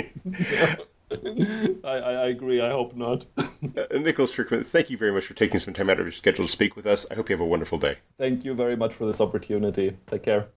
I, 1.83 1.89
I, 1.89 2.27
agree. 2.27 2.61
I 2.61 2.71
hope 2.71 2.95
not. 2.95 3.25
uh, 3.37 3.43
Nicholas 3.91 4.33
Frykman, 4.35 4.65
thank 4.65 4.89
you 4.89 4.97
very 4.97 5.11
much 5.11 5.25
for 5.27 5.35
taking 5.35 5.59
some 5.59 5.73
time 5.73 5.89
out 5.89 5.99
of 5.99 6.05
your 6.05 6.11
schedule 6.11 6.45
to 6.45 6.51
speak 6.51 6.75
with 6.75 6.87
us. 6.87 7.05
I 7.11 7.13
hope 7.13 7.29
you 7.29 7.35
have 7.35 7.41
a 7.41 7.45
wonderful 7.45 7.77
day. 7.77 7.97
Thank 8.17 8.43
you 8.43 8.55
very 8.55 8.75
much 8.75 8.93
for 8.95 9.05
this 9.05 9.21
opportunity. 9.21 9.95
Take 10.07 10.23
care. 10.23 10.47